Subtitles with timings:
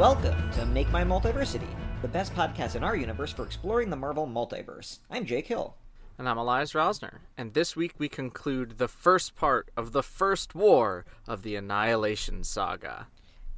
[0.00, 1.68] Welcome to Make Mine Multiversity,
[2.00, 5.00] the best podcast in our universe for exploring the Marvel multiverse.
[5.10, 5.76] I'm Jake Hill.
[6.16, 7.18] And I'm Elias Rosner.
[7.36, 12.44] And this week we conclude the first part of the first war of the Annihilation
[12.44, 13.08] Saga.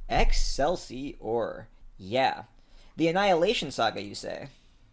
[0.09, 1.69] Excelsior.
[1.97, 2.43] Yeah.
[2.97, 4.49] The Annihilation Saga, you say?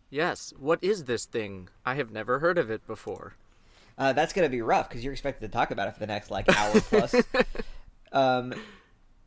[0.09, 0.55] Yes.
[0.57, 1.69] What is this thing?
[1.85, 3.35] I have never heard of it before.
[3.99, 6.07] Uh, that's going to be rough because you're expected to talk about it for the
[6.07, 7.13] next, like, hour plus.
[8.13, 8.55] um,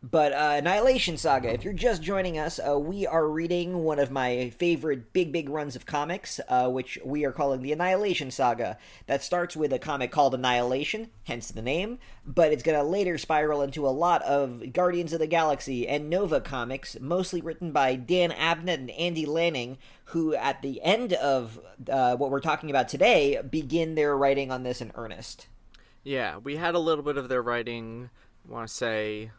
[0.03, 4.11] but uh, Annihilation Saga, if you're just joining us, uh, we are reading one of
[4.11, 8.77] my favorite big, big runs of comics, uh, which we are calling the Annihilation Saga.
[9.07, 13.17] That starts with a comic called Annihilation, hence the name, but it's going to later
[13.17, 17.95] spiral into a lot of Guardians of the Galaxy and Nova comics, mostly written by
[17.95, 22.89] Dan Abnett and Andy Lanning, who at the end of uh, what we're talking about
[22.89, 25.47] today begin their writing on this in earnest.
[26.03, 28.09] Yeah, we had a little bit of their writing,
[28.45, 29.31] I want to say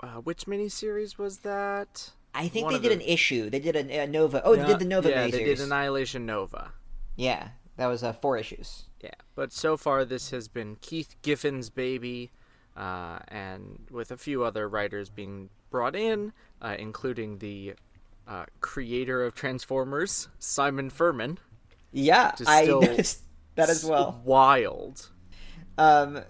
[0.00, 2.10] uh, which miniseries was that?
[2.34, 3.02] I think One they did the...
[3.02, 3.48] an issue.
[3.48, 4.42] They did a, a Nova.
[4.44, 5.32] Oh, they did the Nova yeah, miniseries.
[5.32, 6.72] they did Annihilation Nova.
[7.16, 8.84] Yeah, that was uh, four issues.
[9.02, 12.30] Yeah, but so far this has been Keith Giffen's baby,
[12.76, 17.74] uh, and with a few other writers being brought in, uh, including the
[18.28, 21.38] uh, creator of Transformers, Simon Furman.
[21.92, 23.22] Yeah, I noticed
[23.54, 24.20] that as well.
[24.24, 25.08] Wild.
[25.78, 26.20] Um,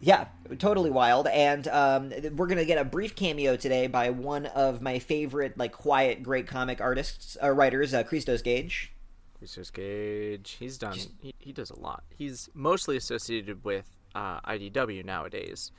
[0.00, 0.26] yeah,
[0.58, 1.26] totally wild.
[1.26, 5.72] And um, we're gonna get a brief cameo today by one of my favorite, like,
[5.72, 8.92] quiet, great comic artists, uh, writers, uh, Christos Gage.
[9.38, 10.56] Christos Gage.
[10.58, 10.94] He's done.
[10.94, 11.10] Just...
[11.20, 12.04] He, he does a lot.
[12.16, 15.72] He's mostly associated with uh, IDW nowadays.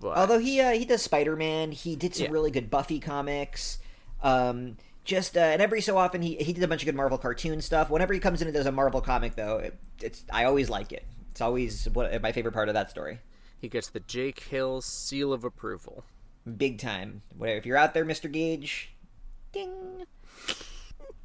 [0.00, 0.16] But...
[0.16, 2.32] Although he uh, he does Spider Man, he did some yeah.
[2.32, 3.78] really good Buffy comics.
[4.22, 7.18] Um, just uh, and every so often he he did a bunch of good Marvel
[7.18, 7.90] cartoon stuff.
[7.90, 10.92] Whenever he comes in and does a Marvel comic, though, it, it's I always like
[10.92, 11.04] it.
[11.32, 13.20] It's always what my favorite part of that story.
[13.60, 16.04] He gets the Jake Hill seal of approval.
[16.56, 17.22] Big time.
[17.36, 17.58] Whatever.
[17.58, 18.30] If you're out there, Mr.
[18.30, 18.94] Gage,
[19.52, 20.04] ding.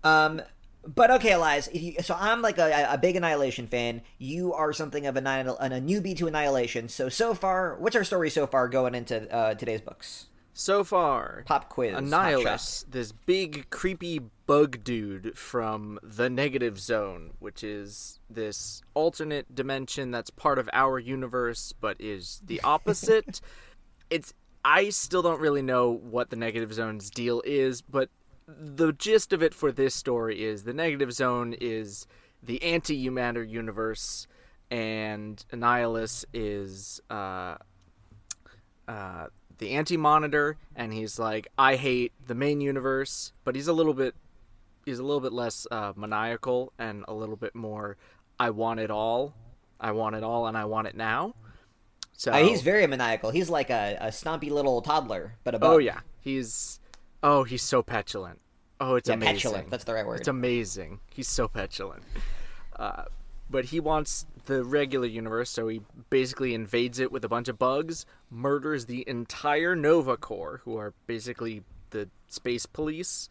[0.03, 0.41] Um,
[0.85, 1.69] but okay, Elias.
[1.73, 4.01] You, so I'm like a, a, big Annihilation fan.
[4.17, 6.89] You are something of a, a newbie to Annihilation.
[6.89, 10.25] So so far, what's our story so far going into uh, today's books?
[10.53, 11.95] So far, pop quiz.
[11.95, 20.11] Annihilus, this big creepy bug dude from the Negative Zone, which is this alternate dimension
[20.11, 23.41] that's part of our universe but is the opposite.
[24.09, 28.09] it's I still don't really know what the Negative Zone's deal is, but
[28.47, 32.07] the gist of it for this story is the Negative Zone is
[32.41, 34.27] the anti-Humander universe,
[34.69, 37.55] and Annihilus is uh,
[38.87, 39.27] uh,
[39.63, 44.13] the anti-monitor and he's like i hate the main universe but he's a little bit
[44.85, 47.95] he's a little bit less uh, maniacal and a little bit more
[48.39, 49.33] i want it all.
[49.79, 51.33] I want it all and i want it now.
[52.15, 53.31] So uh, he's very maniacal.
[53.31, 55.99] He's like a, a stompy little toddler but oh yeah.
[56.19, 56.81] He's
[57.21, 58.39] oh he's so petulant.
[58.81, 59.35] Oh it's yeah, amazing.
[59.35, 60.19] petulant that's the right word.
[60.19, 60.99] It's amazing.
[61.13, 62.03] He's so petulant.
[62.75, 63.05] Uh,
[63.53, 67.59] but he wants the regular universe, so he basically invades it with a bunch of
[67.59, 71.61] bugs, murders the entire Nova Corps, who are basically
[71.91, 73.29] the space police,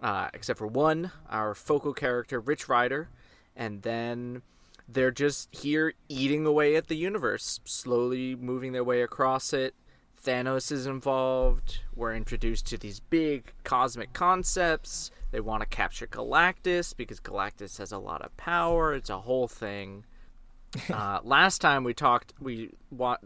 [0.00, 3.10] uh, except for one, our focal character, Rich Rider,
[3.54, 4.40] and then
[4.88, 9.74] they're just here eating away at the universe, slowly moving their way across it.
[10.24, 11.80] Thanos is involved.
[11.94, 15.10] We're introduced to these big cosmic concepts.
[15.30, 18.94] They want to capture Galactus because Galactus has a lot of power.
[18.94, 20.04] It's a whole thing.
[20.92, 23.18] uh, last time we talked, we wa-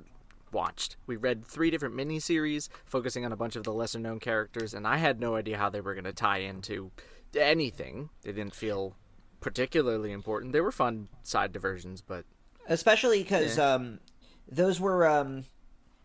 [0.52, 4.75] watched, we read three different miniseries focusing on a bunch of the lesser known characters,
[4.75, 6.91] and I had no idea how they were going to tie into
[7.36, 8.10] anything.
[8.22, 8.97] They didn't feel
[9.41, 10.52] particularly important.
[10.52, 12.25] They were fun side diversions, but
[12.69, 13.75] especially because yeah.
[13.75, 14.00] um,
[14.48, 15.44] those were um,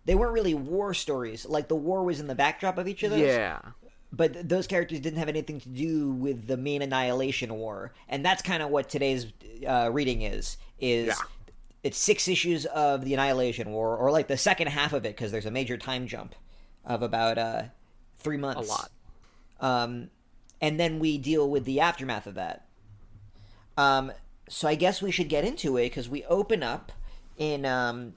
[0.07, 1.45] they weren't really war stories.
[1.45, 3.19] Like the war was in the backdrop of each of those.
[3.19, 3.59] Yeah.
[4.11, 8.41] But those characters didn't have anything to do with the main annihilation war, and that's
[8.41, 9.27] kind of what today's
[9.67, 11.15] uh, reading is is yeah.
[11.83, 15.33] it's six issues of the Annihilation War, or like the second half of it, because
[15.33, 16.35] there's a major time jump
[16.85, 17.63] of about uh,
[18.17, 18.69] three months.
[18.69, 18.91] A lot.
[19.59, 20.09] Um,
[20.61, 22.65] and then we deal with the aftermath of that.
[23.75, 24.13] Um,
[24.47, 26.93] so I guess we should get into it because we open up
[27.37, 28.13] in um,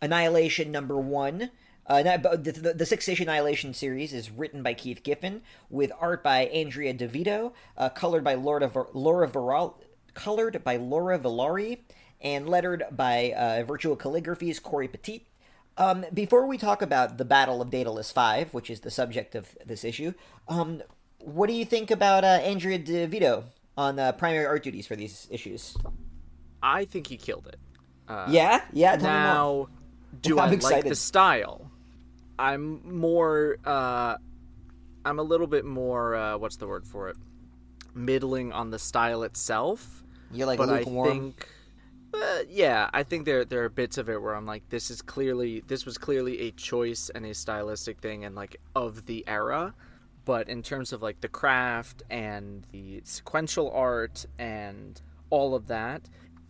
[0.00, 1.50] Annihilation number one.
[1.86, 5.40] Uh, the, the, the six issue Annihilation series is written by Keith Giffen
[5.70, 9.74] with art by Andrea Di Vito, uh, colored by Laura, Laura Viral,
[10.12, 11.78] colored by Laura Villari,
[12.20, 15.26] and lettered by uh, Virtual Calligraphy's Cory Petit.
[15.78, 19.56] Um, before we talk about the Battle of Daedalus 5, which is the subject of
[19.64, 20.12] this issue,
[20.48, 20.82] um,
[21.20, 23.44] what do you think about uh, Andrea Di Vito
[23.76, 25.76] on uh, primary art duties for these issues?
[26.62, 27.58] I think he killed it.
[28.08, 28.96] Uh, yeah, yeah.
[30.20, 30.76] Do I excited.
[30.76, 31.70] like the style?
[32.38, 33.58] I'm more.
[33.64, 34.16] Uh,
[35.04, 37.16] I'm a little bit more uh, what's the word for it?
[37.94, 40.04] Middling on the style itself.
[40.32, 41.08] You're like but I lukewarm.
[41.08, 41.48] think
[42.14, 45.02] uh, yeah, I think there there are bits of it where I'm like, this is
[45.02, 49.74] clearly this was clearly a choice and a stylistic thing and like of the era.
[50.24, 55.00] But in terms of like the craft and the sequential art and
[55.30, 56.02] all of that,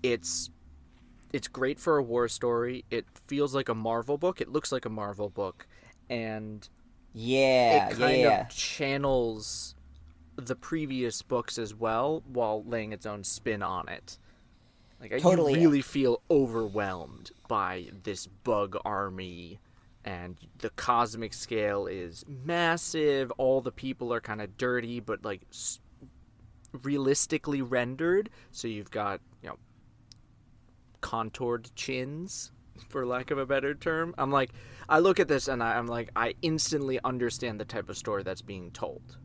[0.03, 0.51] it's
[1.33, 2.85] it's great for a war story.
[2.91, 4.41] It feels like a Marvel book.
[4.41, 5.67] It looks like a Marvel book,
[6.09, 6.69] and
[7.13, 8.41] Yeah, it kind yeah.
[8.43, 9.75] of channels
[10.37, 14.19] the previous books as well while laying its own spin on it.
[15.01, 15.55] Like I- Totally.
[15.55, 19.59] really feel overwhelmed by this bug army
[20.05, 23.31] and the cosmic scale is massive.
[23.33, 25.81] All the people are kind of dirty but like s-
[26.83, 28.31] realistically rendered.
[28.51, 29.21] So you've got,
[31.01, 32.53] contoured chins
[32.89, 34.15] for lack of a better term.
[34.19, 34.51] I'm like
[34.89, 38.23] I look at this and I, I'm like I instantly understand the type of story
[38.23, 39.17] that's being told.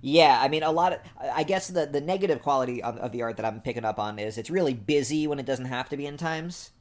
[0.00, 0.98] Yeah, I mean, a lot of.
[1.20, 4.18] I guess the the negative quality of, of the art that I'm picking up on
[4.18, 6.72] is it's really busy when it doesn't have to be in times.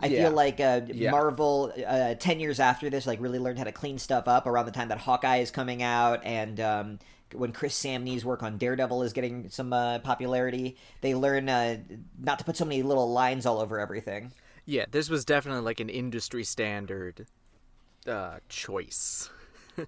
[0.00, 0.24] I Yeah.
[0.24, 1.12] feel like uh, Yeah.
[1.12, 4.66] Marvel, uh, ten years after this, like really learned how to clean stuff up around
[4.66, 6.98] the time that Hawkeye is coming out, and um,
[7.32, 10.76] when Chris Samnee's work on Daredevil is getting some uh, popularity.
[11.00, 11.78] They learn uh,
[12.18, 14.32] not to put so many little lines all over everything.
[14.66, 17.26] Yeah, this was definitely like an industry standard
[18.06, 19.30] uh, choice.
[19.78, 19.86] all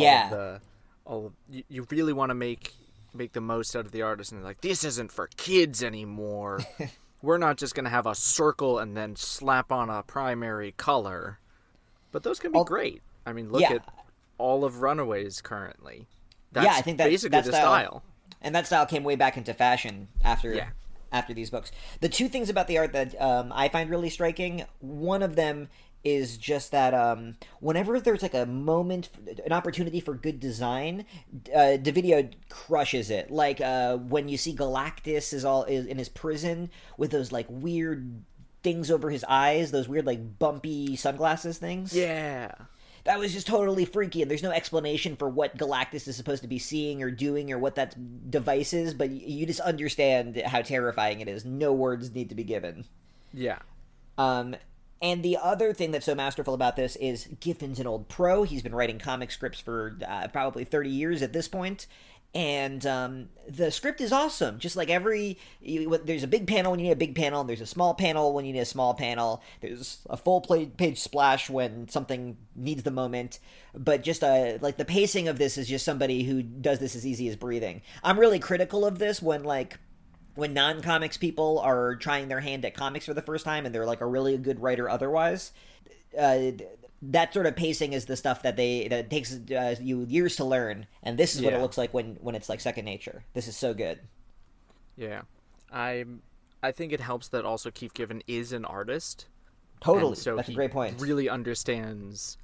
[0.00, 0.28] Yeah.
[0.30, 0.60] the,
[1.04, 2.72] all you, you really want to make
[3.14, 6.60] make the most out of the artist, and like this isn't for kids anymore.
[7.22, 11.38] We're not just gonna have a circle and then slap on a primary color.
[12.12, 13.02] But those can be Al- great.
[13.26, 13.74] I mean, look Yeah.
[13.74, 13.94] at
[14.38, 16.06] all of Runaways currently.
[16.52, 18.02] That's Yeah, I think that- basically that the style- style.
[18.42, 20.68] and that style came way back into fashion after Yeah.
[21.12, 21.72] after these books.
[22.00, 25.68] The two things about the art that um, I find really striking, one of them
[26.04, 29.08] is just that um, whenever there's like a moment,
[29.44, 31.04] an opportunity for good design,
[31.54, 33.30] uh, Di Vito crushes it.
[33.30, 37.46] Like uh, when you see Galactus is all is in his prison with those like
[37.48, 38.22] weird
[38.62, 42.52] things over his eyes, those weird like bumpy sunglasses things Yeah.
[43.08, 46.48] That was just totally freaky and there's no explanation for what galactus is supposed to
[46.48, 51.20] be seeing or doing or what that device is but you just understand how terrifying
[51.20, 52.84] it is no words need to be given
[53.32, 53.58] Yeah.
[54.18, 54.54] um,
[55.00, 58.42] and the other thing that's so masterful about this is Giffen's an old pro.
[58.42, 61.86] He's been writing comic scripts for uh, probably 30 years at this point.
[62.34, 64.58] And um, the script is awesome.
[64.58, 67.48] Just like every, you, there's a big panel when you need a big panel, and
[67.48, 69.42] there's a small panel when you need a small panel.
[69.60, 73.38] There's a full page splash when something needs the moment.
[73.74, 77.06] But just uh, like the pacing of this is just somebody who does this as
[77.06, 77.80] easy as breathing.
[78.02, 79.78] I'm really critical of this when like
[80.34, 83.86] when non-comics people are trying their hand at comics for the first time and they're
[83.86, 85.50] like a really good writer otherwise
[86.16, 86.52] uh,
[87.00, 90.44] that sort of pacing is the stuff that they that takes uh, you years to
[90.44, 93.46] learn and this is what it looks like when when it's like second nature this
[93.48, 94.00] is so good
[94.96, 95.22] Yeah.
[95.72, 96.04] I
[96.62, 99.26] I think it helps that also Keith Giffen is an artist.
[99.80, 102.36] totally And so that's a great point Really understands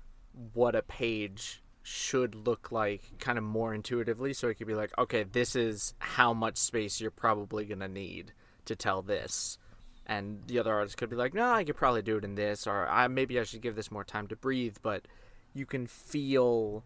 [0.53, 4.97] what a page should look like kind of more intuitively so it could be like,
[4.99, 8.33] okay, this is how much space you're probably gonna need
[8.67, 9.59] to tell this.
[10.07, 12.67] And the other artist could be like, no, I could probably do it in this,
[12.67, 15.07] or I maybe I should give this more time to breathe, but
[15.55, 16.85] you can feel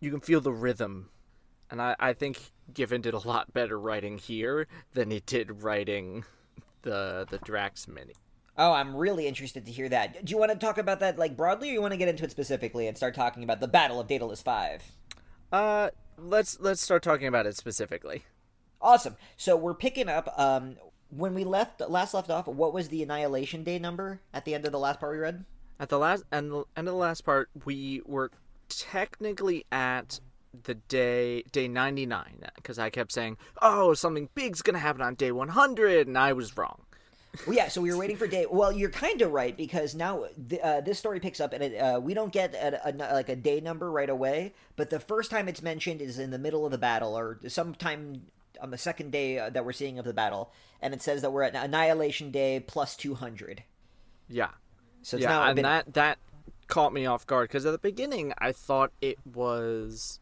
[0.00, 1.10] you can feel the rhythm.
[1.70, 6.24] And I, I think Giffen did a lot better writing here than he did writing
[6.82, 8.14] the the Drax mini.
[8.56, 11.36] oh i'm really interested to hear that do you want to talk about that like
[11.36, 14.00] broadly or you want to get into it specifically and start talking about the battle
[14.00, 14.82] of daedalus 5
[15.52, 18.24] Uh, let's let's start talking about it specifically.
[18.80, 20.76] awesome so we're picking up um
[21.10, 24.64] when we left last left off what was the annihilation day number at the end
[24.64, 25.44] of the last part we read
[25.78, 28.30] At the last and the end of the last part, we were
[28.68, 30.20] technically at
[30.64, 35.14] the day day 99 because I kept saying, "Oh, something big's going to happen on
[35.14, 36.82] day 100," and I was wrong.
[37.46, 38.46] Well, yeah, so we were waiting for day.
[38.50, 41.78] Well, you're kind of right because now th- uh, this story picks up, and it,
[41.78, 44.52] uh, we don't get a, a, like a day number right away.
[44.74, 48.22] But the first time it's mentioned is in the middle of the battle, or sometime
[48.60, 51.32] on the second day uh, that we're seeing of the battle, and it says that
[51.32, 53.62] we're at Annihilation Day plus two hundred.
[54.28, 54.50] Yeah.
[55.02, 56.18] So it's yeah, now and been, that that
[56.66, 60.20] caught me off guard because at the beginning I thought it was,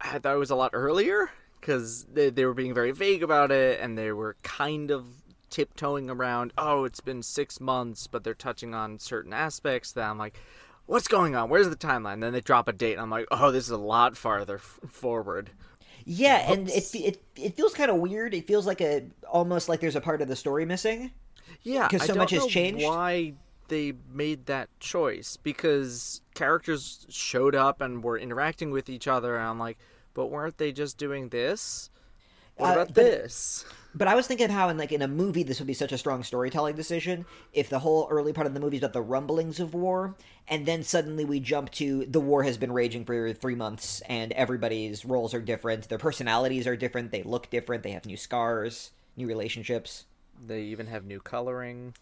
[0.00, 3.50] I thought it was a lot earlier because they they were being very vague about
[3.50, 5.06] it and they were kind of
[5.50, 6.52] tiptoeing around.
[6.58, 10.38] Oh, it's been six months, but they're touching on certain aspects that I'm like,
[10.86, 11.48] what's going on?
[11.48, 12.20] Where's the timeline?
[12.20, 14.80] then they drop a date, and I'm like, oh, this is a lot farther f-
[14.88, 15.50] forward.
[16.10, 18.32] Yeah, and it it it feels kind of weird.
[18.32, 21.10] It feels like a almost like there's a part of the story missing.
[21.62, 22.84] Yeah, because so much has changed?
[22.84, 23.34] Why?
[23.68, 29.46] they made that choice because characters showed up and were interacting with each other, and
[29.46, 29.76] I'm like,
[30.14, 31.90] but weren't they just doing this?
[32.56, 33.66] What Uh, about but- this?
[33.98, 35.90] But I was thinking of how, in like in a movie, this would be such
[35.90, 39.02] a strong storytelling decision if the whole early part of the movie is about the
[39.02, 40.14] rumblings of war,
[40.46, 44.30] and then suddenly we jump to the war has been raging for three months, and
[44.32, 48.92] everybody's roles are different, their personalities are different, they look different, they have new scars,
[49.16, 50.04] new relationships.
[50.46, 51.94] They even have new coloring.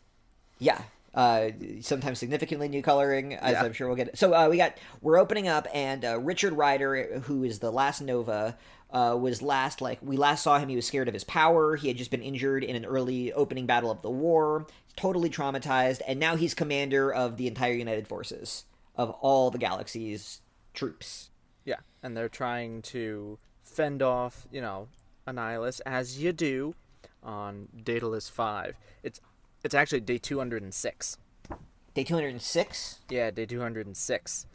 [0.59, 0.83] Yeah.
[1.15, 1.49] Uh,
[1.81, 3.65] sometimes significantly new coloring, as Yeah.
[3.65, 4.19] I'm sure we'll get.
[4.19, 8.03] So uh, we got we're opening up, and uh, Richard Rider, who is the last
[8.03, 8.59] Nova,
[8.91, 10.69] uh, was last like we last saw him.
[10.69, 11.77] He was scared of his power.
[11.77, 14.67] He had just been injured in an early opening battle of the war,
[14.97, 18.65] totally traumatized, and now he's commander of the entire United Forces
[18.95, 20.41] of all the galaxy's
[20.73, 21.31] troops.
[21.65, 24.89] Yeah, and they're trying to fend off, you know,
[25.27, 26.75] Annihilus as you do
[27.23, 28.77] on Daedalus 5.
[29.03, 29.21] It's
[29.65, 31.19] it's actually day 206.
[31.95, 33.01] Day 206.
[33.11, 34.47] Yeah, day 206.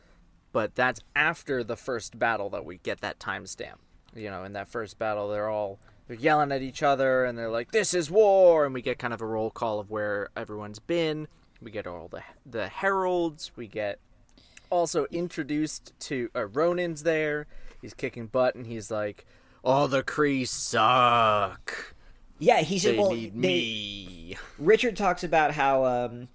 [0.54, 3.76] But that's after the first battle that we get that timestamp.
[4.16, 7.50] You know, in that first battle, they're all they're yelling at each other and they're
[7.50, 10.80] like, "This is war!" And we get kind of a roll call of where everyone's
[10.80, 11.28] been.
[11.62, 13.52] We get all the the heralds.
[13.56, 14.00] We get
[14.70, 17.48] also introduced to uh, Ronan's there.
[17.82, 19.26] He's kicking butt and he's like,
[19.64, 21.96] "All the Kree suck.
[22.40, 22.96] Yeah, he said.
[22.96, 26.28] They well, need they, me." Richard talks about how um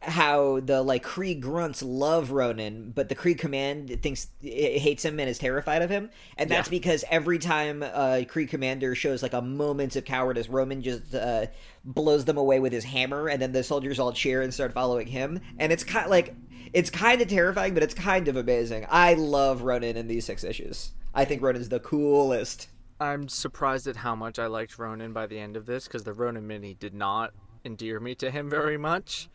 [0.00, 5.18] how the like Kree grunts love Ronan, but the Kree command thinks it hates him
[5.18, 6.78] and is terrified of him, and that's Yeah.
[6.78, 11.46] because every time uh, Kree commander shows like a moment of cowardice, Ronan just uh,
[11.84, 15.08] blows them away with his hammer, and then the soldiers all cheer and start following
[15.08, 16.34] him, and it's kind like
[16.72, 18.86] it's kind of terrifying, but it's kind of amazing.
[18.88, 20.92] I love Ronan in these six issues.
[21.14, 22.68] I think Ronan's the coolest.
[23.00, 26.12] I'm surprised at how much I liked Ronan by the end of this because the
[26.12, 27.32] Ronan mini did not
[27.64, 29.28] endear me to him very much.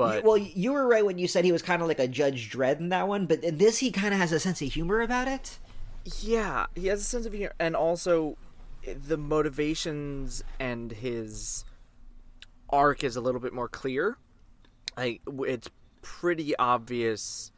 [0.00, 2.50] But well, you were right when you said he was kind of like a Judge
[2.50, 5.00] Dredd in that one, but in this he kind of has a sense of humor
[5.00, 5.58] about it.
[6.20, 8.36] yeah, he has a sense of humor, and also
[8.86, 11.64] eh, the motivations and his
[12.70, 14.16] arc is a little bit more clear.
[14.96, 15.68] Like it's
[16.02, 17.52] pretty obvious,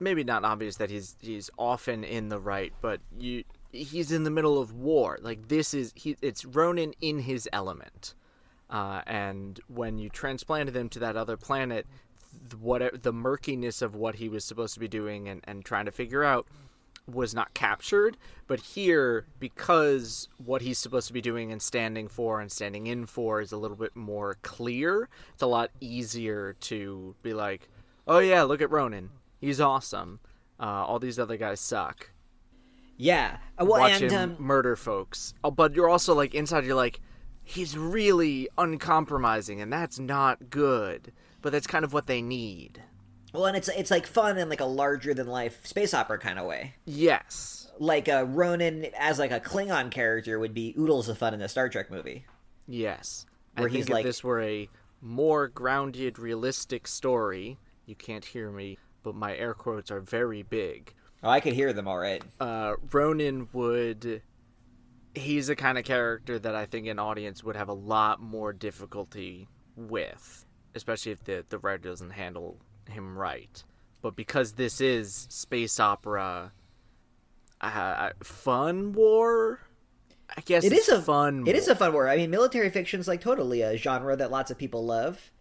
[0.00, 4.30] maybe not obvious that he's he's often in the right, but you he's in the
[4.30, 5.18] middle of war.
[5.20, 8.14] Like this is he it's Ronan in his element.
[8.70, 11.86] Uh, and when you transplanted him to that other planet,
[12.50, 15.86] th- what the murkiness of what he was supposed to be doing and, and trying
[15.86, 16.46] to figure out
[17.06, 18.16] was not captured.
[18.46, 23.06] But here, because what he's supposed to be doing and standing for and standing in
[23.06, 27.68] for is a little bit more clear, it's a lot easier to be like,
[28.06, 29.10] oh yeah, look at Ronan.
[29.40, 30.20] He's awesome.
[30.60, 32.10] Uh, all these other guys suck.
[32.96, 33.38] Yeah.
[33.58, 35.32] Uh, Well, Watch and him um, murder folks.
[35.44, 36.64] Oh, but you're also like inside.
[36.64, 37.00] You're like,
[37.48, 41.12] he's really uncompromising, and that's not good.
[41.40, 42.82] But that's kind of what they need.
[43.32, 46.38] well, and it's it's like fun in like a larger than life space opera kind
[46.38, 46.74] of way.
[46.84, 47.70] Yes.
[47.78, 51.48] Like a Ronan as like a Klingon character would be oodles of fun in a
[51.48, 52.24] Star Trek movie.
[52.66, 53.24] Yes.
[53.56, 54.68] Where I he's like- if this were a
[55.00, 60.92] more grounded, realistic story, you can't hear me, but my air quotes are very big.
[61.22, 62.22] Oh, I could hear them all right.
[62.40, 64.22] uh, Ronan would.
[65.18, 68.52] He's the kind of character that I think an audience would have a lot more
[68.52, 72.58] difficulty with, especially if the the writer doesn't handle
[72.88, 73.62] him right.
[74.00, 76.52] But because this is space opera,
[77.60, 79.60] uh, fun war,
[80.36, 81.44] I guess it's a fun.
[81.46, 81.72] It is war.
[81.72, 82.08] a fun war.
[82.08, 85.32] I mean, military fiction's like totally a genre that lots of people love.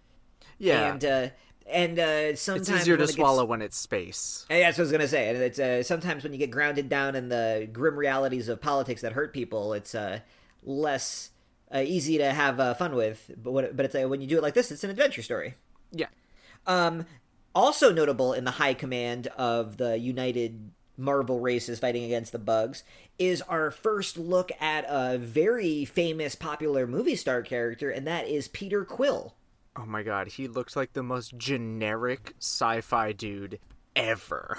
[0.58, 0.92] yeah.
[0.92, 1.28] And uh,
[1.70, 4.46] and uh, sometimes it's easier to it gets- swallow when it's space.
[4.50, 5.30] And that's what I was gonna say.
[5.30, 9.02] And it's uh, sometimes when you get grounded down in the grim realities of politics
[9.02, 10.20] that hurt people, it's uh,
[10.64, 11.32] less
[11.74, 13.32] uh, easy to have uh, fun with.
[13.42, 15.56] But what, but it's uh, when you do it like this, it's an adventure story.
[15.92, 16.08] Yeah.
[16.66, 17.06] Um,
[17.56, 22.84] also notable in the high command of the United Marvel races fighting against the bugs
[23.20, 28.48] is our first look at a very famous, popular movie star character, and that is
[28.48, 29.34] Peter Quill.
[29.78, 33.60] Oh my god, he looks like the most generic sci-fi dude
[33.96, 34.58] ever.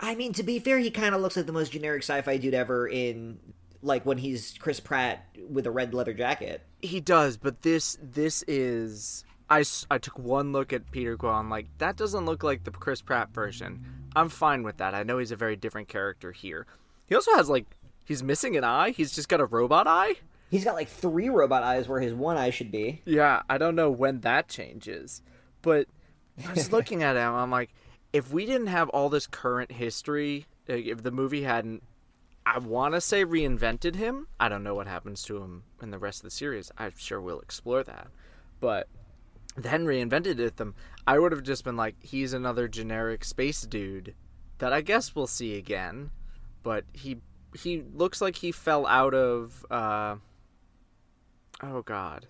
[0.00, 2.54] I mean, to be fair, he kind of looks like the most generic sci-fi dude
[2.54, 3.38] ever in
[3.82, 6.62] like when he's Chris Pratt with a red leather jacket.
[6.82, 11.32] He does, but this this is I, I took one look at Peter Quill.
[11.32, 13.84] I'm like, that doesn't look like the Chris Pratt version.
[14.16, 14.94] I'm fine with that.
[14.94, 16.66] I know he's a very different character here.
[17.06, 17.66] He also has like
[18.04, 18.90] he's missing an eye.
[18.90, 20.16] He's just got a robot eye.
[20.50, 23.02] He's got like three robot eyes where his one eye should be.
[23.04, 25.22] Yeah, I don't know when that changes,
[25.62, 25.88] but
[26.46, 27.34] I was looking at him.
[27.34, 27.70] I'm like,
[28.12, 31.82] if we didn't have all this current history, if the movie hadn't,
[32.44, 34.28] I want to say reinvented him.
[34.38, 36.70] I don't know what happens to him in the rest of the series.
[36.78, 38.08] I'm sure we'll explore that,
[38.60, 38.88] but
[39.56, 40.74] then reinvented it them,
[41.06, 44.14] I would have just been like, he's another generic space dude
[44.58, 46.10] that I guess we'll see again.
[46.62, 47.18] But he
[47.56, 50.16] he looks like he fell out of uh
[51.62, 52.26] oh god.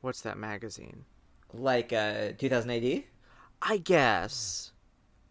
[0.00, 1.04] What's that magazine?
[1.52, 3.02] Like uh 2000 AD?
[3.62, 4.72] I guess.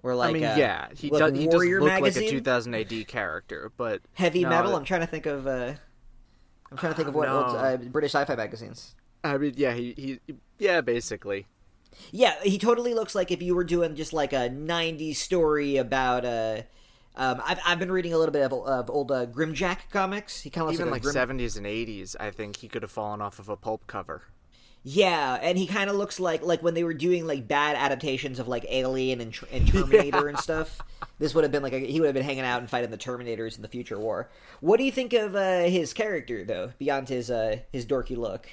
[0.04, 1.40] Or like I mean, uh, yeah, he like does.
[1.40, 2.24] He does look magazine?
[2.24, 4.72] like a 2000 AD character, but Heavy no, metal.
[4.72, 5.74] that- I'm trying to think of uh
[6.72, 7.44] I'm trying to think of what No.
[7.46, 8.96] old, uh, British sci-fi magazines.
[9.24, 10.20] I mean, yeah, he, he
[10.60, 11.48] yeah, basically.
[12.12, 16.26] Yeah, he totally looks like if you were doing just like a '90s story about.
[16.26, 16.64] Uh,
[17.18, 20.42] um, I've I've been reading a little bit of, of old uh, Grimjack comics.
[20.42, 21.40] He kind of looks Even like, like a Grim...
[21.40, 24.24] 70s and 80s, I think he could have fallen off of a pulp cover.
[24.88, 28.38] Yeah, and he kind of looks like like when they were doing like bad adaptations
[28.38, 30.80] of like Alien and, and Terminator and stuff.
[31.18, 32.98] This would have been like a, he would have been hanging out and fighting the
[32.98, 34.30] Terminators in the future war.
[34.60, 38.48] What do you think of uh, his character though, beyond his uh, his dorky look?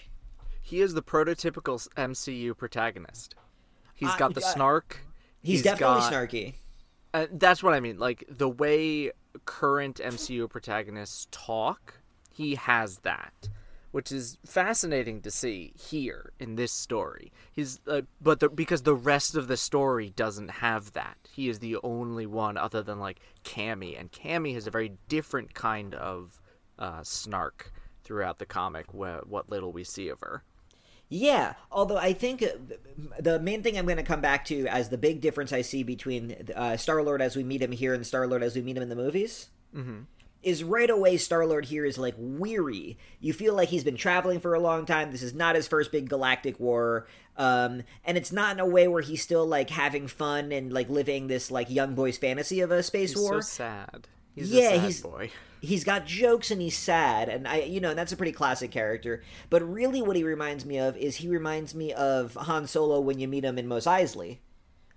[0.62, 3.34] He is the prototypical MCU protagonist.
[3.94, 5.00] He's got the uh, snark.
[5.42, 6.54] He's, definitely got- snarky.
[7.14, 7.98] Uh, that's what I mean.
[7.98, 9.10] Like the way
[9.44, 12.00] current MCU protagonists talk,
[12.32, 13.48] he has that,
[13.90, 17.32] which is fascinating to see here in this story.
[17.52, 21.58] He's, uh, but the, because the rest of the story doesn't have that, he is
[21.58, 26.40] the only one other than like Cammi, and Cammi has a very different kind of
[26.78, 28.86] uh, snark throughout the comic.
[28.90, 30.44] Wh- what little we see of her.
[31.14, 32.46] Yeah, although I think uh,
[33.20, 35.82] the main thing I'm going to come back to as the big difference I see
[35.82, 38.76] between uh, Star Lord as we meet him here and Star Lord as we meet
[38.78, 39.48] him in the movies
[40.42, 42.98] is right away Star Lord here is like weary.
[43.20, 45.12] You feel like he's been traveling for a long time.
[45.12, 47.06] This is not his first big galactic war.
[47.36, 50.88] Um, and it's not in a way where he's still like having fun and like
[50.88, 53.34] living this like young boy's fantasy of a space war.
[53.34, 54.08] So sad.
[54.34, 55.30] He's Yeah, a sad he's- boy.
[55.62, 59.22] He's got jokes and he's sad and i you know that's a pretty classic character
[59.48, 63.18] but really what he reminds me of is he reminds me of han solo when
[63.18, 64.38] you meet him in mos eisley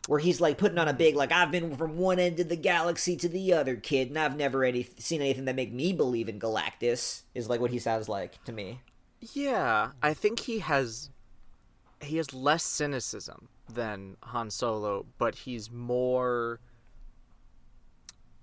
[0.08, 2.56] where he's like putting on a big like i've been from one end of the
[2.56, 6.28] galaxy to the other kid and i've never any seen anything that make me believe
[6.28, 8.82] in galactus is like what he sounds like to me
[9.34, 11.10] Yeah, I think he has
[12.02, 16.60] he has less cynicism than Han Solo, but he's more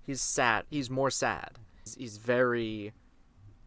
[0.05, 0.65] he's sad.
[0.69, 1.51] He's more sad.
[1.95, 2.93] He's, very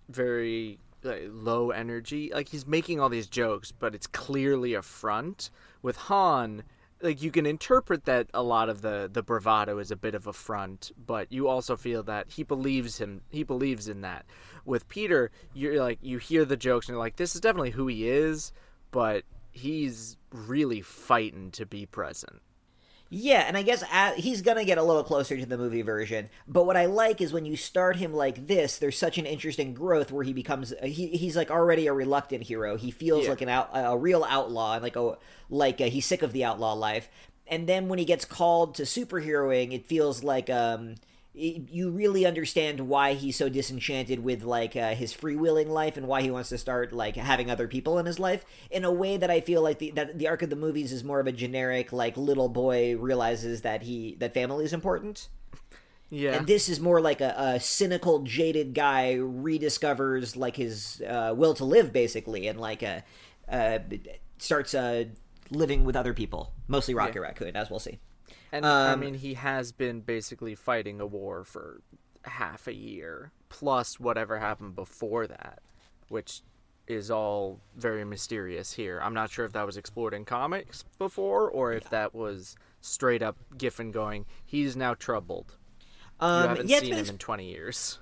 [0.09, 2.31] very like, low energy.
[2.33, 5.51] Like he's making all these jokes, but it's clearly a front.
[5.83, 6.62] With Han,
[7.03, 10.27] like you can interpret that a lot of the the bravado is a bit of
[10.27, 13.23] a front, but you also feel that he believes him.
[13.31, 14.27] He believes in that.
[14.65, 17.87] With Peter, you're like you hear the jokes and you're like, this is definitely who
[17.87, 18.53] he is,
[18.91, 22.41] but he's really fighting to be present.
[23.09, 26.29] Yeah, and I guess a he's gonna get a little closer to the movie version.
[26.49, 29.75] But what I like is when you start him like this, there's such an interesting
[29.75, 32.77] growth where he becomes he, he's like already a reluctant hero.
[32.77, 33.31] He feels Yeah.
[33.31, 35.16] like an out, a real outlaw, and like a
[35.49, 37.09] like uh he's sick of the outlaw life.
[37.47, 40.97] And then when he gets called to superheroing, it feels like um
[41.37, 46.22] you really understand why he's so disenchanted with like uh, his freewheeling life and why
[46.22, 49.31] he wants to start like having other people in his life in a way that
[49.31, 51.92] I feel like the that the arc of the movies is more of a generic
[51.92, 55.29] like little boy realizes that he that family is important.
[56.09, 56.37] Yeah.
[56.37, 61.55] And this is more like a, a cynical, jaded guy rediscovers like his uh, will
[61.55, 63.01] to live, basically, and like uh,
[63.49, 63.81] uh,
[64.38, 65.07] starts uh,
[65.51, 67.99] living with other people, mostly Rocket Raccoon, as we'll see.
[68.52, 71.80] And I Um, mean, he has been basically fighting a war for
[72.24, 75.61] half a year, plus whatever happened before that,
[76.09, 76.42] which
[76.87, 79.00] is all very mysterious here.
[79.02, 83.22] I'm not sure if that was explored in comics before or if that was straight
[83.22, 85.56] up Giffen going, he's now troubled.
[86.20, 87.98] You Um, haven't yeah, seen been- him in 20 years.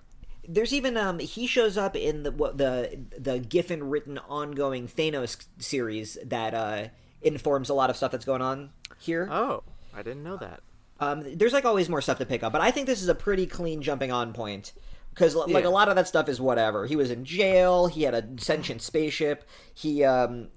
[0.46, 5.46] There's even um he shows up in the what the the Giffen written ongoing Thanos
[5.58, 6.88] series that uh
[7.22, 9.26] informs a lot of stuff that's going on here.
[9.32, 9.62] Oh,
[9.94, 10.60] I didn't know that.
[11.00, 13.14] Um, there's like always more stuff to pick up, but I think this is a
[13.14, 14.72] pretty clean jumping on point
[15.10, 15.68] because like Yeah.
[15.68, 16.86] a lot of that stuff is whatever.
[16.86, 17.86] He was in jail.
[17.88, 19.44] He had a sentient spaceship.
[19.74, 20.48] He um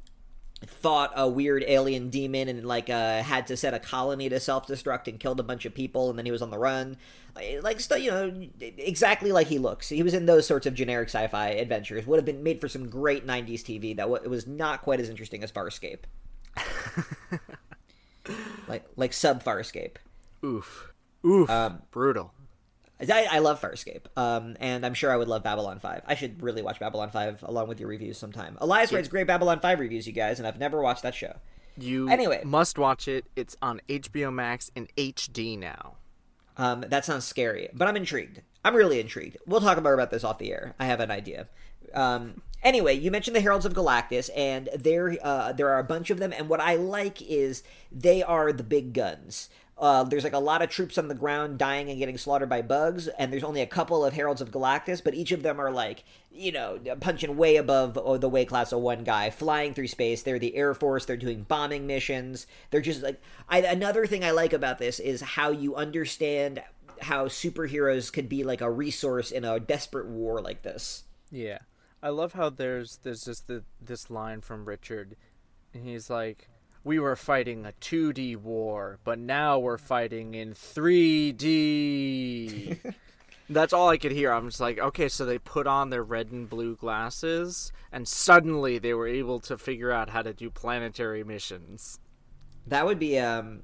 [0.66, 5.08] fought a weird alien demon and like uh had to set a colony to self-destruct
[5.08, 6.98] and killed a bunch of people and then he was on the run
[7.36, 10.74] like like stu- you know exactly like he looks he was in those sorts of
[10.74, 14.30] generic sci-fi adventures would have been made for some great 90s tv that w- it
[14.32, 16.06] was not quite as interesting as farscape
[18.68, 19.96] like like sub farscape
[20.46, 20.94] Oof.
[21.26, 21.50] Oof.
[21.50, 22.34] Um, Brutal.
[23.00, 26.02] I, I love Farscape, um, and I'm sure I would love Babylon 5.
[26.08, 28.58] I should really watch Babylon 5 along with your reviews sometime.
[28.60, 31.36] Elias writes great Babylon 5 reviews, you guys, and I've never watched that show.
[31.78, 32.42] You Anyway.
[32.44, 33.26] must watch it.
[33.36, 35.98] It's on HBO Max in HD now.
[36.58, 38.42] Um, that sounds scary, but I'm intrigued.
[38.66, 39.38] I'm really intrigued.
[39.46, 40.74] We'll talk more about this off the air.
[40.80, 41.48] I have an idea.
[41.94, 46.10] Um, anyway, you mentioned the Heralds of Galactus, and there uh, there are a bunch
[46.10, 46.34] of them.
[46.34, 49.50] And what I like is they are the big guns.
[49.80, 52.64] Uh, there's like a lot of troops on the ground dying and getting slaughtered by
[52.64, 55.70] bugs, and there's only a couple of Heralds of Galactus, but each of them are
[55.70, 59.88] like, you know, punching way above oh, the weight class of one guy, flying through
[59.88, 60.24] space.
[60.24, 61.06] They're the Air Force.
[61.06, 62.48] They're doing bombing missions.
[62.72, 66.64] They're just like I, another thing I like about this is how you understand
[67.02, 71.04] how superheroes could be like a resource in a desperate war like this.
[71.30, 71.60] Yeah,
[72.02, 75.16] I love how there's there's just the, this line from Richard,
[75.74, 76.50] and he's like,
[76.84, 81.36] "We were fighting a 2D war, but now we're fighting in 3D."
[83.50, 84.32] That's all I could hear.
[84.32, 88.78] I'm just like, okay, so they put on their red and blue glasses, and suddenly
[88.78, 92.00] they were able to figure out how to do planetary missions.
[92.68, 93.64] That would be um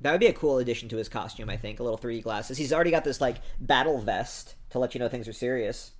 [0.00, 1.78] that would be a cool addition to his costume, I think.
[1.78, 2.56] A little 3D glasses.
[2.56, 5.92] He's already got this like battle vest to let you know things are serious.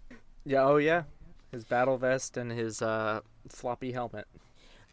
[0.45, 1.03] Yeah, oh yeah.
[1.51, 4.27] His battle vest and his uh, floppy helmet.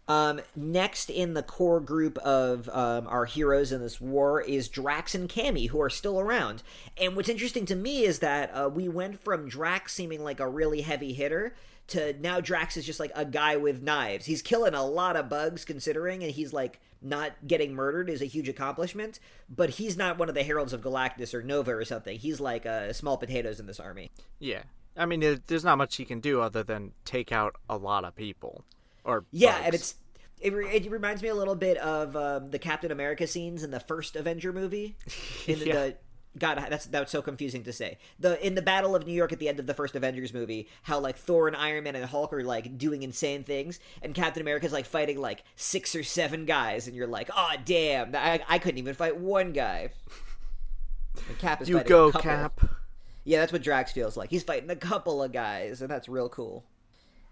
[0.07, 5.13] Um, next in the core group of um, our heroes in this war is Drax
[5.13, 6.63] and Cammi, who are still around.
[6.97, 10.47] And what's interesting to me is that uh, we went from Drax seeming like a
[10.47, 11.53] really heavy hitter
[11.87, 14.25] to now Drax is just like a guy with knives.
[14.25, 18.25] He's killing a lot of bugs considering, and he's like not getting murdered is a
[18.25, 19.19] huge accomplishment.
[19.49, 22.17] But he's not one of the heralds of Galactus or Nova or something.
[22.17, 24.11] He's like uh, small potatoes in this army.
[24.39, 24.63] Yeah,
[24.97, 28.03] I mean, it, there's not much he can do other than take out a lot
[28.03, 28.63] of people.
[29.03, 29.65] Or yeah, bugs.
[29.65, 29.95] and it's
[30.39, 30.51] it,
[30.85, 34.15] it reminds me a little bit of um, the Captain America scenes in the first
[34.15, 34.95] Avenger movie.
[35.47, 35.73] In Yeah.
[35.73, 35.95] the
[36.37, 37.97] God, that's that's so confusing to say.
[38.19, 40.67] The in the Battle of New York at the end of the first Avengers movie,
[40.83, 44.41] how like Thor and Iron Man and Hulk are like doing insane things, and Captain
[44.41, 48.59] America's like fighting like six or seven guys, and you're like, oh damn, I, I
[48.59, 49.89] couldn't even fight one guy.
[51.27, 52.11] And Cap is you go.
[52.11, 52.61] Cap.
[53.27, 54.29] Yeah, that's what Drax feels like.
[54.29, 56.63] He's fighting a couple of guys, and that's real cool.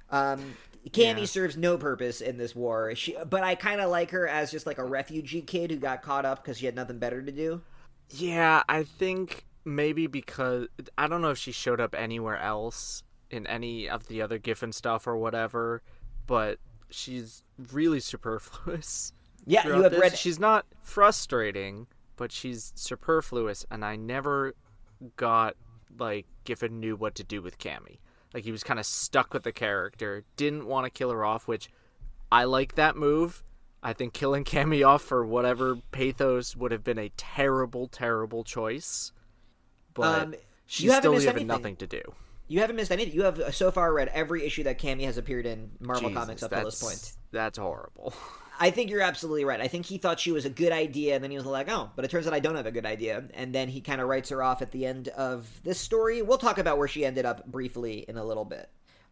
[0.09, 0.55] Um,
[0.89, 1.25] Cammi Yeah.
[1.25, 4.65] serves no purpose in this war, she, but I kind of like her as just
[4.67, 7.61] like a refugee kid who got caught up because she had nothing better to do.
[8.09, 13.47] Yeah, I think maybe because I don't know if she showed up anywhere else in
[13.47, 15.81] any of the other Giffen stuff or whatever,
[16.27, 19.13] but she's really superfluous.
[19.47, 20.01] Yeah, you have this.
[20.01, 20.17] read.
[20.17, 24.55] She's not frustrating, but she's superfluous, and I never
[25.17, 25.55] got
[25.97, 27.99] like Giffen knew what to do with Cammi.
[28.33, 31.47] Like he was kind of stuck with the character, didn't want to kill her off,
[31.47, 31.69] which
[32.31, 33.43] I like that move.
[33.81, 39.11] I think killing Cammi off for whatever pathos would have been a terrible, terrible choice.
[39.93, 41.47] But Um, she's still anything.
[41.47, 42.01] nothing to do.
[42.47, 43.13] You haven't missed anything.
[43.13, 46.43] You have so far read every issue that Cammi has appeared in Marvel Jesus, Comics
[46.43, 47.13] up to this point.
[47.31, 48.13] That's horrible.
[48.59, 49.59] I think you're absolutely right.
[49.59, 51.91] I think he thought she was a good idea, and then he was like, "Oh,
[51.95, 54.07] but it turns out I don't have a good idea." And then he kind of
[54.07, 56.21] writes her off at the end of this story.
[56.21, 58.69] We'll talk about where she ended up briefly in a little bit.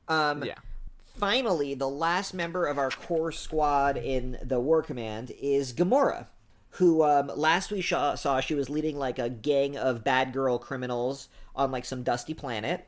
[0.07, 0.55] Um, yeah.
[1.17, 6.27] finally, the last member of our core squad in the War Command is Gamora,
[6.71, 10.57] who um, last we saw, saw she was leading like a gang of bad girl
[10.57, 12.87] criminals on like some dusty planet.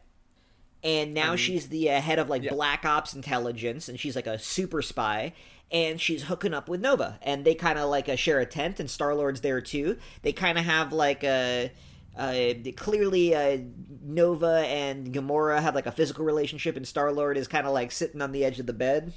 [0.83, 2.51] And now she's the uh, head of like yeah.
[2.51, 5.33] Black Ops intelligence, and she's like a super spy.
[5.75, 8.79] And she's hooking up with Nova, and they kind of like uh, share a tent,
[8.79, 9.97] and Star Lord's there too.
[10.21, 11.69] They kind of have like a
[12.17, 13.57] uh, clearly uh,
[14.01, 17.91] Nova and Gamora have like a physical relationship, and Star Lord is kind of like
[17.91, 19.13] sitting on the edge of the bed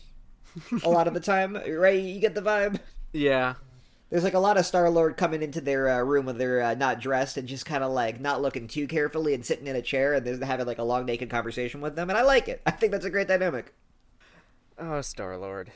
[0.82, 2.02] a lot of the time, right?
[2.02, 2.80] You get the vibe.
[3.12, 3.54] Yeah.
[4.10, 6.74] There's like a lot of Star Lord coming into their uh, room when they're uh,
[6.74, 9.82] not dressed and just kind of like not looking too carefully and sitting in a
[9.82, 12.62] chair and they're having like a long naked conversation with them, and I like it.
[12.66, 13.74] I think that's a great dynamic.
[14.78, 15.70] Oh, Star Lord.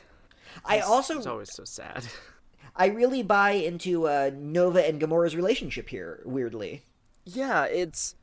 [0.65, 2.05] I also It's always so sad.
[2.75, 6.21] I really buy into uh, Nova and Gamora's relationship here.
[6.25, 6.83] Weirdly,
[7.25, 8.15] Yeah, it's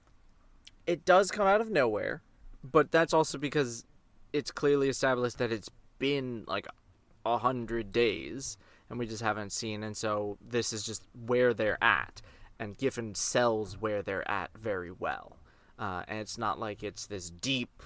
[0.87, 2.23] it does come out of nowhere,
[2.65, 3.85] but that's also because
[4.33, 6.67] it's clearly established that it's been like
[7.25, 8.57] a hundred days
[8.89, 12.23] and we just haven't seen and so this is just where they're at
[12.61, 15.39] and Giffen sells where they're at very well.
[15.79, 17.83] Uh, and it's not like it's this deep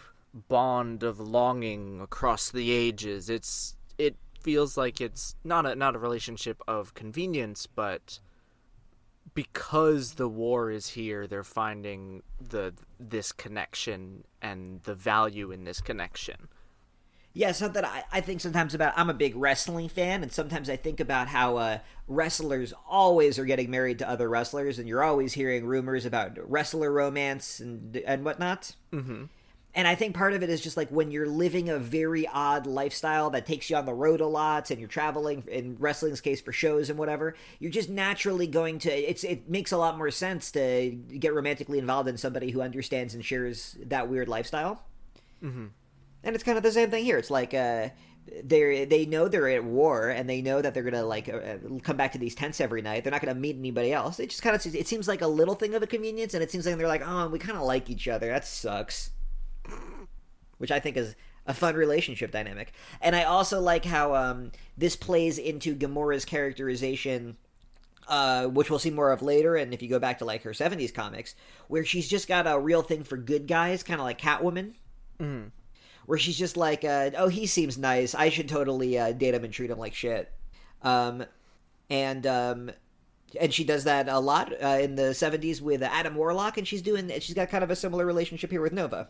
[0.48, 3.30] bond of longing across the ages.
[3.30, 8.20] It's it feels like it's not a not a relationship of convenience, but
[9.32, 15.80] because the war is here, they're finding the this connection and the value in this
[15.80, 16.48] connection.
[17.32, 18.92] Yeah, something I, I think sometimes about.
[18.96, 23.44] I'm a big wrestling fan, and sometimes I think about how uh, wrestlers always are
[23.44, 28.24] getting married to other wrestlers, and you're always hearing rumors about wrestler romance and and
[28.24, 28.76] whatnot.
[28.92, 29.24] Mm-hmm.
[29.76, 32.66] And I think part of it is just like when you're living a very odd
[32.66, 36.40] lifestyle that takes you on the road a lot, and you're traveling in wrestling's case
[36.40, 37.34] for shows and whatever.
[37.58, 38.92] You're just naturally going to.
[38.92, 43.14] It's it makes a lot more sense to get romantically involved in somebody who understands
[43.14, 44.80] and shares that weird lifestyle.
[45.42, 45.66] Mm-hmm.
[46.22, 47.18] And it's kind of the same thing here.
[47.18, 47.88] It's like uh,
[48.44, 51.96] they they know they're at war and they know that they're gonna like uh, come
[51.96, 53.02] back to these tents every night.
[53.02, 54.20] They're not gonna meet anybody else.
[54.20, 56.52] It just kind of it seems like a little thing of a convenience, and it
[56.52, 58.28] seems like they're like, oh, we kind of like each other.
[58.28, 59.10] That sucks.
[60.58, 61.14] Which I think is
[61.46, 62.72] a fun relationship dynamic.
[63.00, 67.36] And I also like how um, this plays into Gamora's characterization.
[68.06, 70.50] Uh, which we'll see more of later, and if you go back to like her
[70.50, 71.34] '70s comics,
[71.68, 74.74] where she's just got a real thing for good guys, kind of like Catwoman,
[75.18, 75.52] Mhm.
[76.04, 78.14] where she's just like, uh, "Oh, he seems nice.
[78.14, 80.30] I should totally uh, date him and treat him like shit."
[80.82, 81.24] Um,
[81.88, 82.70] and um,
[83.40, 86.82] and she does that a lot uh, in the '70s with Adam Warlock, and she's
[86.82, 87.10] doing.
[87.20, 89.08] She's got kind of a similar relationship here with Nova.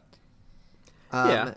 [1.14, 1.54] Um, Yeah.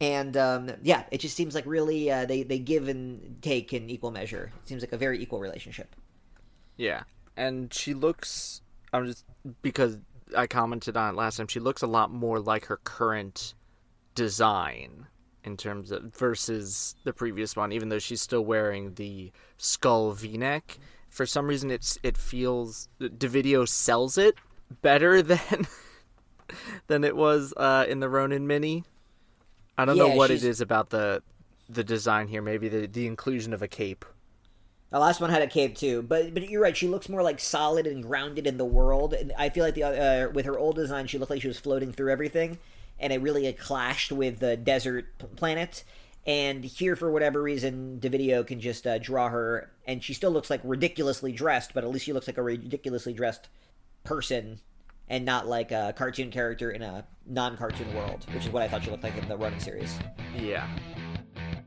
[0.00, 3.88] And um, yeah, it just seems like really uh, they they give and take in
[3.88, 4.52] equal measure.
[4.62, 5.94] It seems like a very equal relationship.
[6.76, 7.04] Yeah,
[7.36, 8.60] and she looks.
[8.92, 9.24] I'm just
[9.62, 9.98] because
[10.36, 11.46] I commented on it last time.
[11.46, 13.54] She looks a lot more like her current
[14.14, 15.06] design
[15.44, 17.72] in terms of versus the previous one.
[17.72, 23.28] Even though she's still wearing the skull V-neck, for some reason it's it feels Di
[23.28, 24.34] Vito sells it
[24.82, 25.66] better than
[26.86, 28.84] than it was uh, in the Ronan Mini.
[29.76, 31.22] I don't know what she's- it is about the
[31.68, 32.42] the design here.
[32.42, 34.04] Maybe the the inclusion of a cape.
[34.90, 36.76] The last one had a cape too, but but you're right.
[36.76, 39.12] She looks more like solid and grounded in the world.
[39.14, 41.58] And I feel like the uh, with her old design, she looked like she was
[41.58, 42.58] floating through everything,
[43.00, 45.82] and it really clashed with the desert p- planet.
[46.26, 50.30] And here, for whatever reason, Di Vito can just uh, draw her, and she still
[50.30, 53.48] looks like ridiculously dressed, but at least she looks like a ridiculously dressed
[54.04, 54.60] person,
[55.08, 58.84] and not like a cartoon character in a non-cartoon world, which is what I thought
[58.84, 59.98] she looked like in the running series.
[60.36, 60.68] Yeah.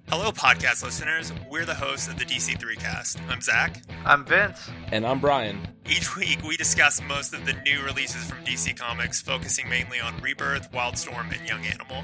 [0.09, 1.33] Hello, podcast listeners.
[1.49, 3.19] We're the hosts of the DC3 cast.
[3.27, 3.81] I'm Zach.
[4.05, 4.69] I'm Vince.
[4.93, 5.67] And I'm Brian.
[5.85, 10.17] Each week, we discuss most of the new releases from DC Comics, focusing mainly on
[10.21, 12.03] Rebirth, Wildstorm, and Young Animal.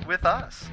[0.11, 0.67] with us.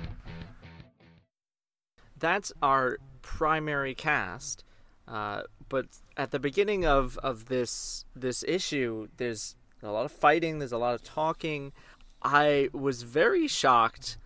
[2.19, 4.65] that's our primary cast.
[5.07, 10.59] Uh, but at the beginning of, of this this issue, there's a lot of fighting.
[10.59, 11.73] There's a lot of talking.
[12.21, 14.19] I was very shocked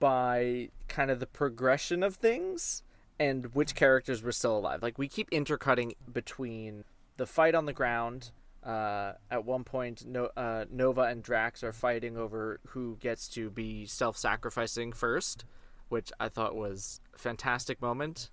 [0.00, 2.82] by kind of the progression of things
[3.18, 4.82] and which characters were still alive.
[4.82, 6.84] Like we keep intercutting between
[7.18, 8.30] the fight on the ground.
[8.64, 13.50] Uh, at one point, no, uh, Nova and Drax are fighting over who gets to
[13.50, 15.44] be self-sacrificing first,
[15.88, 18.30] which I thought was a fantastic moment.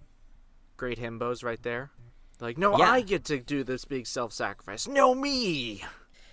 [0.77, 1.91] Great himbos right there.
[2.39, 2.91] Like, no, Yeah.
[2.91, 4.87] I get to do this big self-sacrifice.
[4.87, 5.83] No, me.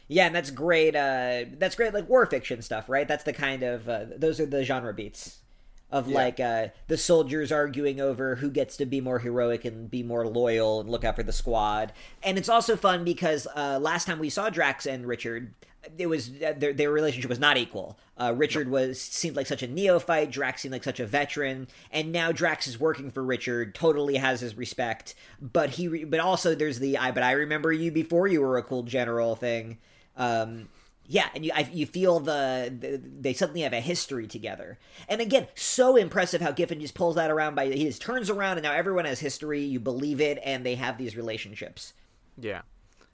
[0.07, 0.95] Yeah, and that's great.
[0.97, 3.07] Uh, that's great, like war fiction stuff, right?
[3.07, 5.41] That's the kind of uh, those are the genre beats
[5.91, 10.03] of like uh, the soldiers arguing over who gets to be more heroic and be
[10.03, 11.93] more loyal and look out for the squad.
[12.23, 15.55] And it's also fun because uh, last time we saw Drax and Richard,
[15.97, 17.99] it was uh, their, their relationship was not equal.
[18.19, 20.31] Uh, Richard was seemed like such a neophyte.
[20.31, 23.75] Drax seemed like such a veteran, and now Drax is working for Richard.
[23.75, 27.73] Totally has his respect, but he re- but also there's the I but I remember
[27.73, 29.79] you before you were a cool general thing.
[30.17, 30.69] Um,
[31.11, 34.79] yeah, and you I, you feel the, the they suddenly have a history together.
[35.09, 38.59] And again, so impressive how Giffen just pulls that around by he just turns around
[38.59, 39.63] and now everyone has history.
[39.63, 41.95] You believe it, and they have these relationships.
[42.37, 42.61] Yeah.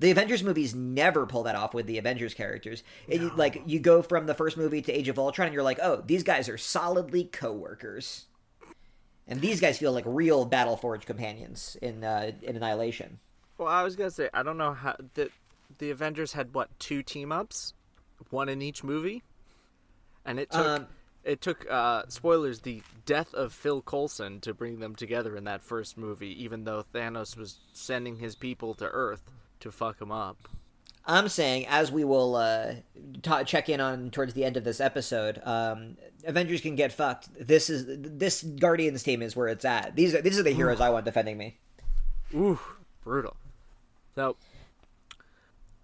[0.01, 2.83] The Avengers movies never pull that off with the Avengers characters.
[3.07, 5.79] It, like you go from the first movie to Age of Ultron, and you're like,
[5.81, 8.27] oh, these guys are solidly co-workers,
[9.29, 13.21] and these guys feel like real battle forge companions in uh, in Annihilation.
[13.57, 15.31] Well, I was gonna say I don't know how the
[15.79, 17.73] the Avengers had what two team ups,
[18.31, 19.23] one in each movie,
[20.25, 20.87] and it took Um,
[21.25, 25.63] it took uh, spoilers the death of Phil Coulson to bring them together in that
[25.63, 29.23] first movie, even though Thanos was sending his people to Earth
[29.61, 30.49] to fuck him up.
[31.07, 32.75] I'm saying, as we will uh,
[33.23, 35.97] ta check in on towards the end of this episode, um,
[36.27, 37.29] Avengers can get fucked.
[37.39, 39.97] This is this Guardians team is where it's at.
[39.97, 41.59] These are these are the heroes I want defending me.
[42.35, 42.59] Ooh,
[43.03, 43.37] brutal.
[44.15, 44.37] So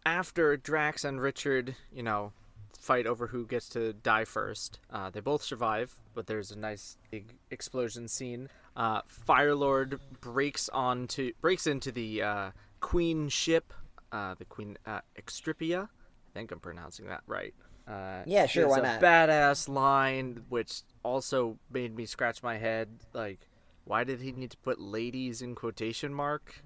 [0.04, 2.32] after Drax and Richard, you know,
[2.78, 6.96] fight over who gets to die first, uh, they both survive, but there's a nice
[7.10, 8.48] big explosion scene.
[8.76, 13.72] Uh, Firelord breaks onto breaks into the uh, Queen ship,
[14.12, 15.84] uh, the Queen uh, Extripia.
[15.84, 17.54] I think I'm pronouncing that right.
[17.86, 19.00] Uh, Yeah, sure, why a not?
[19.00, 22.88] Badass line, which also made me scratch my head.
[23.12, 23.48] Like,
[23.84, 26.62] why did he need to put "ladies" in quotation mark?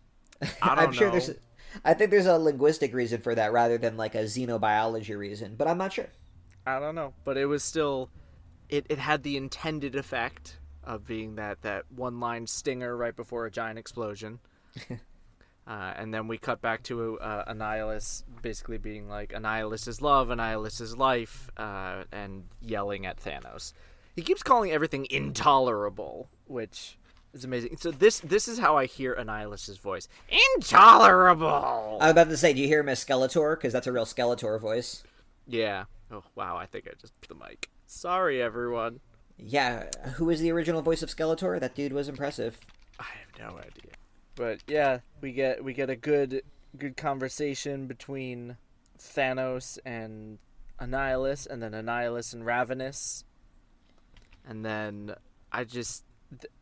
[0.62, 1.30] I don't I'm sure there's.
[1.84, 5.68] I think there's a linguistic reason for that rather than like a xenobiology reason, but
[5.68, 6.08] I'm not sure.
[6.66, 8.10] I don't know, but it was still,
[8.68, 13.46] it, it had the intended effect of being that that one line stinger right before
[13.46, 14.40] a giant explosion.
[14.90, 14.96] uh,
[15.96, 20.80] and then we cut back to uh, Annihilus basically being like, Annihilus is love, Annihilus
[20.80, 23.72] is life, uh, and yelling at Thanos.
[24.14, 26.97] He keeps calling everything intolerable, which
[27.38, 27.76] is amazing.
[27.78, 30.08] So this this is how I hear Annihilus's voice.
[30.56, 31.98] Intolerable.
[32.00, 33.56] I was about to say, do you hear him as Skeletor?
[33.56, 35.02] Because that's a real Skeletor voice.
[35.46, 35.84] yeah.
[36.10, 37.68] Oh wow, I think I just put the mic.
[37.86, 39.00] Sorry, everyone.
[39.36, 41.60] Yeah, who was the original voice of Skeletor?
[41.60, 42.58] That dude was impressive.
[42.98, 43.92] I have no idea.
[44.34, 46.42] But yeah, we get we get a good
[46.78, 48.56] good conversation between
[48.98, 50.38] Thanos and
[50.80, 53.24] Annihilus, and then Annihilus and Ravenous,
[54.46, 55.14] and then
[55.52, 56.52] I just th-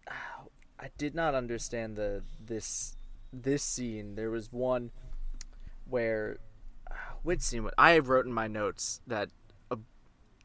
[0.78, 2.96] I did not understand the this
[3.32, 4.14] this scene.
[4.14, 4.90] There was one
[5.88, 6.38] where
[6.90, 7.68] uh, which scene?
[7.78, 9.30] I wrote in my notes that
[9.70, 9.78] a,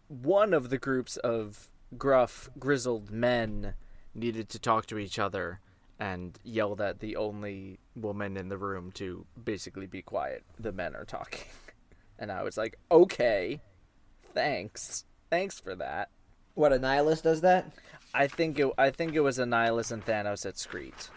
[0.07, 3.73] one of the groups of gruff, grizzled men
[4.13, 5.59] needed to talk to each other
[5.99, 10.43] and yelled at the only woman in the room to basically be quiet.
[10.59, 11.45] The men are talking.
[12.19, 13.61] And I was like, okay,
[14.35, 15.05] thanks.
[15.31, 16.09] Thanks for that.
[16.53, 17.71] What, Annihilus does that?
[18.13, 18.71] I think it.
[18.77, 21.09] I think it was Annihilus and Thanos at Screet.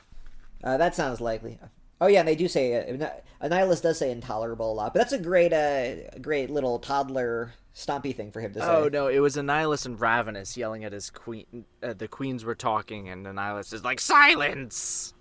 [0.62, 1.58] Uh, that sounds likely.
[2.00, 3.08] Oh yeah, and they do say uh,
[3.42, 8.14] Annihilus does say intolerable a lot, but that's a great, uh, great little toddler stompy
[8.14, 8.66] thing for him to say.
[8.66, 11.64] Oh no, it was Annihilus and Ravenous yelling at his queen.
[11.82, 15.14] Uh, the queens were talking, and Annihilus is like, "Silence!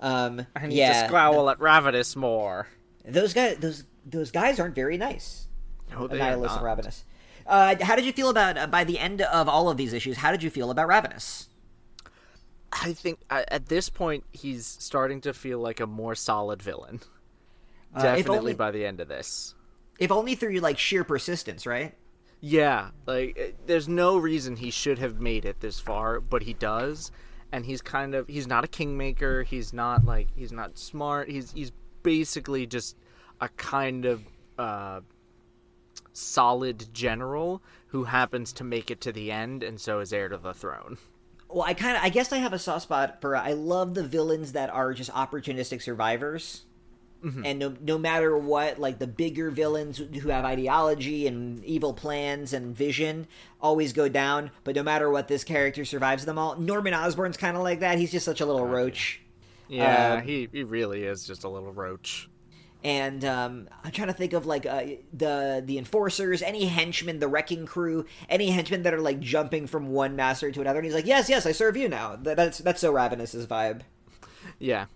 [0.00, 2.68] Um, I need yeah, to growl at Ravenous more."
[3.04, 5.46] those guys, those those guys aren't very nice.
[5.90, 6.62] No, Annihilus and.
[6.62, 7.04] Ravenous.
[7.46, 10.18] Uh, how did you feel about uh, by the end of all of these issues?
[10.18, 11.48] How did you feel about Ravenous?
[12.72, 17.00] I think uh, at this point he's starting to feel like a more solid villain.
[17.94, 19.54] Uh, Definitely only- by the end of this.
[19.98, 21.94] If only through like sheer persistence, right?
[22.40, 27.12] Yeah, like there's no reason he should have made it this far, but he does,
[27.52, 29.44] and he's kind of he's not a kingmaker.
[29.44, 31.30] He's not like he's not smart.
[31.30, 31.70] He's he's
[32.02, 32.96] basically just
[33.40, 34.22] a kind of
[34.58, 35.00] uh,
[36.12, 40.38] solid general who happens to make it to the end, and so is heir to
[40.38, 40.98] the throne.
[41.48, 43.36] Well, I kind of, I guess I have a soft spot for.
[43.36, 46.64] I love the villains that are just opportunistic survivors,
[47.44, 52.52] and no, no matter what, like the bigger villains who have ideology and evil plans
[52.52, 53.28] and vision
[53.60, 54.50] always go down.
[54.64, 56.56] But no matter what, this character survives them all.
[56.56, 57.98] Norman Osborn's kind of like that.
[57.98, 59.20] He's just such a little roach.
[59.68, 62.28] Yeah, Um, he he really is just a little roach.
[62.84, 67.28] And um, I'm trying to think of like uh, the the enforcers, any henchmen, the
[67.28, 70.80] wrecking crew, any henchmen that are like jumping from one master to another.
[70.80, 73.82] And he's like, "Yes, yes, I serve you now." That, that's that's so Ravenous's vibe.
[74.58, 74.86] Yeah.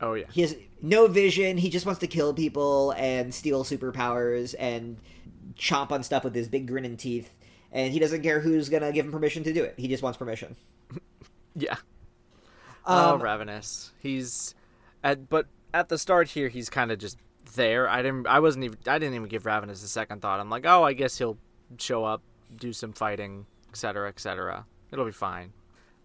[0.00, 0.26] Oh yeah.
[0.32, 1.58] He has no vision.
[1.58, 4.96] He just wants to kill people and steal superpowers and
[5.56, 7.34] chomp on stuff with his big grinning teeth.
[7.72, 9.74] And he doesn't care who's gonna give him permission to do it.
[9.76, 10.56] He just wants permission.
[11.54, 11.76] Yeah.
[12.86, 13.90] oh, Um, Ravenous.
[14.00, 14.54] He's
[15.02, 17.18] at but at the start here he's kind of just
[17.54, 17.88] there.
[17.88, 20.40] I didn't I wasn't even I didn't even give Ravenous a second thought.
[20.40, 21.38] I'm like, "Oh, I guess he'll
[21.78, 22.22] show up,
[22.56, 24.66] do some fighting, etc., etc.
[24.90, 25.52] It'll be fine."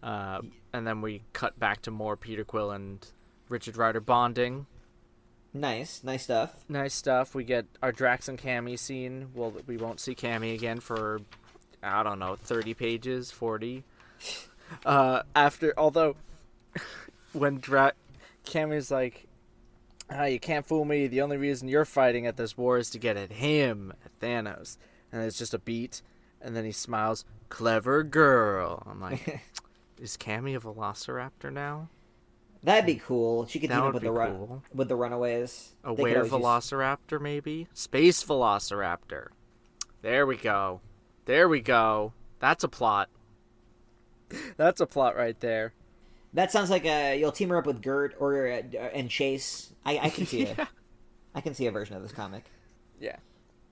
[0.02, 0.42] Uh,
[0.74, 3.06] and then we cut back to more Peter Quill and
[3.48, 4.66] Richard Rider bonding.
[5.54, 6.66] Nice, nice stuff.
[6.68, 7.36] Nice stuff.
[7.36, 9.30] We get our Drax and Cammi scene.
[9.36, 11.22] Well, we won't see Cammi again for
[11.84, 13.84] I don't know, 30 pages, 40.
[14.86, 16.16] Uh, after although
[17.34, 17.92] when Dra-
[18.44, 19.28] Cammi's like
[20.16, 21.08] ah, you can't fool me.
[21.08, 24.78] The only reason you're fighting at this war is to get at him, at Thanos.
[25.12, 26.02] And it's just a beat
[26.44, 29.42] and then he smiles, "Clever girl." I'm like,
[30.00, 31.88] is Cammi a velociraptor now?
[32.62, 33.46] That'd be cool.
[33.48, 34.64] She could That team up with the run cool.
[34.74, 35.76] with the Runaways.
[35.84, 37.68] A were always use- velociraptor, maybe?
[37.74, 39.28] Space velociraptor.
[40.02, 40.82] There we go.
[41.26, 42.14] There we go.
[42.40, 43.10] That's a plot.
[44.58, 45.74] That's a plot right there.
[46.34, 49.74] That sounds like a you'll team her up with Gert or uh, and Chase.
[49.86, 50.60] I, I can see it.
[51.36, 52.46] I can see a version of this comic.
[53.00, 53.18] Yeah.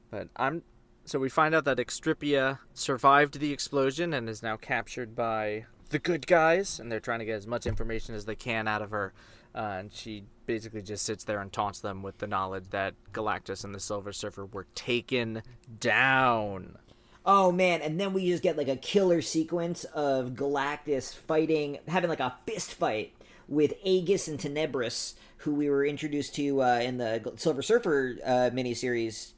[0.10, 0.64] But I'm.
[1.06, 6.00] So we find out that Extirpia survived the explosion and is now captured by the
[6.00, 8.92] good guys, and they're trying to get as much information as they can out of
[8.92, 9.14] her.
[9.54, 13.64] Uh, and she basically just sits there and taunts them with the knowledge that Galactus
[13.64, 15.42] and the Silver Surfer were taken
[15.80, 16.78] down.
[17.26, 22.10] Oh man, and then we just get like a killer sequence of Galactus fighting, having
[22.10, 23.14] like a fist fight
[23.48, 28.50] with Aegis and Tenebrous, who we were introduced to uh, in the Silver Surfer uh,
[28.52, 29.34] miniseries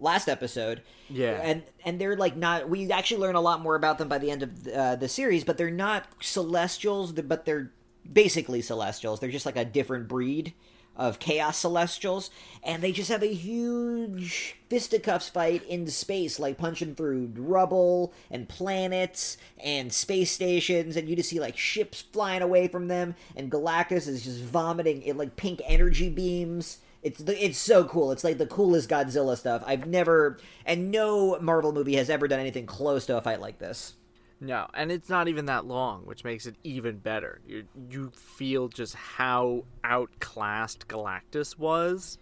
[0.00, 0.82] last episode.
[1.10, 1.40] Yeah.
[1.42, 2.68] and and they're like not.
[2.68, 5.44] We actually learn a lot more about them by the end of uh, the series,
[5.44, 7.72] but they're not Celestials, but they're
[8.10, 9.20] basically Celestials.
[9.20, 10.54] They're just like a different breed
[10.98, 12.30] of chaos celestials
[12.62, 18.48] and they just have a huge fisticuffs fight in space like punching through rubble and
[18.48, 23.50] planets and space stations and you just see like ships flying away from them and
[23.50, 28.10] galactus is just vomiting in like pink energy beams it's the, it's so cool.
[28.10, 29.62] It's like the coolest Godzilla stuff.
[29.64, 33.58] I've never and no Marvel movie has ever done anything close to a fight like
[33.58, 33.94] this.
[34.40, 37.40] No, and it's not even that long, which makes it even better.
[37.46, 42.18] You you feel just how outclassed Galactus was,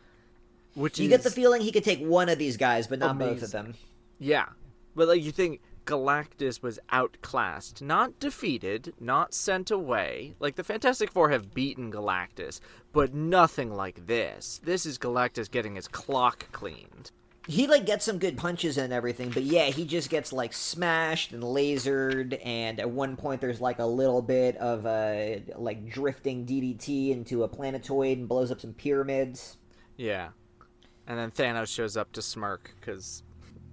[0.75, 3.43] which You get the feeling he could take one of these guys, but not both
[3.43, 3.75] of them.
[4.19, 4.47] yeah,
[4.95, 10.35] but like you think Galactus was outclassed, not defeated, not sent away.
[10.41, 12.61] Like the Fantastic Four have beaten Galactus,
[12.95, 14.59] but nothing like this.
[14.64, 17.11] This is Galactus getting his clock cleaned.
[17.49, 21.32] He like gets some good punches and everything, but yeah, he just gets like smashed
[21.32, 22.40] and lasered.
[22.44, 27.44] And at one point, there's like a little bit of a like drifting DDT into
[27.44, 29.59] a planetoid and blows up some pyramids.
[29.97, 30.30] Yeah,
[31.07, 33.22] and then Thanos shows up to smirk because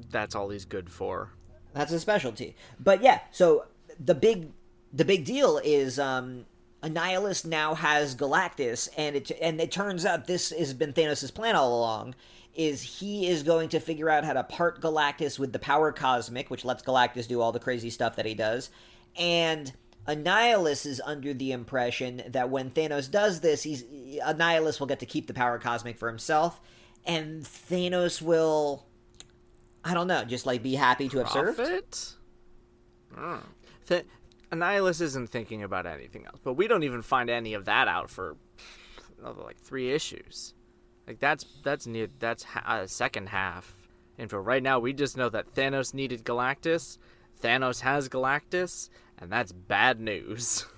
[0.09, 1.31] that's all he's good for.
[1.73, 2.55] That's a specialty.
[2.79, 3.65] But yeah, so
[3.99, 4.51] the big
[4.91, 6.45] the big deal is um
[6.83, 11.55] Annihilus now has Galactus and it and it turns out this has been Thanos' plan
[11.55, 12.15] all along
[12.55, 16.49] is he is going to figure out how to part Galactus with the power cosmic,
[16.49, 18.69] which lets Galactus do all the crazy stuff that he does.
[19.17, 19.71] And
[20.07, 25.05] Annihilus is under the impression that when Thanos does this, he's Annihilus will get to
[25.05, 26.59] keep the power cosmic for himself
[27.05, 28.85] and Thanos will
[29.85, 31.57] I don't know, just like be happy to have served.
[31.57, 32.13] Profit?
[33.17, 33.43] Mm.
[33.87, 34.05] Th-
[34.51, 38.09] Annihilus isn't thinking about anything else, but we don't even find any of that out
[38.09, 38.37] for
[39.19, 40.53] another like three issues.
[41.07, 43.75] Like that's that's near that's ha- uh, second half
[44.17, 44.37] info.
[44.37, 46.97] Right now, we just know that Thanos needed Galactus.
[47.41, 50.65] Thanos has Galactus, and that's bad news.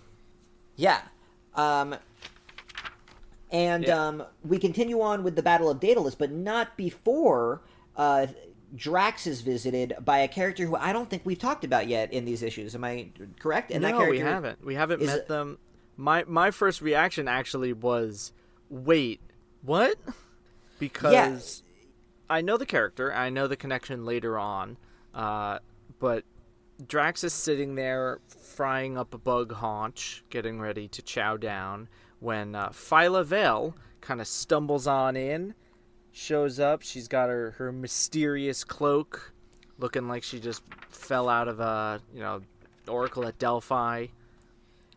[0.78, 1.00] Yeah.
[1.54, 1.96] Um,
[3.52, 4.08] and Yeah.
[4.08, 7.62] um, we continue on with the Battle of Daedalus, but not before
[7.96, 8.28] uh,
[8.76, 12.26] Drax is visited by a character who I don't think we've talked about yet in
[12.26, 12.76] these issues.
[12.76, 13.08] Am I
[13.40, 13.72] correct?
[13.72, 14.66] And no, that we haven't.
[14.66, 15.60] We haven't met them.
[15.96, 18.34] My my first reaction actually was,
[18.70, 19.22] wait,
[19.66, 19.96] what?
[20.80, 21.64] Because
[22.30, 24.78] I know the character, I know the connection later on,
[25.14, 25.60] uh,
[26.00, 26.24] but
[26.88, 31.88] Drax is sitting there frying up a bug haunch, getting ready to chow down,
[32.20, 35.54] when uh, Phyla-Vell kind of stumbles on in,
[36.12, 36.82] shows up.
[36.82, 39.34] She's got her, her mysterious cloak,
[39.80, 42.42] looking like she just fell out of a you know
[42.88, 44.08] Oracle at Delphi.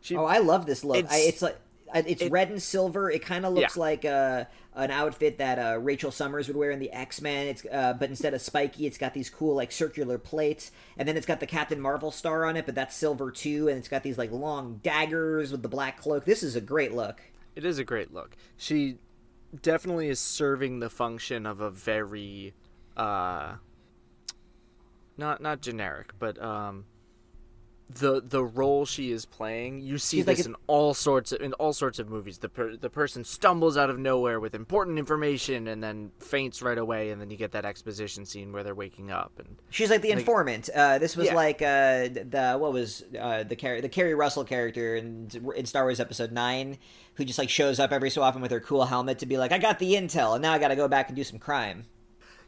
[0.00, 0.96] She, Oh, I love this look.
[0.96, 1.58] I, It's- it's like I-
[1.94, 3.10] it's it- red and silver.
[3.10, 3.80] It kind of looks Yeah.
[3.80, 7.46] like uh, an outfit that uh, Rachel Summers would wear in the X Men.
[7.48, 11.16] It's uh, but instead of spiky, it's got these cool like circular plates, and then
[11.16, 14.02] it's got the Captain Marvel star on it, but that's silver too, and it's got
[14.02, 16.24] these like long daggers with the black cloak.
[16.24, 17.20] This is a great look.
[17.56, 18.36] It is a great look.
[18.56, 18.98] She
[19.62, 22.52] definitely is serving the function of a very
[22.96, 23.54] uh
[25.16, 26.84] not not generic, but um
[27.90, 31.32] the the role she is playing, you see She's like this a- in all sorts
[31.32, 32.36] of in all sorts of movies.
[32.38, 36.76] The per, the person stumbles out of nowhere with important information and then faints right
[36.76, 39.32] away, and then you get that exposition scene where they're waking up.
[39.38, 40.68] And She's like the informant.
[40.74, 41.34] Uh, this was Yeah.
[41.34, 45.84] like uh, the what was uh, the Car- the Keri Russell character in in Star
[45.84, 46.76] Wars Episode Nine,
[47.14, 49.50] who just like shows up every so often with her cool helmet to be like,
[49.50, 51.86] I got the intel, and now I got to go back and do some crime.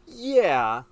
[0.07, 0.82] yeah,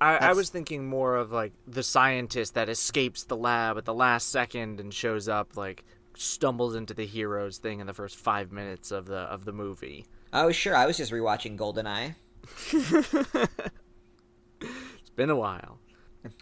[0.00, 3.94] I, I was thinking more of like the scientist that escapes the lab at the
[3.94, 5.84] last second and shows up like
[6.14, 10.06] stumbles into the heroes thing in the first five minutes of the of the movie.
[10.32, 12.14] Oh sure, I was just rewatching Goldeneye.
[14.60, 15.78] It's been a while.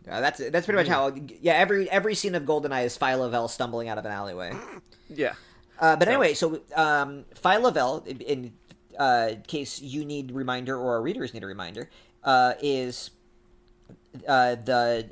[0.08, 1.14] Uh, that's that's pretty much how.
[1.40, 4.52] Yeah, every every scene of Goldeneye is Phyla-Vell stumbling out of an alleyway.
[5.10, 5.34] Yeah.
[5.78, 8.52] Uh, but anyway, so um, Phyla-Vell, in, in
[8.98, 11.90] uh, case you need reminder or our readers need a reminder,
[12.24, 13.10] uh, is
[14.26, 15.10] uh, the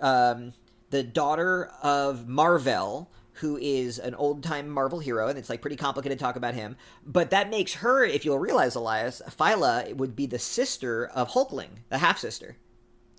[0.00, 0.52] um,
[0.90, 5.76] the daughter of Marvel, who is an old time Marvel hero, and it's like pretty
[5.76, 6.76] complicated to talk about him.
[7.04, 11.70] But that makes her, if you'll realize, Elias, Phyla would be the sister of Hulkling,
[11.88, 12.56] the half sister.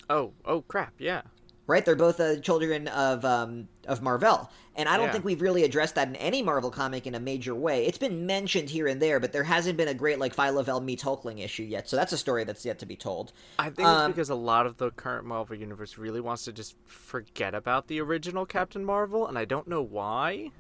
[0.10, 1.22] Oh, oh crap, yeah.
[1.68, 1.84] Right?
[1.84, 5.11] They're both uh, children of um, of Marvel, and I don't Yeah.
[5.13, 7.86] think we've really addressed that in any Marvel comic in a major way.
[7.86, 10.80] It's been mentioned here and there, but there hasn't been a great like Phi Lavelle
[10.82, 11.89] meets Hulkling issue yet.
[11.89, 13.34] So that's a story that's yet to be told.
[13.59, 16.53] I think Um, it's because a lot of the current Marvel universe really wants to
[16.53, 20.51] just forget about the original Captain Marvel, and I don't know why.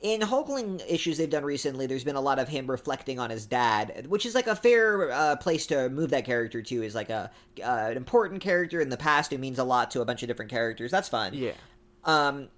[0.00, 3.46] in Hulkling issues they've done recently, there's been a lot of him reflecting on his
[3.46, 6.82] dad, which is like a fair uh, place to move that character to.
[6.82, 7.30] Is like a
[7.62, 10.26] uh, an important character in the past who means a lot to a bunch of
[10.26, 10.90] different characters.
[10.90, 11.34] That's fun.
[11.34, 11.52] Yeah.
[12.02, 12.48] Um,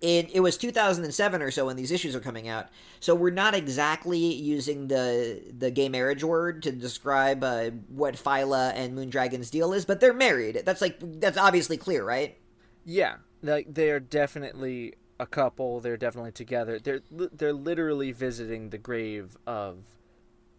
[0.00, 2.68] it, it was 2007 or so when these issues are coming out,
[3.00, 8.72] so we're not exactly using the the gay marriage word to describe uh, what Phyla
[8.74, 10.62] and Moondragon's deal is, but they're married.
[10.64, 12.38] That's like that's obviously clear, right?
[12.84, 15.80] Yeah, like they are definitely a couple.
[15.80, 16.78] They're definitely together.
[16.78, 19.84] They're they're literally visiting the grave of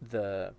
[0.01, 0.53] the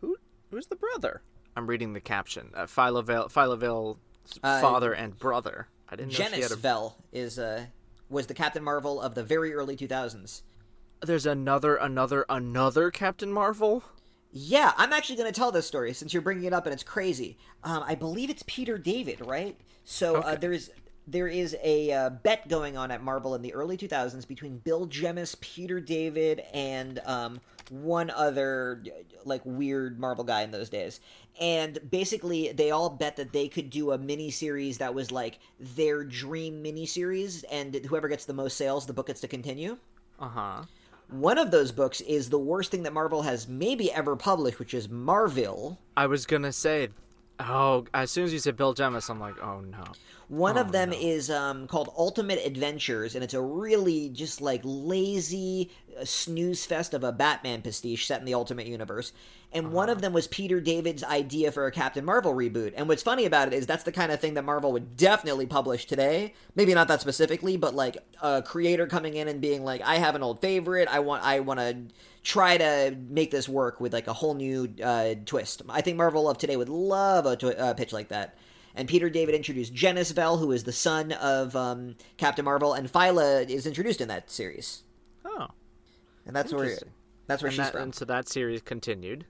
[0.00, 0.16] who
[0.50, 1.22] who's the brother?
[1.56, 2.50] I'm reading the caption.
[2.54, 3.98] Uh, Phyla-Vell Phyla-Vell's
[4.42, 5.68] Uh, father and brother.
[5.88, 6.56] I didn't know Genis a.
[6.56, 7.66] Vell is uh
[8.08, 10.42] was the Captain Marvel of the very early 2000s.
[11.02, 13.82] There's another another another Captain Marvel.
[14.36, 16.82] Yeah, I'm actually going to tell this story since you're bringing it up and it's
[16.82, 17.38] crazy.
[17.62, 19.56] Um, I believe it's Peter David, right?
[19.84, 20.70] So uh, there's
[21.06, 24.86] there is a uh, bet going on at Marvel in the early 2000s between Bill
[24.86, 27.40] Jemas, Peter David, and um,
[27.70, 28.82] one other
[29.24, 31.00] like weird Marvel guy in those days.
[31.40, 35.38] And basically, they all bet that they could do a mini series that was like
[35.58, 39.76] their dream mini series, and whoever gets the most sales, the book gets to continue.
[40.20, 40.62] Uh huh.
[41.08, 44.74] One of those books is the worst thing that Marvel has maybe ever published, which
[44.74, 45.78] is Marvel.
[45.96, 46.88] I was gonna say,
[47.40, 49.84] oh, as soon as you said Bill Jemas, I'm like, oh no.
[50.34, 50.96] One Oh, of them no.
[50.98, 56.92] is um, called Ultimate Adventures, and it's a really just like lazy uh, snooze fest
[56.94, 59.12] of a Batman pastiche set in the Ultimate Universe.
[59.52, 59.92] And one Uh-huh.
[59.96, 62.72] of them was Peter David's idea for a Captain Marvel reboot.
[62.76, 65.46] And what's funny about it is that's the kind of thing that Marvel would definitely
[65.46, 66.34] publish today.
[66.56, 70.16] Maybe not that specifically, but like a creator coming in and being like, "I have
[70.16, 70.88] an old favorite.
[70.90, 71.76] I want, I want to."
[72.26, 75.60] Try to make this work with like a whole new uh, twist.
[75.68, 78.38] I think Marvel of today would love a uh, pitch like that
[78.74, 83.48] and Peter David introduced Genis-Vell, who is the son of um, Captain Marvel, and Phyla
[83.48, 84.82] is introduced in that series,
[85.24, 85.48] Oh,
[86.26, 86.76] and that's where
[87.26, 89.24] that's where and, she's that, from, and so that series continued.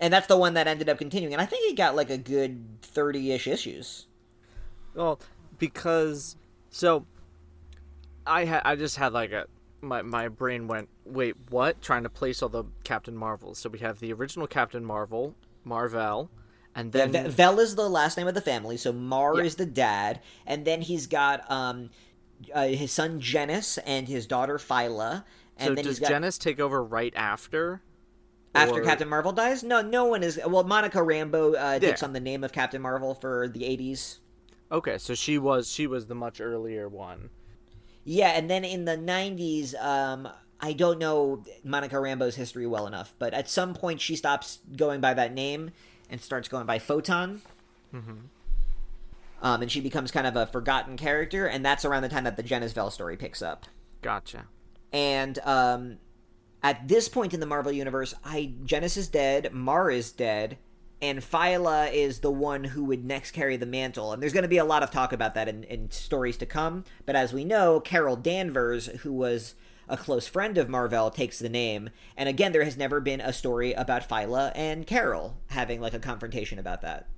[0.00, 1.32] and that's the one that ended up continuing.
[1.32, 4.06] And I think it got like a good thirty-ish issues.
[4.94, 5.20] Well,
[5.58, 6.36] because
[6.70, 7.06] so
[8.26, 9.46] I had I just had like a
[9.80, 13.58] my my brain went wait what trying to place all the Captain Marvels.
[13.58, 15.34] So we have the original Captain Marvel,
[15.64, 16.30] Marvel,
[16.78, 19.44] and then Ve- Vell is the last name of the family, so Mar Yeah.
[19.44, 21.90] is the dad, and then he's got um,
[22.54, 25.24] uh, his son Genis and his daughter Phyla,
[25.56, 27.82] and so then does got Genis take over right after?
[28.54, 29.62] after or- Captain Marvel dies.
[29.62, 30.40] No, no one is.
[30.46, 32.06] Well, Monica Rambeau uh, takes Yeah.
[32.08, 34.20] on the name of Captain Marvel for the eighties.
[34.72, 37.30] Okay, so she was she was the much earlier one.
[38.04, 40.28] Yeah, and then in the '90s, um,
[40.60, 45.00] I don't know Monica Rambeau's history well enough, but at some point she stops going
[45.00, 45.70] by that name
[46.10, 47.42] and starts going by Photon.
[49.40, 52.36] Um, and she becomes kind of a forgotten character, and that's around the time that
[52.36, 53.66] the Genis-Vell story picks up.
[54.02, 54.46] Gotcha.
[54.92, 55.98] And um,
[56.62, 60.58] at this point in the Marvel universe, I Genis is dead, Mar is dead,
[61.00, 64.12] and Phyla is the one who would next carry the mantle.
[64.12, 66.46] And there's going to be a lot of talk about that in, in stories to
[66.46, 66.84] come.
[67.06, 69.54] But as we know, Carol Danvers, who was
[69.88, 71.90] a close friend of Marvel, takes the name.
[72.16, 75.98] And again, there has never been a story about Phyla and Carol having like a
[75.98, 77.08] confrontation about that.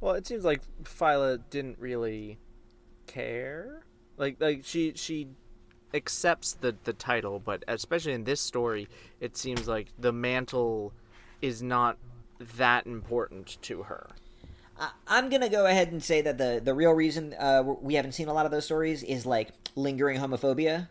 [0.00, 2.38] Well, it seems like Phyla didn't really
[3.06, 3.84] care.
[4.16, 5.28] Like like she she
[5.92, 8.88] accepts the the title, but especially in this story,
[9.20, 10.92] it seems like the mantle
[11.42, 11.98] is not
[12.56, 14.08] that important to her.
[14.78, 18.12] I- I'm gonna go ahead and say that the the real reason uh, we haven't
[18.12, 20.88] seen a lot of those stories is like lingering homophobia,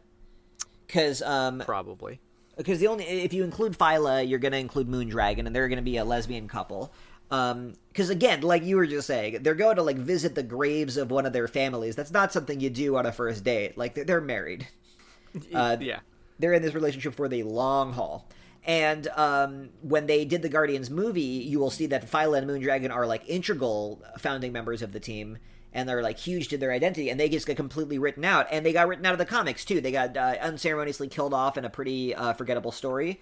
[0.89, 2.19] because um, Probably.
[2.57, 5.97] because the only if you include Phyla, you're gonna include Moondragon, and they're gonna be
[5.97, 6.91] a lesbian couple.
[7.31, 10.97] Um, because again, like you were just saying, they're going to like visit the graves
[10.97, 11.95] of one of their families.
[11.95, 13.77] That's not something you do on a first date.
[13.77, 14.67] Like they're, they're married.
[15.53, 15.99] Uh, yeah.
[16.39, 18.27] they're in this relationship for the long haul.
[18.65, 22.93] And um, when they did the Guardians movie, you will see that Phyla and Moondragon
[22.93, 25.37] are like integral founding members of the team,
[25.73, 28.47] and they're like huge to their identity, and they just get completely written out.
[28.51, 29.79] And they got written out of the comics too.
[29.81, 33.21] They got uh, unceremoniously killed off in a pretty uh, forgettable story.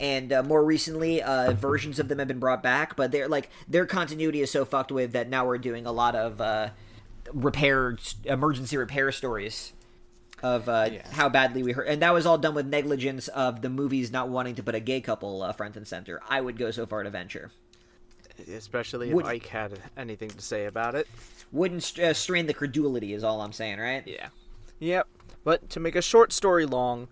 [0.00, 3.50] And uh, more recently, uh, versions of them have been brought back, but they're like
[3.68, 6.70] their continuity is so fucked with that now we're doing a lot of uh,
[7.32, 9.74] repair, emergency repair stories
[10.42, 11.08] of uh, Yeah.
[11.12, 14.28] how badly we hurt, and that was all done with negligence of the movies not
[14.28, 16.20] wanting to put a gay couple uh, front and center.
[16.28, 17.50] I would go so far to venture.
[18.52, 21.08] Especially if Would- Ike had anything to say about it.
[21.50, 24.06] Wouldn't uh, strain the credulity, is all I'm saying, right?
[24.06, 24.28] Yeah.
[24.78, 25.08] Yep.
[25.44, 27.08] But to make a short story long,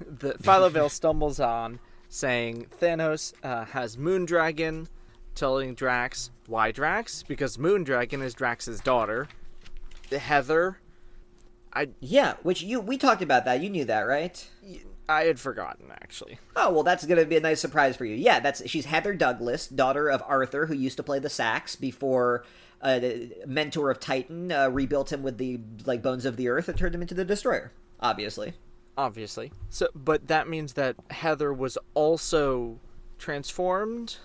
[0.00, 4.86] the Phyla-Vell stumbles on saying Thanos uh, has Moondragon,
[5.34, 9.28] telling Drax why Drax because Moondragon is Drax's daughter.
[10.10, 10.78] The Heather,
[11.72, 13.60] I Yeah, which you we talked about that.
[13.60, 14.48] You knew that, right?
[15.08, 16.38] I had forgotten actually.
[16.54, 18.14] Oh well, that's gonna be a nice surprise for you.
[18.14, 22.44] Yeah, that's she's Heather Douglas, daughter of Arthur, who used to play the sax before
[22.80, 23.00] uh,
[23.46, 26.94] mentor of Titan uh, rebuilt him with the like bones of the earth and turned
[26.94, 27.72] him into the destroyer.
[28.00, 28.54] Obviously,
[28.96, 29.52] Obviously.
[29.68, 32.78] So but that means that Heather was also
[33.18, 34.16] transformed.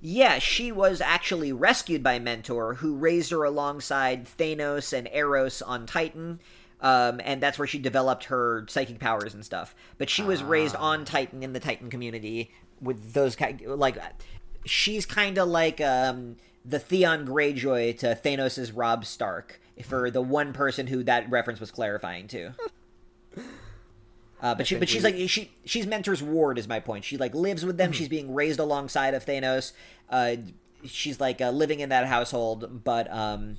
[0.00, 5.86] yeah, she was actually rescued by Mentor, who raised her alongside Thanos and Eros on
[5.86, 6.40] Titan.
[6.80, 9.74] Um, and that's where she developed her psychic powers and stuff.
[9.98, 13.98] But she was raised on Titan in the Titan community with those kind like
[14.64, 20.52] she's kind of like um, the Theon Greyjoy to Thanos's Robb Stark for the one
[20.52, 22.52] person who that reference was clarifying to.
[24.40, 27.04] Uh, but she, but she's like she she's Mentor's ward is my point.
[27.04, 27.90] She like lives with them.
[27.90, 29.72] She's being raised alongside of Thanos.
[30.08, 30.36] Uh,
[30.84, 33.58] she's like uh, living in that household, but um,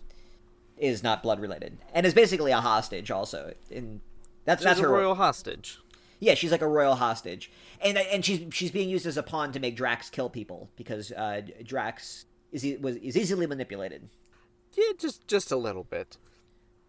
[0.80, 3.12] is not blood related, and is basically a hostage.
[3.12, 4.02] Also, in
[4.46, 5.78] that's She's that's a her royal hostage.
[6.20, 7.52] yeah, she's like a royal hostage,
[7.82, 11.12] and and she's she's being used as a pawn to make Drax kill people because
[11.12, 14.10] uh, Drax is was is easily manipulated.
[14.74, 16.18] Yeah, just just a little bit.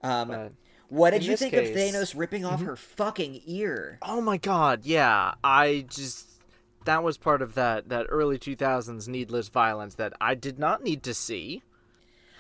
[0.02, 0.48] Um, Uh,
[0.88, 3.98] what did you think case- of Thanos ripping off her fucking ear?
[4.02, 5.34] Oh my god, yeah.
[5.44, 6.26] I just
[6.84, 11.02] that was part of that that early 2000s needless violence that I did not need
[11.04, 11.62] to see.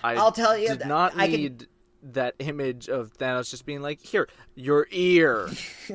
[0.02, 1.66] I I'll tell you, did not I can- need
[2.02, 5.48] that image of Thanos just being like, "Here, your ear."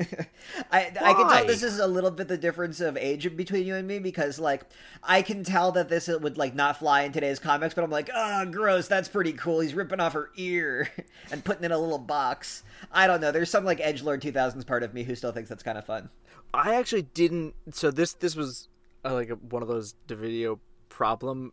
[0.71, 3.75] I I can tell this is a little bit the difference of age between you
[3.75, 4.63] and me because like
[5.03, 8.09] I can tell that this would like not fly in today's comics, but I'm like,
[8.13, 9.61] oh, gross, that's pretty cool.
[9.61, 10.89] He's ripping off her ear
[11.31, 12.63] and putting it in a little box.
[12.91, 13.31] I don't know.
[13.31, 15.85] There's some like edge lord 2000s part of me who still thinks that's kind of
[15.85, 16.09] fun.
[16.53, 17.55] I actually didn't.
[17.71, 18.69] So this this was
[19.03, 21.51] uh, like a, one of those video problem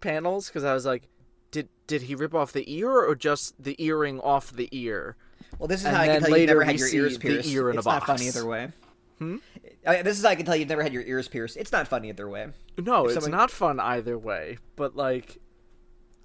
[0.00, 1.08] panels because I was like,
[1.86, 5.16] did he rip off the ear or just the earring off the ear?
[5.58, 7.48] Well, this is And how I can tell you never had your ears pierced.
[7.48, 8.68] ear it's not funny either way.
[9.18, 9.36] Hmm?
[9.84, 11.56] this is how I can tell you've never had your ears pierced.
[11.56, 12.48] It's not funny either way.
[12.78, 14.58] No, If it's someone- not fun either way.
[14.76, 15.38] But like,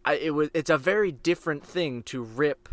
[0.06, 2.70] I it was it's a very different thing to rip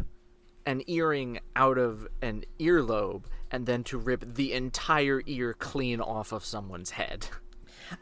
[0.64, 6.32] an earring out of an earlobe and then to rip the entire ear clean off
[6.32, 7.28] of someone's head.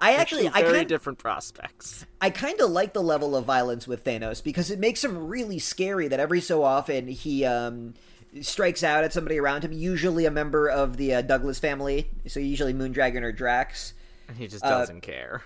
[0.00, 2.06] I actually, I very kind, different prospects.
[2.20, 5.58] I kind of like the level of violence with Thanos because it makes him really
[5.58, 6.08] scary.
[6.08, 7.94] That every so often he um,
[8.40, 12.08] strikes out at somebody around him, usually a member of the uh, Douglas family.
[12.26, 13.94] So usually Moondragon or Drax.
[14.28, 15.42] And he Uh, just doesn't care.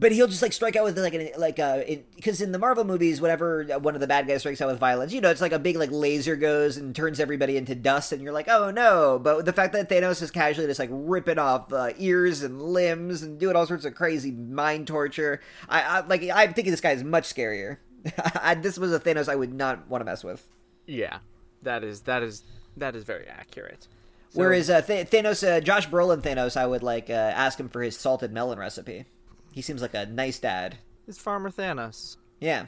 [0.00, 1.82] But he'll just like strike out with like an like uh
[2.16, 5.12] because in the Marvel movies, whatever one of the bad guys strikes out with violence,
[5.12, 8.22] you know, it's like a big like laser goes and turns everybody into dust, and
[8.22, 9.20] you're like, oh no!
[9.22, 13.22] But the fact that Thanos is casually just like ripping off uh, ears and limbs
[13.22, 16.92] and doing all sorts of crazy mind torture, I, I like I'm thinking this guy
[16.92, 17.76] is much scarier.
[18.42, 20.48] I, this was a Thanos I would not want to mess with.
[20.86, 21.18] Yeah,
[21.62, 22.42] that is that is
[22.78, 23.86] that is very accurate.
[24.30, 27.68] So- Whereas uh, Th- Thanos, uh, Josh Brolin Thanos, I would like uh, ask him
[27.68, 29.04] for his salted melon recipe.
[29.52, 30.78] He seems like a nice dad.
[31.06, 32.16] it's Farmer Thanos.
[32.40, 32.66] Yeah.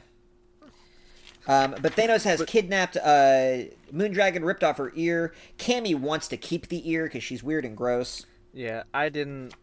[1.47, 5.33] Um, but Thanos has kidnapped uh, Moondragon, ripped off her ear.
[5.57, 8.25] Cammi wants to keep the ear because she's weird and gross.
[8.53, 9.53] Yeah, I didn't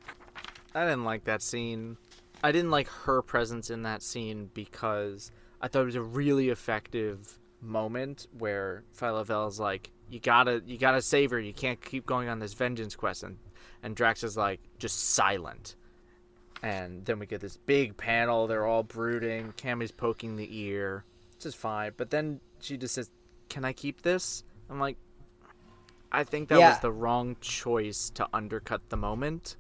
[0.74, 1.96] I didn't like that scene.
[2.42, 6.48] I didn't like her presence in that scene because I thought it was a really
[6.48, 12.28] effective moment where Phyla-Vell's like, You gotta you gotta save her, you can't keep going
[12.28, 13.38] on this vengeance quest and,
[13.82, 15.76] and Drax is like just silent.
[16.62, 21.04] And then we get this big panel, they're all brooding, Cammi's poking the ear.
[21.36, 21.92] Which is fine.
[21.96, 23.10] But then she just says,
[23.48, 24.44] Can I keep this?
[24.68, 24.96] I'm like
[26.12, 26.68] I think that Yeah.
[26.70, 29.56] was the wrong choice to undercut the moment,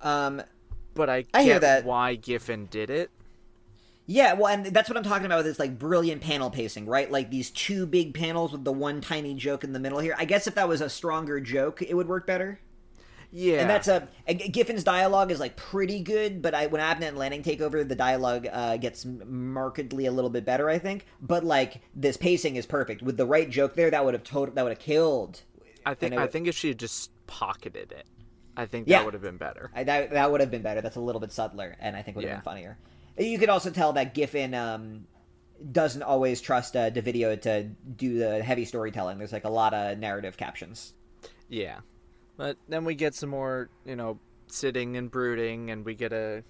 [0.00, 0.42] Um,
[0.94, 1.84] but I, I hear get that.
[1.84, 3.10] why Giffen did it.
[4.06, 7.10] yeah, well, and that's what I'm talking about with this like brilliant panel pacing, right?
[7.10, 10.14] Like these two big panels with the one tiny joke in the middle here.
[10.18, 12.60] I guess if that was a stronger joke, it would work better.
[13.34, 17.08] Yeah, And that's a, and Giffen's dialogue is like pretty good, but I, when Abnett
[17.08, 21.06] and Lanning take over, the dialogue uh, gets markedly a little bit better, I think.
[21.20, 23.90] But like this pacing is perfect with the right joke there.
[23.90, 25.40] That would have total, that would have killed.
[25.86, 28.06] I think I think if she had just pocketed it,
[28.56, 28.98] I think Yeah.
[28.98, 29.70] that would have been better.
[29.74, 30.82] I, that that would have been better.
[30.82, 32.36] That's a little bit subtler, and I think would have Yeah.
[32.36, 32.78] been funnier.
[33.18, 35.06] You could also tell that Giffen um,
[35.70, 39.16] doesn't always trust uh, Di Vito to do the heavy storytelling.
[39.18, 40.92] There's like a lot of narrative captions.
[41.48, 41.80] Yeah,
[42.42, 44.18] but then we get some more, you know,
[44.48, 46.42] sitting and brooding, and we get a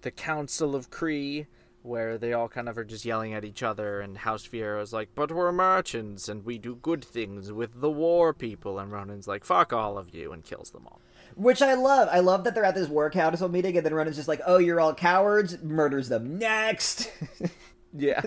[0.00, 1.46] the Council of Kree,
[1.82, 5.10] where they all kind of are just yelling at each other, and House Fiero's like,
[5.14, 9.44] "But we're merchants, and we do good things with the war people," and Ronan's like,
[9.44, 11.00] "Fuck all of you," and kills them all.
[11.36, 12.08] Which I love.
[12.10, 14.58] I love that they're at this war council meeting, and then Ronan's just like, "Oh,
[14.58, 17.12] you're all cowards." Murders them next.
[17.96, 18.20] Yeah,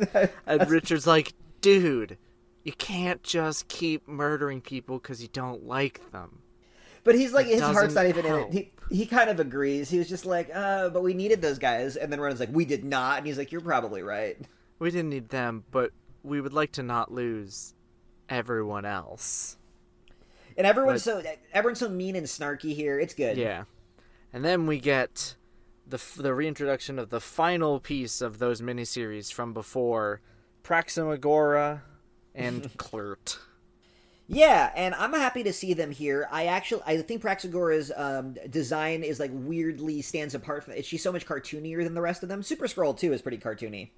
[0.47, 2.17] and Richard's like, "Dude,
[2.63, 6.40] you can't just keep murdering people because you don't like them.
[7.03, 8.53] But he's like It his heart's not even in it.
[8.53, 9.89] He he kind of agrees.
[9.89, 11.95] He was just like, uh, but we needed those guys.
[11.95, 13.17] And then Ronan's like, we did not.
[13.19, 14.37] And he's like, you're probably right.
[14.79, 15.91] We didn't need them, but
[16.23, 17.73] we would like to not lose
[18.29, 19.57] everyone else.
[20.57, 22.99] And everyone's But- so everyone's so mean and snarky here.
[22.99, 23.37] It's good.
[23.37, 23.63] Yeah,
[24.33, 25.35] and then we get
[25.87, 30.21] the the reintroduction of the final piece of those miniseries from before,
[30.63, 31.81] Praximagora
[32.35, 33.37] and Kl'rt.
[34.33, 36.25] Yeah, and I'm happy to see them here.
[36.31, 40.63] I actually, I think Praxagora's um, design is like weirdly stands apart.
[40.63, 42.41] From, she's so much cartoonier than the rest of them.
[42.41, 43.89] Super-Skrull too is pretty cartoony.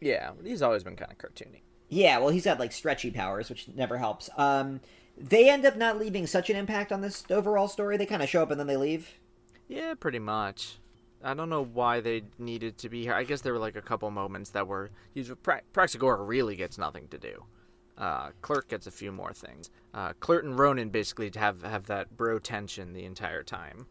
[0.00, 1.62] Yeah, he's always been kind of cartoony.
[1.88, 4.30] Yeah, well, he's got like stretchy powers, which never helps.
[4.36, 4.80] Um,
[5.18, 7.96] they end up not leaving such an impact on this overall story.
[7.96, 9.18] They kind of show up and then they leave.
[9.66, 10.78] Yeah, pretty much.
[11.24, 13.14] I don't know why they needed to be here.
[13.14, 14.90] I guess there were like a couple moments that were.
[15.42, 17.44] Pra- Praxagora really gets nothing to do.
[17.98, 19.70] Uh, Kl'rt gets a few more things.
[19.92, 23.86] Uh, Kl'rt and Ronan basically have have that bro tension the entire time.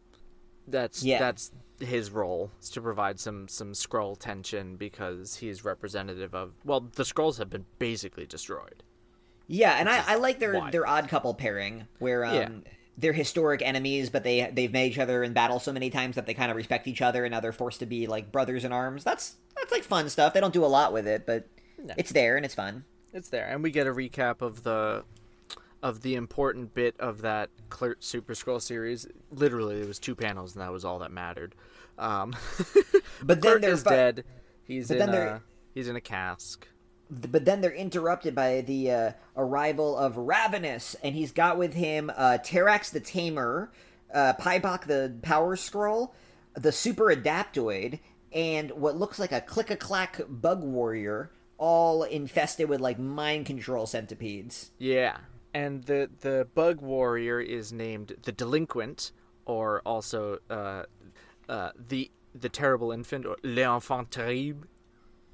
[0.66, 1.18] That's Yeah.
[1.18, 6.52] that's his role is to provide some some Skrull tension because he is representative of
[6.64, 8.82] well the Skrulls have been basically destroyed.
[9.48, 10.70] Yeah, and I, I like their why.
[10.70, 12.48] their odd couple pairing where um, Yeah.
[12.96, 16.26] they're historic enemies, but they they've met each other in battle so many times that
[16.26, 18.72] they kind of respect each other, and now they're forced to be like brothers in
[18.72, 19.02] arms.
[19.04, 20.32] That's that's like fun stuff.
[20.34, 21.46] They don't do a lot with it, but
[21.82, 21.94] No.
[21.96, 22.84] it's there and it's fun.
[23.12, 25.04] It's there, and we get a recap of the
[25.82, 29.06] of the important bit of that Kl'rt Super Scroll series.
[29.32, 31.54] Literally, it was two panels, and that was all that mattered.
[31.98, 32.34] Um,
[33.22, 34.24] But then is fu- dead.
[34.64, 35.42] He's in a
[35.74, 36.66] he's in a cask.
[37.10, 42.10] but then they're interrupted by the uh, arrival of Ravenous, and he's got with him
[42.16, 43.70] uh, Terrax the Tamer,
[44.14, 46.12] uh, Paibok the Power Skrull,
[46.54, 47.98] the Super Adaptoid,
[48.32, 51.30] and what looks like a click a clack bug warrior,
[51.62, 54.72] all infested with like mind control centipedes.
[54.78, 55.18] Yeah,
[55.54, 59.12] and the the bug warrior is named the Delinquent,
[59.46, 60.82] or also uh,
[61.48, 64.66] uh, the the terrible infant or l'enfant terrible.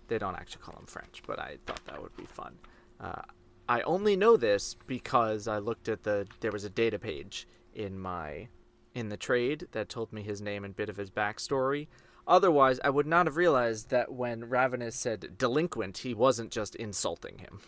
[0.08, 2.58] They don't actually call him French, but I thought that would be fun.
[3.00, 3.22] Uh,
[3.66, 7.98] I only know this because I looked at the there was a data page in
[7.98, 8.48] my
[8.94, 11.88] in the trade that told me his name and bit of his backstory.
[12.28, 17.38] Otherwise, I would not have realized that when Ravenous said delinquent, he wasn't just insulting
[17.38, 17.60] him.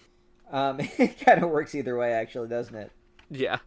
[0.53, 2.93] Um, it kind of works either way, actually, doesn't it?
[3.31, 3.59] Yeah.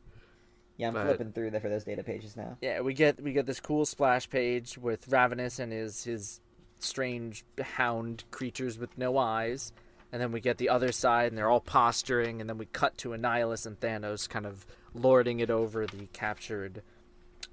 [0.78, 2.58] Yeah, I'm But- flipping through there for those data pages now.
[2.62, 6.40] Yeah, we get we get this cool splash page with Ravenous and his his
[6.80, 9.72] strange hound creatures with no eyes,
[10.12, 12.98] and then we get the other side and they're all posturing, and then we cut
[13.00, 16.82] to Annihilus and Thanos kind of lording it over the captured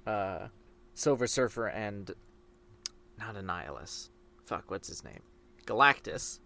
[0.05, 0.47] uh,
[0.93, 2.11] Silver Surfer and
[3.21, 4.09] not Annihilus.
[4.45, 5.21] Fuck, what's his name?
[5.65, 6.39] Galactus.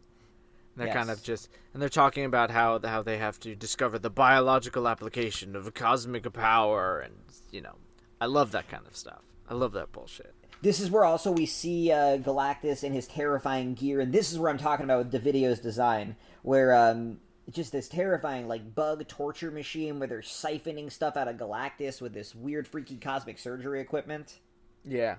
[0.77, 3.97] And they're kind of just, and they're talking about how how they have to discover
[3.97, 7.13] the biological application of cosmic power, and
[7.49, 7.75] you know,
[8.19, 9.21] I love that kind of stuff.
[9.49, 10.33] I love that bullshit.
[10.61, 14.39] This is where also we see uh, Galactus in his terrifying gear, and this is
[14.39, 17.19] where I'm talking about with Di Vito's design, where um,
[17.51, 22.13] just this terrifying like bug torture machine where they're siphoning stuff out of Galactus with
[22.13, 24.39] this weird, freaky cosmic surgery equipment.
[24.83, 25.15] Yeah,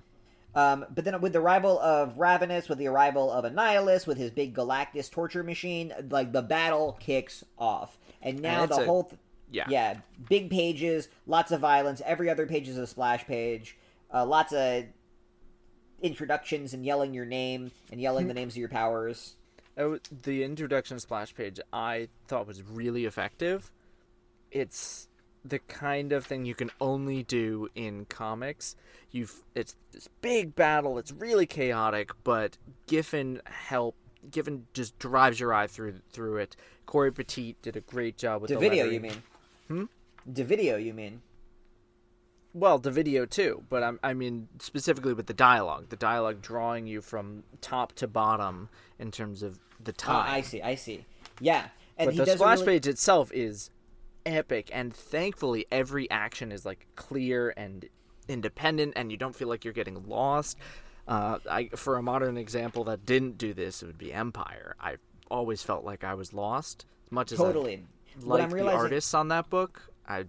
[0.55, 4.31] Um, but then with the arrival of Ravenous, with the arrival of Annihilus, with his
[4.31, 9.03] big Galactus torture machine, like the battle kicks off, and now it's the a- whole.
[9.05, 9.19] Th-
[9.49, 9.65] yeah.
[9.69, 12.01] yeah, big pages, lots of violence.
[12.05, 13.77] Every other page is a splash page.
[14.13, 14.83] Uh, lots of
[16.01, 19.35] introductions and yelling your name and yelling the names of your powers.
[19.77, 23.71] Oh, the introduction splash page I thought was really effective.
[24.51, 25.06] It's
[25.49, 28.75] the kind of thing you can only do in comics.
[29.11, 30.97] You've it's this big battle.
[30.97, 33.95] It's really chaotic, but Giffen help.
[34.29, 36.55] Giffen just drives your eye through through it.
[36.85, 39.23] Cory Petit did a great job with The Di Vito, you mean?
[39.67, 39.83] Hmm.
[40.31, 41.21] Di Vito, you mean?
[42.53, 45.89] Well, Di Vito too, but I'm, I mean specifically with the dialogue.
[45.89, 48.69] The dialogue drawing you from top to bottom
[48.99, 50.25] in terms of the time.
[50.29, 50.61] I see.
[50.61, 51.05] I see.
[51.39, 51.67] Yeah,
[51.97, 53.69] and but he the splash really- page itself is
[54.27, 57.87] epic and thankfully every action is like clear and
[58.27, 60.57] independent and you don't feel like you're getting lost
[61.07, 64.95] uh, I, for a modern example that didn't do this it would be empire i
[65.31, 67.75] always felt like i was lost as much as Totally.
[67.75, 70.25] I What I'm like the artists on that book i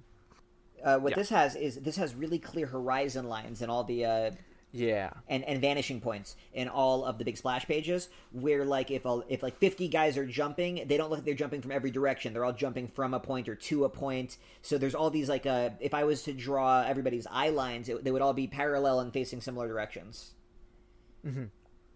[0.84, 1.16] Uh, what Yeah.
[1.16, 4.30] this has is this has really clear horizon lines and all the uh,
[4.72, 9.04] yeah and, and vanishing points in all of the big splash pages where like if
[9.06, 11.90] a, if like 50 guys are jumping they don't look like they're jumping from every
[11.90, 15.28] direction they're all jumping from a point or to a point so there's all these
[15.28, 18.46] like uh if i was to draw everybody's eye lines it, they would all be
[18.46, 20.32] parallel and facing similar directions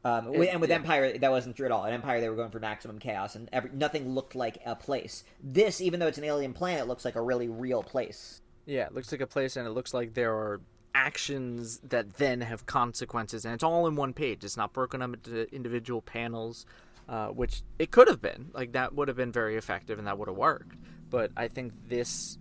[0.05, 0.77] Um, with, and with yeah.
[0.77, 1.85] Empire, that wasn't true at all.
[1.85, 5.23] In Empire, they were going for maximum chaos, and every, nothing looked like a place.
[5.41, 8.41] This, even though it's an alien planet, looks like a really real place.
[8.67, 10.61] Yeah, it looks like a place, and it looks like there are
[10.95, 14.45] actions that then have consequences, and it's all in one page.
[14.45, 16.67] It's not broken up into individual panels,
[17.09, 18.51] uh, which it could have been.
[18.53, 20.77] Like that would have been very effective, and that would have worked.
[21.11, 22.39] But I think this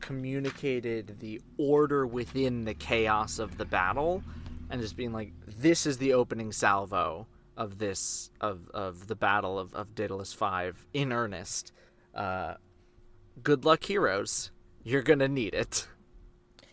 [0.00, 4.22] communicated the order within the chaos of the battle,
[4.70, 7.26] and just being like, "This is the opening salvo."
[7.58, 11.72] Of this of of the battle of, of Daedalus Five in earnest.
[12.14, 12.56] Uh,
[13.42, 14.50] good luck, heroes.
[14.84, 15.88] You're gonna need it.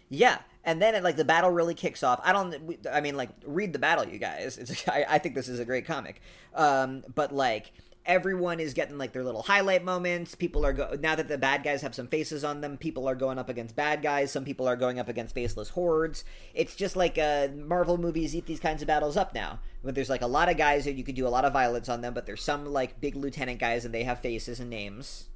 [0.09, 2.19] Yeah, and then it, like the battle really kicks off.
[2.23, 2.77] I don't.
[2.91, 4.57] I mean, like read the battle, you guys.
[4.57, 4.87] It's.
[4.87, 6.21] I, I think this is a great comic.
[6.53, 7.73] Um, but like
[8.05, 10.35] everyone is getting like their little highlight moments.
[10.35, 12.77] People are go now that the bad guys have some faces on them.
[12.77, 14.31] People are going up against bad guys.
[14.31, 16.23] Some people are going up against faceless hordes.
[16.53, 19.59] It's just like uh, Marvel movies eat these kinds of battles up now.
[19.83, 21.89] But there's like a lot of guys and you could do a lot of violence
[21.89, 22.13] on them.
[22.13, 25.29] But there's some like big lieutenant guys and they have faces and names.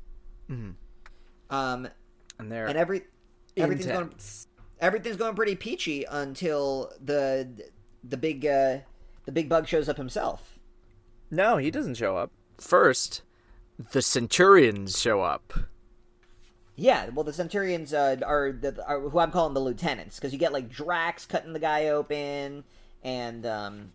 [1.50, 1.90] Um,
[2.40, 3.04] And they're and every
[3.56, 4.47] everything's going intense.
[4.80, 7.66] Everything's going pretty peachy until the
[8.04, 8.80] the big uh,
[9.26, 10.60] the big bug shows up himself.
[11.30, 12.32] No, he doesn't show up.
[12.58, 13.22] First,
[13.92, 15.54] the Centurions show up.
[16.76, 20.38] Yeah, well, the Centurions uh, are, the, are who I'm calling the lieutenants because you
[20.38, 22.64] get like Drax cutting the guy open,
[23.04, 23.92] and um,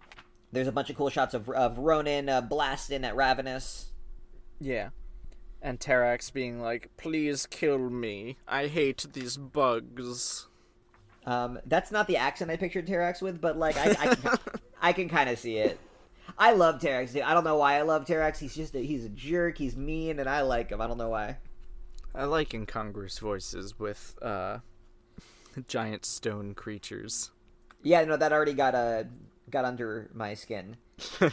[0.50, 3.92] there's a bunch of cool shots of of Ronan uh, blasting at Ravenous.
[4.60, 4.90] Yeah.
[5.64, 8.36] And Terrax being like, please kill me.
[8.48, 10.48] I hate these bugs.
[11.24, 14.38] Um, that's not the accent I pictured Terrax with, but like I, I can,
[14.82, 15.78] I can kind of see it.
[16.38, 17.12] I love Terrax.
[17.12, 17.22] dude.
[17.22, 18.38] I don't know why I love Terrax.
[18.38, 19.58] He's just a, he's a jerk.
[19.58, 20.80] He's mean, and I like him.
[20.80, 21.36] I don't know why.
[22.14, 24.58] I like incongruous voices with uh,
[25.68, 27.30] giant stone creatures.
[27.82, 29.04] Yeah, no, that already got uh,
[29.50, 30.76] got under my skin.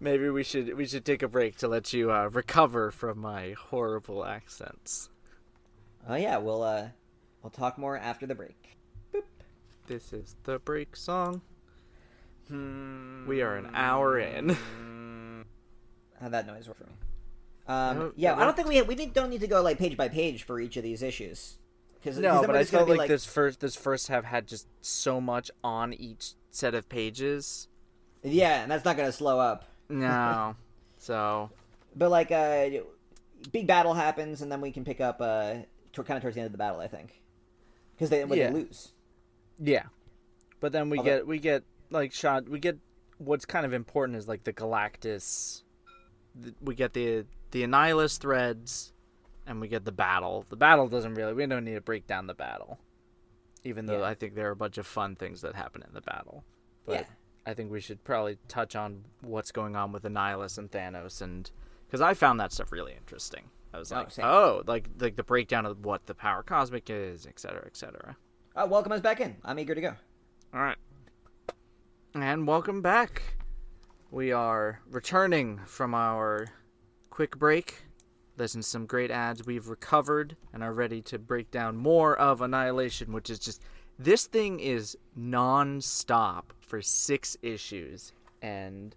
[0.00, 3.54] Maybe we should we should take a break to let you uh, recover from my
[3.58, 5.10] horrible accents.
[6.08, 6.88] Oh yeah, we'll uh,
[7.48, 8.76] we'll talk more after the break.
[9.86, 11.40] This is the break song.
[12.50, 14.50] We are an hour in.
[16.20, 16.92] How'd that noise work for me?
[17.66, 19.96] Um, No, yeah, I don't think we we need- don't need to go like page
[19.96, 21.56] by page for each of these issues.
[21.94, 25.50] Because No, but I felt like, this first this first half had just so much
[25.64, 27.68] on each set of pages.
[28.22, 29.64] Yeah, and that's not gonna slow up.
[29.88, 30.54] No,
[30.98, 31.50] so
[31.96, 32.68] But like, uh,
[33.52, 35.54] big battle happens, and then we can pick up uh,
[35.94, 37.22] to, kind of towards the end of the battle, I think,
[37.98, 38.50] because they when Yeah.
[38.50, 38.92] they lose.
[39.58, 39.86] yeah.
[40.60, 42.48] But then we Although- get we get like shot.
[42.48, 42.78] We get
[43.18, 45.62] what's kind of important is like the Galactus.
[46.60, 48.92] We get the the Annihilus threads,
[49.46, 50.44] and we get the battle.
[50.48, 51.32] The battle doesn't really.
[51.32, 52.78] We don't need to break down the battle,
[53.64, 54.06] even though Yeah.
[54.06, 56.44] I think there are a bunch of fun things that happen in the battle.
[56.86, 57.06] But Yeah.
[57.46, 61.50] I think we should probably touch on what's going on with Annihilus and Thanos, and
[61.86, 63.50] because I found that stuff really interesting.
[63.72, 64.24] I was Oh, like, same.
[64.24, 68.16] oh, like like the breakdown of what the power cosmic is, et cetera, et cetera.
[68.56, 69.36] Oh, welcome us back in.
[69.44, 69.94] I'm eager to go.
[70.54, 70.76] All right.
[72.14, 73.22] And welcome back.
[74.10, 76.46] We are returning from our
[77.10, 77.82] quick break.
[78.38, 79.44] Listen to some great ads.
[79.46, 83.62] We've recovered and are ready to break down more of Annihilation, which is just.
[83.98, 88.12] This thing is non stop for six issues.
[88.40, 88.94] And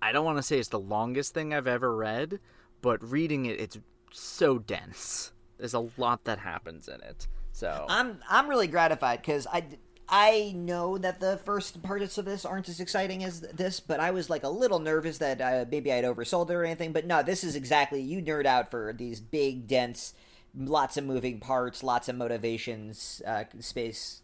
[0.00, 2.38] I don't want to say it's the longest thing I've ever read,
[2.80, 3.78] but reading it, it's
[4.12, 5.32] so dense.
[5.58, 7.28] There's a lot that happens in it.
[7.52, 7.86] So.
[7.88, 9.64] I'm I'm really gratified because I
[10.08, 14.10] I know that the first parts of this aren't as exciting as this, but I
[14.10, 16.92] was like a little nervous that uh, maybe I'd oversold it or anything.
[16.92, 20.14] But no, this is exactly you nerd out for these big, dense,
[20.56, 24.22] lots of moving parts, lots of motivations, uh, space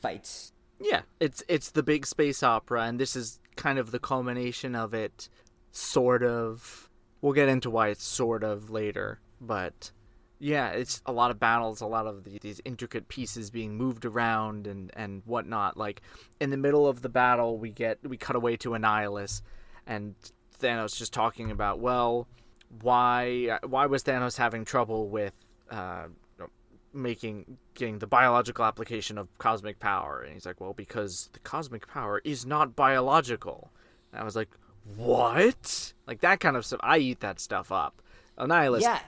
[0.00, 0.52] fights.
[0.80, 4.94] Yeah, it's it's the big space opera, and this is kind of the culmination of
[4.94, 5.28] it.
[5.70, 6.89] Sort of.
[7.20, 9.90] We'll get into why it's sort of later, but
[10.38, 14.04] yeah, it's a lot of battles, a lot of the, these intricate pieces being moved
[14.04, 15.76] around and and whatnot.
[15.76, 16.00] Like
[16.40, 19.42] in the middle of the battle, we get we cut away to Annihilus,
[19.86, 20.14] and
[20.58, 22.26] Thanos just talking about well,
[22.80, 25.34] why why was Thanos having trouble with
[25.70, 26.06] uh,
[26.92, 31.86] making getting the biological application of cosmic power and he's like well because the cosmic
[31.86, 33.70] power is not biological
[34.12, 34.48] and i was like
[34.96, 35.92] what?
[36.06, 38.02] Like that kind of stuff i eat that stuff up.
[38.38, 39.00] Annihilus Yeah.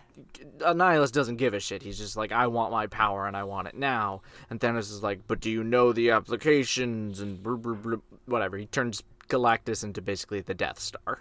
[0.59, 1.83] annihilus doesn't give a shit.
[1.83, 4.23] He's just like i want my power and i want it now.
[4.51, 7.21] And thanos is like but do you know the applications?
[7.21, 8.57] And brr, brr, brr, whatever.
[8.57, 11.21] He turns galactus into basically the death star.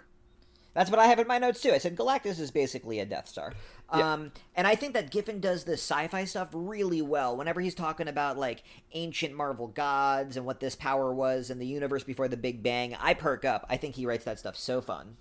[0.74, 1.72] That's what I have in my notes too.
[1.72, 3.52] I said Galactus is basically a Death Star.
[3.92, 4.12] Yeah.
[4.12, 7.36] Um, and I think that Giffen does the sci-fi stuff really well.
[7.36, 8.62] Whenever he's talking about like
[8.92, 12.96] ancient Marvel gods and what this power was and the universe before the Big Bang,
[13.00, 13.66] I perk up.
[13.68, 15.16] I think he writes that stuff so fun.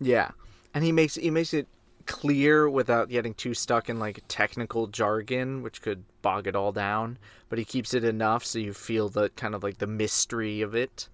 [0.00, 0.30] Yeah,
[0.74, 1.68] and he makes he makes it
[2.06, 7.18] clear without getting too stuck in like technical jargon, which could bog it all down.
[7.48, 10.74] But he keeps it enough so you feel the kind of like the mystery of
[10.74, 11.08] it.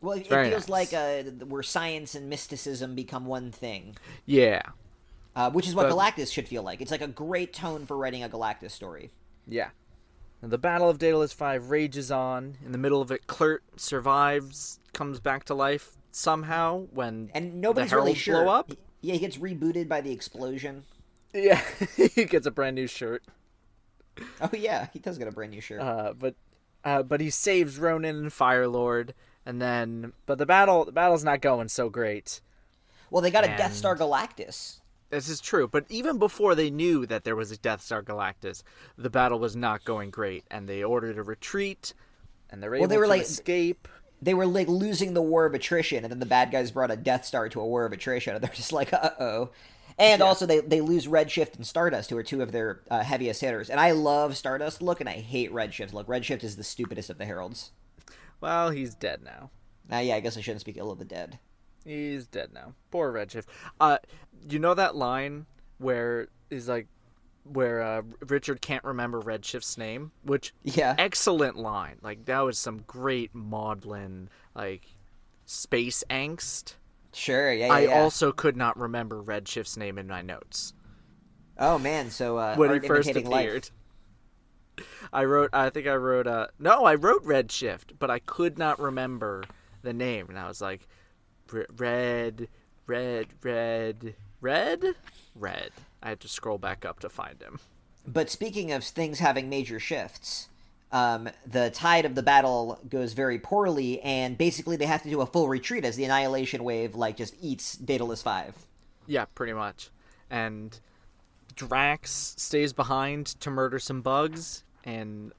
[0.00, 0.68] Well, it Very feels nice.
[0.68, 3.96] like uh, where science and mysticism become one thing,
[4.26, 4.62] Yeah,
[5.36, 6.80] uh, which is what But- Galactus should feel like.
[6.80, 9.10] It's like a great tone for writing a Galactus story.
[9.46, 9.70] yeah.
[10.42, 12.58] And the Battle of Daedalus Five rages on.
[12.62, 17.90] In the middle of it, Kl'rt survives, comes back to life somehow when And nobody's
[17.90, 18.44] the really sure.
[18.44, 18.70] blow up.
[19.00, 20.84] Yeah, he gets rebooted by the explosion.
[21.32, 21.62] Yeah,
[21.96, 23.22] he gets a brand new shirt.
[24.40, 25.80] Oh yeah, he does get a brand new shirt.
[25.80, 26.34] Uh, but
[26.84, 29.10] uh, but he saves Ronan and Firelord,
[29.46, 32.40] and then but the battle the battle's not going so great.
[33.10, 34.80] well, they got a Death Star Galactus.
[35.14, 38.64] This is true, but even before they knew that there was a Death Star Galactus,
[38.98, 41.94] the battle was not going great, and they ordered a retreat,
[42.50, 43.86] and they were able they were to like- escape.
[44.20, 46.96] They were like losing the war of attrition, and then the bad guys brought a
[46.96, 49.50] Death Star to a war of attrition, and they're just like, uh oh.
[50.00, 53.40] And also, they, they lose Redshift and Stardust, who are two of their uh, heaviest
[53.40, 53.70] hitters.
[53.70, 56.08] And I love Stardust look, and I hate Redshift look.
[56.08, 57.70] Redshift is the stupidest of the heralds.
[58.40, 59.50] Well, he's dead now.
[59.92, 61.38] Uh, yeah, I guess I shouldn't speak ill of the dead.
[61.84, 62.74] He's dead now.
[62.90, 63.44] Poor Redshift.
[63.80, 63.98] Uh,
[64.48, 65.46] you know that line
[65.78, 66.86] where is like
[67.44, 70.94] where uh, Richard can't remember Redshift's name, which Yeah.
[70.98, 71.96] excellent line.
[72.02, 74.86] Like that was some great maudlin like
[75.44, 76.74] space angst.
[77.12, 77.72] Sure, yeah, yeah.
[77.72, 78.00] I yeah.
[78.02, 80.72] also could not remember Redshift's name in my notes
[81.56, 83.46] Oh man, so uh, when he first imitating life.
[83.46, 83.70] appeared.
[85.12, 85.50] I wrote.
[85.52, 86.26] I think I wrote.
[86.26, 89.44] Uh, no, I wrote Redshift, but I could not remember
[89.82, 90.86] the name, and I was like, "R-
[91.52, 92.48] red,
[92.86, 94.94] red, red, red,
[95.34, 95.70] red.
[96.02, 97.60] I had to scroll back up to find him.
[98.06, 100.48] But speaking of things having major shifts,
[100.92, 105.20] um, the tide of the battle goes very poorly, and basically they have to do
[105.20, 108.54] a full retreat as the annihilation wave like just eats Daedalus Five.
[109.06, 109.90] Yeah, pretty much.
[110.30, 110.78] And
[111.56, 115.32] Drax stays behind to murder some bugs, and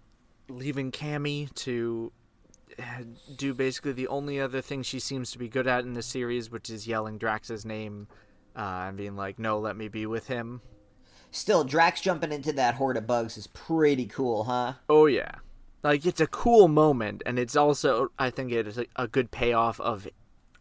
[0.50, 2.12] leaving Cammi to
[3.36, 6.50] do basically the only other thing she seems to be good at in the series,
[6.50, 8.08] which is yelling Drax's name
[8.56, 10.62] uh, and being like, "No, let me be with him."
[11.32, 14.74] Still, Drax jumping into that horde of bugs is pretty cool, huh?
[14.88, 15.36] Oh yeah,
[15.84, 19.80] like it's a cool moment, and it's also I think it is a, good payoff
[19.80, 20.08] of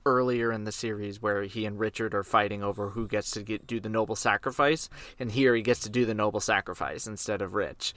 [0.06, 3.66] earlier in the series where he and Richard are fighting over who gets to get
[3.66, 4.88] do the noble sacrifice,
[5.18, 7.94] and here he gets to do the noble sacrifice instead of Rich.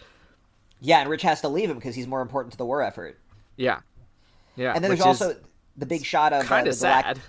[0.80, 3.18] Yeah, and Rich has to leave him because he's more important to the war effort.
[3.55, 3.80] Yeah,
[4.58, 4.74] yeah.
[4.74, 5.36] And then there's also
[5.78, 7.20] the big shot of uh, kind the of Galact- sad.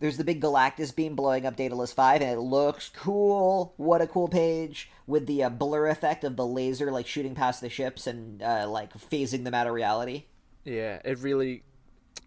[0.00, 3.72] There's the big Galactus beam blowing up Daedalus 5, and it looks cool.
[3.76, 7.60] What a cool page with the uh, blur effect of the laser like shooting past
[7.60, 10.24] the ships and uh, like phasing them out of reality.
[10.64, 11.62] Yeah, it really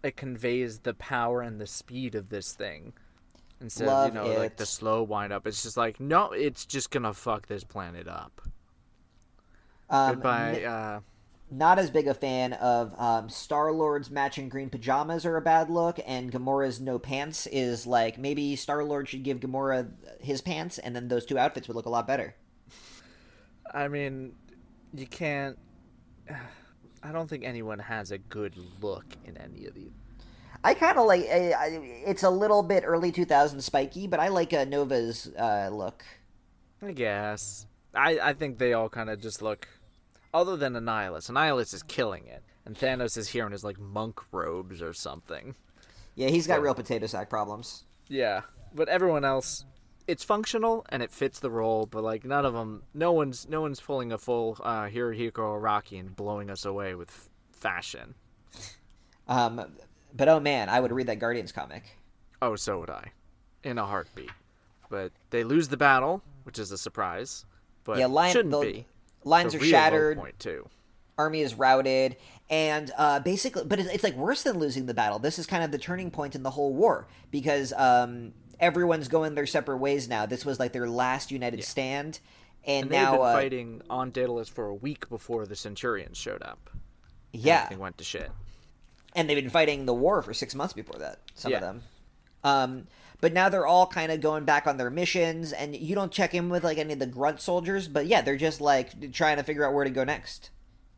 [0.02, 2.94] it conveys the power and the speed of this thing.
[3.60, 6.64] Instead Love of, you know, like the slow wind up, it's just like, no, it's
[6.64, 8.40] just gonna fuck this planet up.
[9.90, 11.00] Um, Goodbye, n- uh
[11.50, 15.70] not as big a fan of um, Star Lord's matching green pajamas are a bad
[15.70, 19.88] look, and Gamora's no pants is like maybe Star Lord should give Gamora
[20.20, 22.34] his pants, and then those two outfits would look a lot better.
[23.72, 24.32] I mean,
[24.94, 25.58] you can't.
[27.02, 29.92] I don't think anyone has a good look in any of these.
[30.64, 34.28] I kind of like I- I- it's a little bit early 2000s spiky, but I
[34.28, 36.04] like uh, Nova's uh, look.
[36.82, 37.66] I guess.
[37.94, 39.68] I, I think they all kind of just look.
[40.34, 41.28] Other than Annihilus.
[41.30, 42.42] Annihilus is killing it.
[42.64, 45.54] And Thanos is here in his, like, monk robes or something.
[46.14, 47.84] Yeah, he's got real potato sack problems.
[48.08, 48.42] Yeah.
[48.74, 49.64] But everyone else.
[50.06, 53.60] It's functional and it fits the role, but like none of them, no one's no
[53.60, 58.14] one's pulling a full uh, Hirohiko Araki and blowing us away with f- fashion.
[59.28, 59.62] Um,
[60.16, 61.98] but oh man, I would read that Guardians comic.
[62.40, 63.12] Oh, so would I,
[63.62, 64.30] in a heartbeat.
[64.88, 67.44] But they lose the battle, which is a surprise.
[67.84, 68.86] But Yeah, line- shouldn't the be.
[69.24, 70.18] Lines are shattered.
[70.18, 70.68] Point too.
[71.18, 72.16] army is routed
[72.50, 75.62] and uh, basically but it's, it's like worse than losing the battle this is kind
[75.64, 80.08] of the turning point in the whole war because um, everyone's going their separate ways
[80.08, 82.20] now this was like their last united stand
[82.64, 86.16] and, And they've now been uh, fighting on Daedalus for a week before the Centurions
[86.16, 86.70] showed up.
[87.32, 88.30] yeah Everything went to shit.
[89.16, 91.82] and they've been fighting the war for six months before that some of them
[92.44, 92.86] um,
[93.20, 96.34] but now they're all kind of going back on their missions and you don't check
[96.34, 99.42] in with like any of the grunt soldiers but yeah they're just like trying to
[99.42, 100.50] figure out where to go next.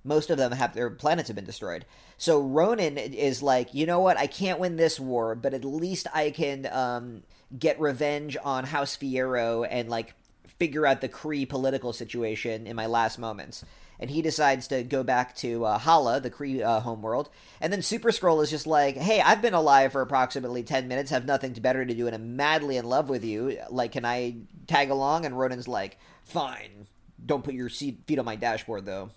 [0.03, 1.85] Most of them have their planets have been destroyed.
[2.17, 4.17] So ronan is like you know what?
[4.17, 7.23] I can't win this war but at least i can um,
[7.59, 10.15] get revenge on house fiyero and like
[10.61, 13.65] figure out the Kree political situation in my last moments.
[14.01, 17.29] And he decides to go back to uh, Hala, the Kree uh, homeworld.
[17.61, 21.27] And then Super-Skrull is just like, hey, I've been alive for approximately 10 minutes, have
[21.27, 23.59] nothing better to do, and I'm madly in love with you.
[23.69, 24.37] Like, can I
[24.67, 25.27] tag along?
[25.27, 26.89] And Ronan's like, fine.
[27.25, 29.11] Don't put your seat, feet on my dashboard, though.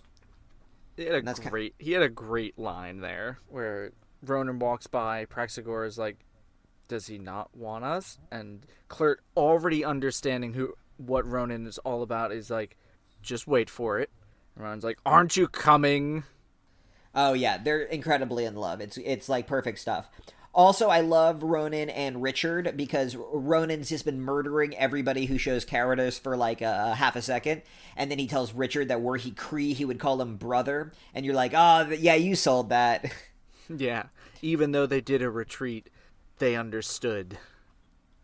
[0.98, 1.76] He had a that's ki- great.
[1.80, 5.26] He had a great line there where Ronan walks by.
[5.26, 6.18] Praxagor is like,
[6.88, 12.32] "Does he not want us?" And Kl'rt, already understanding who what Ronan is all about,
[12.32, 12.78] is like,
[13.22, 14.12] "Just wait for it."
[14.56, 16.24] Ronan's like, "Aren't you coming?"
[17.16, 18.82] Oh yeah, they're incredibly in love.
[18.82, 20.10] It's it's like perfect stuff.
[20.56, 26.20] Also, I love Ronan and Richard because Ronan's just been murdering everybody who shows cowardice
[26.20, 27.64] for like a, a half a second,
[27.98, 31.26] and then he tells Richard that were he Kree, he would call him brother, and
[31.26, 33.12] you're like, oh yeah, you sold that.
[33.78, 34.08] Yeah.
[34.42, 35.90] Even though they did a retreat,
[36.38, 37.38] they understood.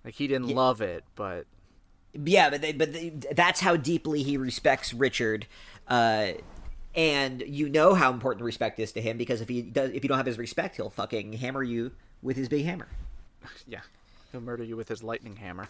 [0.04, 1.46] Like he didn't love it, but
[2.14, 5.48] yeah, but they, but they, that's how deeply he respects Richard.
[5.90, 6.34] Uh,
[6.96, 10.08] and you know how important respect is to him because if he does, if you
[10.08, 12.88] don't have his respect, he'll fucking hammer you with his big hammer.
[13.68, 13.82] yeah,
[14.32, 15.68] he'll murder you with his lightning hammer,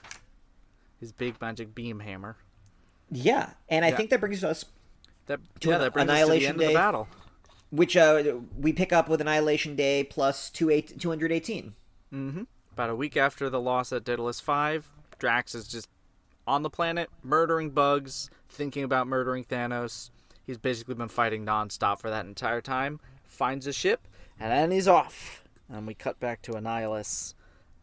[0.99, 2.37] his big magic beam hammer.
[3.11, 3.97] Yeah, and I Yeah.
[3.97, 4.65] think that brings us
[5.27, 6.67] That To yeah, an that brings us to the Annihilation end of Day.
[6.67, 7.07] the battle.
[7.71, 11.73] which uh, we pick up with Annihilation Day plus two eight, 218.
[12.73, 14.89] About a week after the loss at Daedalus 5,
[15.19, 15.89] Drax is just
[16.47, 20.09] on the planet, murdering bugs, thinking about murdering Thanos.
[20.45, 22.99] He's basically been fighting nonstop for that entire time.
[23.23, 24.07] Finds a ship,
[24.39, 25.43] and then he's off.
[25.71, 27.35] And we cut back to Annihilus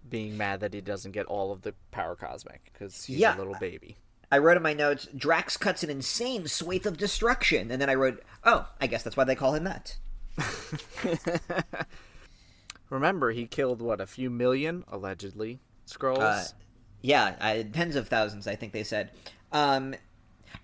[0.09, 3.37] being mad that he doesn't get all of the power cosmic because he's Yeah.
[3.37, 3.97] a little baby.
[4.31, 7.95] I wrote in my notes, Drax cuts an insane swathe of destruction, and then I
[7.95, 9.97] wrote, oh, I guess that's why they call him that.
[12.91, 16.19] Remember, he killed, what, a few million, allegedly, Skrulls?
[16.19, 16.45] Uh,
[17.03, 19.11] yeah, I, tens of thousands, I think they said.
[19.53, 19.95] Um,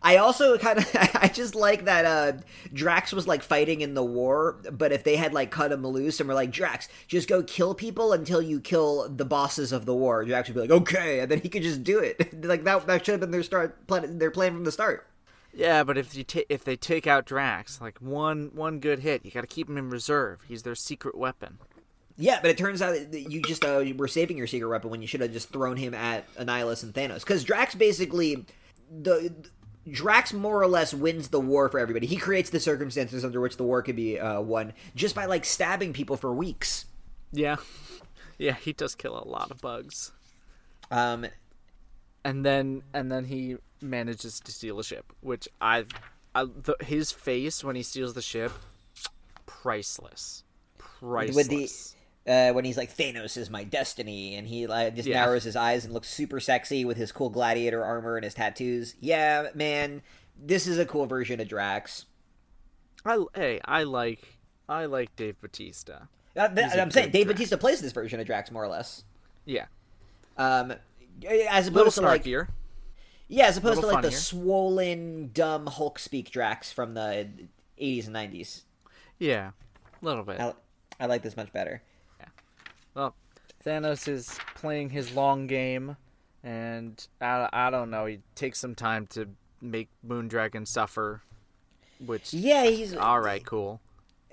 [0.02, 2.32] I also kind of, I just like that uh,
[2.72, 6.20] Drax was like fighting in the war, but if they had like cut him loose
[6.20, 9.94] and were like, Drax, just go kill people until you kill the bosses of the
[9.94, 12.44] war, Drax would be like, okay, and then he could just do it.
[12.44, 15.06] like that, that should have been their start, plan, their plan from the start.
[15.54, 19.24] Yeah, but if you ta- if they take out Drax, like one one good hit,
[19.24, 20.40] you got to keep him in reserve.
[20.48, 21.58] He's their secret weapon.
[22.16, 25.02] Yeah, but it turns out that you just uh, were saving your secret weapon when
[25.02, 27.20] you should have just thrown him at Annihilus and Thanos.
[27.20, 28.46] Because Drax basically,
[28.90, 29.32] the
[29.90, 32.06] Drax more or less wins the war for everybody.
[32.06, 35.44] He creates the circumstances under which the war could be uh, won just by like
[35.44, 36.86] stabbing people for weeks.
[37.32, 37.56] Yeah,
[38.38, 40.12] yeah, he does kill a lot of bugs,
[40.90, 41.26] Um,
[42.24, 45.86] and then and then he manages to steal a ship, which I,
[46.34, 48.52] I the, his face when he steals the ship,
[49.46, 50.44] priceless,
[50.78, 51.36] priceless.
[51.36, 51.68] with the
[52.26, 55.24] uh, when he's like Thanos is my destiny, and he like just Yeah.
[55.24, 58.94] narrows his eyes and looks super sexy with his cool gladiator armor and his tattoos.
[59.00, 60.02] Yeah, man,
[60.40, 62.06] this is a cool version of Drax.
[63.04, 66.02] I hey, I like I like Dave Batista.
[66.36, 67.38] Uh, th- I'm saying Dave Drax.
[67.38, 69.04] Batista plays this version of Drax more or less.
[69.44, 69.66] Yeah,
[70.38, 70.72] Um,
[71.50, 76.70] as opposed to like yeah, as opposed to like the swollen, dumb Hulk speak Drax
[76.70, 77.28] from the
[77.80, 78.62] 80s and 90s.
[79.18, 79.50] Yeah,
[80.00, 80.38] a little bit.
[80.40, 80.52] I,
[81.00, 81.82] I like this much better.
[82.94, 83.14] Well,
[83.64, 85.96] Thanos is playing his long game,
[86.42, 88.06] and I, I don't know.
[88.06, 89.28] He takes some time to
[89.60, 91.22] make Moondragon suffer,
[92.04, 93.80] which Yeah, he's all right, cool.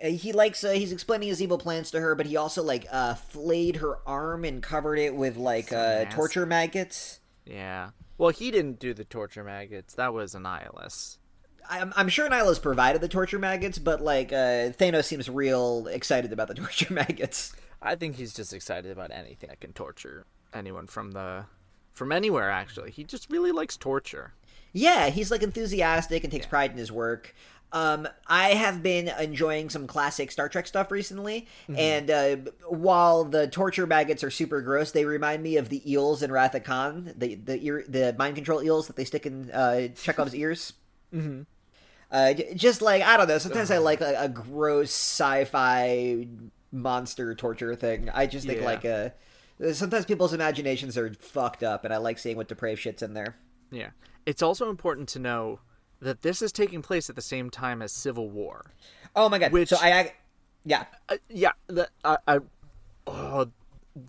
[0.03, 2.87] uh, he likes uh, he's explaining his evil plans to her, but he also like
[2.91, 7.19] uh flayed her arm and covered it with like uh torture maggots.
[7.45, 7.91] Yeah.
[8.17, 9.93] Well, he didn't do the torture maggots.
[9.93, 11.17] That was Annihilus.
[11.69, 16.33] I'm, I'm sure Nyla's provided the torture maggots, but like uh Thanos seems real excited
[16.33, 17.53] about the torture maggots.
[17.81, 21.45] I think he's just excited about anything that can torture anyone from the
[21.93, 22.49] from anywhere.
[22.49, 24.33] Actually, he just really likes torture.
[24.73, 27.33] Yeah, he's like enthusiastic and takes pride in his work.
[27.71, 32.35] Um, I have been enjoying some classic Star Trek stuff recently, and uh,
[32.67, 36.55] while the torture maggots are super gross, they remind me of the eels in Wrath
[36.55, 40.33] of Khan, the the ear, the mind control eels that they stick in uh, Chekov's
[40.35, 40.73] ears.
[41.13, 41.41] Mm-hmm.
[42.11, 43.37] Uh, just like I don't know.
[43.37, 46.25] Sometimes I like a, a gross sci-fi
[46.71, 48.09] monster torture thing.
[48.13, 48.65] I just think Yeah.
[48.65, 49.09] like uh
[49.73, 53.35] sometimes people's imaginations are fucked up, and I like seeing what depraved shit's in there.
[53.71, 53.89] Yeah.
[54.25, 55.59] It's also important to know
[56.01, 58.71] that this is taking place at the same time as Civil War.
[59.15, 59.51] Oh my god!
[59.51, 60.13] Which- so I, I
[60.65, 60.85] yeah.
[61.09, 62.39] Uh, yeah, the, I, I,
[63.07, 63.47] oh,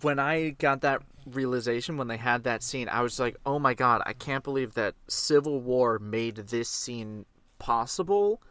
[0.01, 3.73] when I got that realization when they had that scene, I was like, oh my
[3.73, 7.25] god, I can't believe that Civil War made this scene
[7.59, 8.41] possible.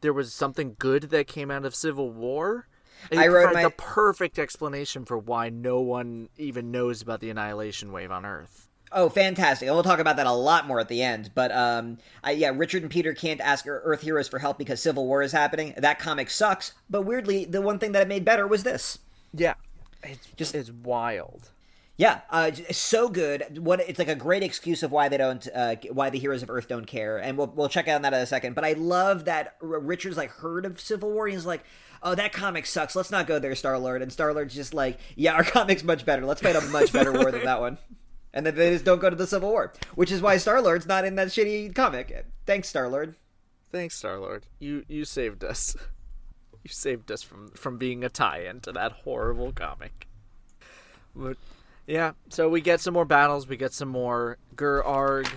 [0.00, 2.66] There was something good that came out of Civil War.
[3.10, 7.30] It I wrote my- the perfect explanation for why no one even knows about the
[7.30, 8.68] annihilation wave on Earth.
[8.94, 9.68] Oh, fantastic!
[9.68, 11.30] And we'll talk about that a lot more at the end.
[11.34, 15.06] But um, I, yeah, Richard and Peter can't ask Earth heroes for help because Civil
[15.06, 15.72] War is happening.
[15.78, 16.72] That comic sucks.
[16.90, 18.98] But weirdly, the one thing that it made better was this.
[19.32, 19.54] Yeah,
[20.02, 21.48] it's just it's wild.
[21.96, 23.58] Yeah, uh, it's so good.
[23.64, 26.50] What it's like a great excuse of why they don't, uh, why the heroes of
[26.50, 28.54] Earth don't care, and we'll we'll check out on that in a second.
[28.54, 31.28] But I love that Richard's like heard of Civil War.
[31.28, 31.64] He's like,
[32.02, 32.96] oh, that comic sucks.
[32.96, 34.02] Let's not go there, Star Lord.
[34.02, 36.24] And Star Lord's just like, yeah, our comic's much better.
[36.24, 37.78] Let's fight a much better war than that one.
[38.34, 40.86] And then they just don't go to the Civil War, which is why Star Lord's
[40.86, 42.26] not in that shitty comic.
[42.46, 43.14] Thanks, Star Lord.
[43.70, 44.46] Thanks, Star Lord.
[44.58, 45.76] You you saved us.
[46.64, 50.06] You saved us from from being a tie-in to that horrible comic.
[51.12, 51.36] But
[51.88, 53.48] yeah, so we get some more battles.
[53.48, 55.28] We get some more Gur Arg.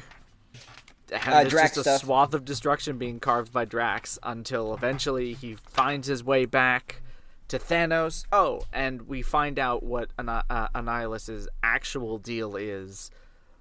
[1.11, 2.01] And Uh, it's Drax just a stuff.
[2.01, 7.01] swath of destruction being carved by Drax until eventually he finds his way back
[7.47, 8.25] to Thanos.
[8.31, 13.11] Oh, and we find out what Anni- uh, Annihilus's actual deal is,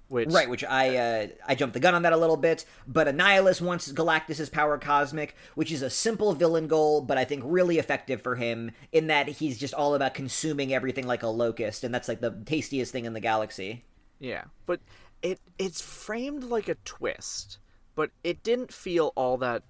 [0.07, 3.07] which Right, which I uh, I jumped the gun on that a little bit, but
[3.07, 7.77] Annihilus wants Galactus's power cosmic, which is a simple villain goal, but I think really
[7.77, 11.93] effective for him in that he's just all about consuming everything like a locust, and
[11.93, 13.83] that's like the tastiest thing in the galaxy.
[14.19, 14.79] Yeah, but
[15.21, 17.59] it it's framed like a twist,
[17.95, 19.63] but it didn't feel all that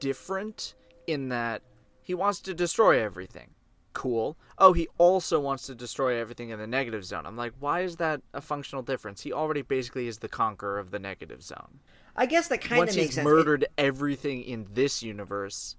[0.00, 0.74] different
[1.06, 1.62] in that
[2.02, 3.50] he wants to destroy everything.
[3.92, 4.36] Cool.
[4.58, 7.26] Oh, he also wants to destroy everything in the negative zone.
[7.26, 9.22] I'm like, why is that a functional difference?
[9.22, 11.80] He already basically is the conqueror of the negative zone.
[12.14, 13.06] I guess that kind of makes sense.
[13.06, 15.76] Once he's murdered everything in this universe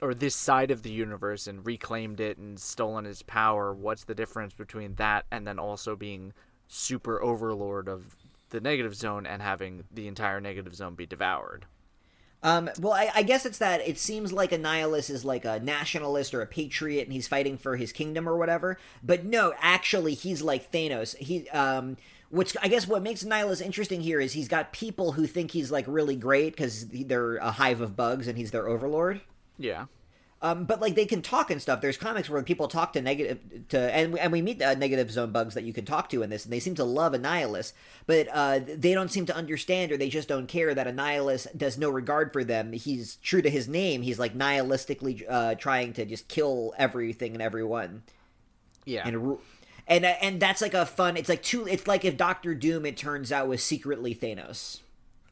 [0.00, 4.14] or this side of the universe and reclaimed it and stolen its power, what's the
[4.14, 6.32] difference between that and then also being
[6.68, 8.16] super overlord of
[8.50, 11.66] the negative zone and having the entire negative zone be devoured?
[12.42, 16.34] Um, well, I, I guess it's that it seems like Annihilus is like a nationalist
[16.34, 18.78] or a patriot, and he's fighting for his kingdom or whatever.
[19.02, 21.16] But no, actually, he's like Thanos.
[21.16, 21.96] He, um,
[22.30, 25.70] which I guess what makes Annihilus interesting here is he's got people who think he's
[25.72, 29.20] like really great because they're a hive of bugs and he's their overlord.
[29.58, 29.86] Yeah.
[30.40, 31.80] Um, but like they can talk and stuff.
[31.80, 33.40] There's comics where people talk to negative
[33.70, 36.30] to, and and we meet uh, negative zone bugs that you can talk to in
[36.30, 37.72] this, and they seem to love Annihilus,
[38.06, 41.76] but uh, they don't seem to understand or they just don't care that Annihilus does
[41.76, 42.72] no regard for them.
[42.72, 44.02] He's true to his name.
[44.02, 48.04] He's like nihilistically uh, trying to just kill everything and everyone
[48.84, 49.08] Yeah.
[49.08, 49.38] and
[49.88, 51.16] and uh, and that's like a fun.
[51.16, 51.66] It's like two.
[51.66, 54.82] It's like if Doctor Doom, it turns out, was secretly Thanos.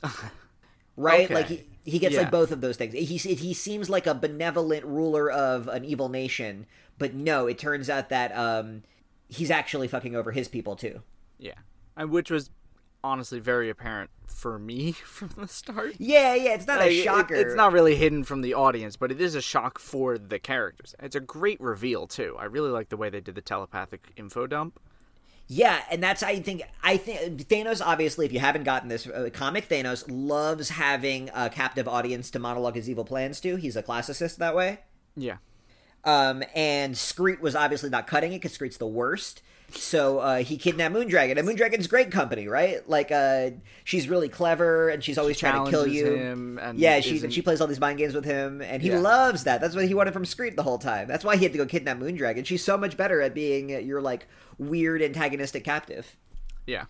[0.97, 1.27] right?
[1.27, 1.35] Okay.
[1.35, 2.23] Like he, he gets Yeah.
[2.23, 2.93] like both of those things.
[2.93, 6.67] He he seems like a benevolent ruler of an evil nation,
[6.99, 8.83] but no, it turns out that um
[9.29, 11.01] he's actually fucking over his people too.
[11.39, 11.55] yeah.
[11.97, 12.51] And which was
[13.03, 15.95] honestly very apparent for me from the start.
[15.99, 17.35] Yeah, yeah, it's not Like, a it- shocker.
[17.35, 20.95] it's not really hidden from the audience, but it is a shock for the characters.
[21.01, 22.37] It's a great reveal too.
[22.39, 24.79] I really like the way they did the telepathic info dump.
[25.49, 29.31] Yeah, and that's I think I think Thanos obviously if you haven't gotten this uh,
[29.33, 33.57] comic Thanos loves having a captive audience to monologue his evil plans to.
[33.57, 34.81] He's a classicist that way.
[35.15, 35.37] Yeah.
[36.05, 39.43] Um, and Screet was obviously not cutting it because Screet's the worst.
[39.71, 42.89] So uh, he kidnapped Moondragon, and Moondragon's great company, right?
[42.89, 43.51] Like, uh,
[43.85, 46.59] she's really clever, and she's always trying to kill you.
[46.77, 49.01] yeah, she isn't- she plays all these mind games with him, and he Yeah.
[49.01, 49.61] loves that.
[49.61, 51.09] That's what he wanted from Screet the whole time.
[51.09, 52.47] That's why he had to go kidnap Moondragon.
[52.47, 54.27] She's so much better at being your like
[54.57, 56.17] weird antagonistic captive.
[56.67, 56.85] Yeah.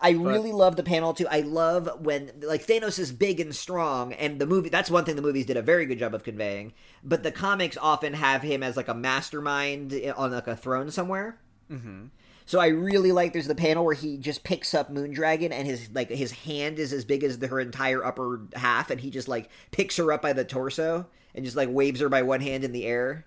[0.00, 1.26] I really love the panel too.
[1.28, 4.68] I love when like Thanos is big and strong, and the movie.
[4.68, 6.72] That's one thing the movies did a very good job of conveying.
[7.02, 11.38] But the comics often have him as like a mastermind on like a throne somewhere.
[11.70, 12.06] Mm-hmm.
[12.46, 13.34] So I really like.
[13.34, 16.92] There's the panel where he just picks up Moondragon, and his like his hand is
[16.92, 20.22] as big as the, her entire upper half, and he just like picks her up
[20.22, 23.26] by the torso and just like waves her by one hand in the air.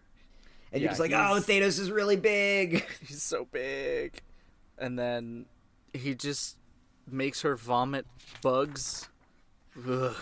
[0.72, 2.86] And you're just like, oh, Thanos is really big.
[3.08, 4.22] He's so big.
[4.78, 5.46] And then
[5.94, 6.58] he just
[7.10, 8.06] makes her vomit
[8.42, 9.10] bugs.
[9.88, 10.16] Ugh.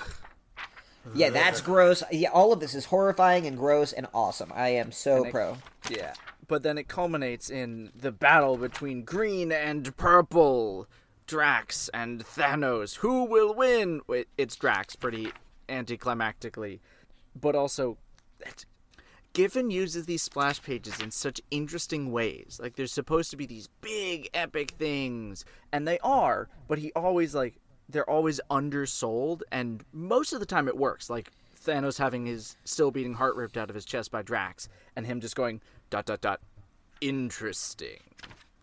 [1.16, 2.04] Yeah, that's gross.
[2.12, 4.52] Yeah, all of this is horrifying and gross and awesome.
[4.54, 5.58] I am so pro.
[5.90, 6.14] Yeah.
[6.50, 10.90] But then it culminates in the battle between green and purple.
[11.28, 12.96] Drax and Thanos.
[12.96, 14.02] Who will win?
[14.36, 15.32] It's Drax, pretty
[15.70, 16.80] anticlimactically.
[17.40, 18.00] But also,
[19.34, 22.60] Giffen uses these splash pages in such interesting ways.
[22.60, 27.36] Like, there's supposed to be these big, epic things, and they are, but he always,
[27.36, 31.12] like, they're always undersold, and most of the time it works.
[31.12, 31.32] Like,
[31.64, 35.22] Thanos having his still beating heart ripped out of his chest by Drax, and him
[35.22, 36.40] just going, dot, dot, dot,
[37.02, 38.00] interesting.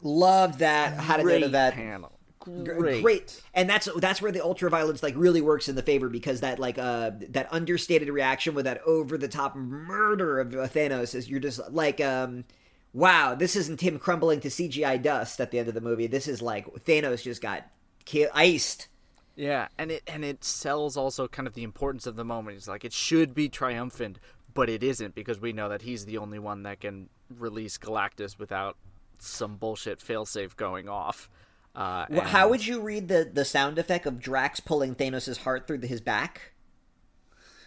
[0.03, 0.95] Loved that.
[0.95, 1.75] How to go to that.
[1.75, 2.13] panel.
[2.41, 3.03] Great.
[3.03, 3.43] Great.
[3.55, 6.79] and that's that's where the ultraviolence like really works in the favor because that like
[6.79, 11.41] uh that understated reaction with that over the top murder of uh, Thanos is you're
[11.41, 12.45] just like um
[12.93, 16.29] wow this isn't him crumbling to CGI dust at the end of the movie this
[16.29, 17.69] is like Thanos just got
[18.05, 18.87] ki- iced.
[19.35, 22.57] Yeah, and it and it sells also kind of the importance of the moment.
[22.59, 24.19] It's like it should be triumphant,
[24.55, 28.39] but it isn't because we know that he's the only one that can release Galactus
[28.39, 28.77] without
[29.19, 31.29] some bullshit failsafe going off.
[31.75, 35.39] Uh, Wh- and- How would you read the the sound effect of Drax pulling Thanos'
[35.39, 36.53] heart through the, his back?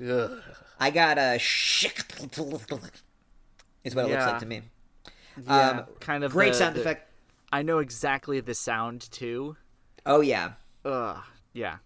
[0.06, 0.42] Ugh.
[0.80, 2.04] I got a shick.
[3.84, 4.62] Is what it looks like to me.
[5.46, 7.12] Yeah, Um, kind of Great the- sound the- effect.
[7.52, 9.58] I know exactly the sound too.
[10.06, 10.54] Oh yeah.
[10.86, 11.18] Ugh.
[11.54, 11.78] Yeah.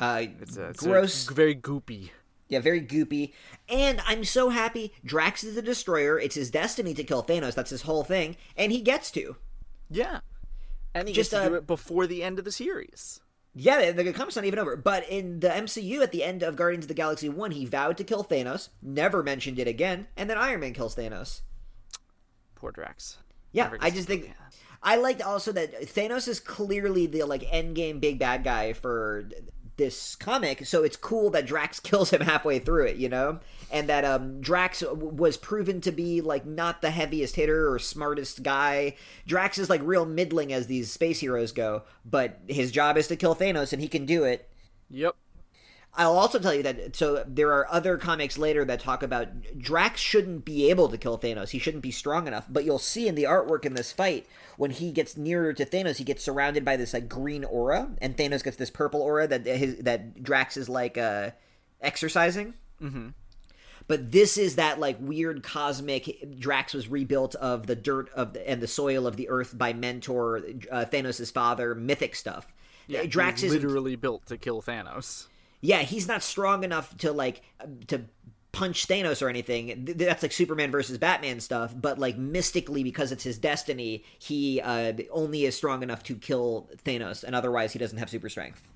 [0.00, 1.28] Uh, It's, a, it's gross.
[1.30, 2.10] A, very goopy.
[2.50, 3.32] Yeah, very goopy.
[3.68, 6.18] And I'm so happy Drax is the destroyer.
[6.18, 7.54] It's his destiny to kill Thanos.
[7.54, 9.36] That's his whole thing, and he gets to.
[9.88, 10.20] Yeah.
[10.92, 13.20] And he Just, gets to do uh, it before the end of the series.
[13.54, 14.76] Yeah, the, the comic's not even over.
[14.76, 17.96] But in the MCU, at the end of Guardians of the Galaxy 1, he vowed
[17.98, 21.42] to kill Thanos, never mentioned it again, and then Iron Man kills Thanos.
[22.56, 23.18] Poor Drax.
[23.52, 24.32] Yeah, I just think.
[24.82, 29.28] I liked also that Thanos is clearly the like end game big bad guy for
[29.80, 33.40] this comic, so it's cool that Drax kills him halfway through it, you know,
[33.72, 37.78] and that um Drax w- was proven to be like not the heaviest hitter or
[37.80, 38.94] smartest guy.
[39.26, 43.16] Drax is like real middling as these space heroes go, but his job is to
[43.16, 44.48] kill Thanos, and he can do it.
[44.90, 45.16] Yep.
[45.94, 50.00] I'll also tell you that so there are other comics later that talk about Drax
[50.00, 51.50] shouldn't be able to kill Thanos.
[51.50, 52.46] He shouldn't be strong enough.
[52.48, 54.26] But you'll see in the artwork in this fight
[54.56, 58.16] when he gets nearer to Thanos, he gets surrounded by this like green aura, and
[58.16, 61.30] Thanos gets this purple aura that his that Drax is like uh,
[61.80, 62.54] exercising.
[62.80, 63.08] Mm-hmm.
[63.88, 68.48] But this is that like weird cosmic Drax was rebuilt of the dirt of the,
[68.48, 72.52] and the soil of the earth by Mentor, uh, Thanos' father, mythic stuff.
[72.86, 75.26] Yeah, Drax is literally built to kill Thanos.
[75.60, 77.42] Yeah, he's not strong enough to like
[77.88, 78.02] to
[78.52, 79.84] punch Thanos or anything.
[79.96, 81.74] That's like Superman versus Batman stuff.
[81.76, 86.68] But like mystically, because it's his destiny, he uh, only is strong enough to kill
[86.84, 88.66] Thanos, and otherwise he doesn't have super strength.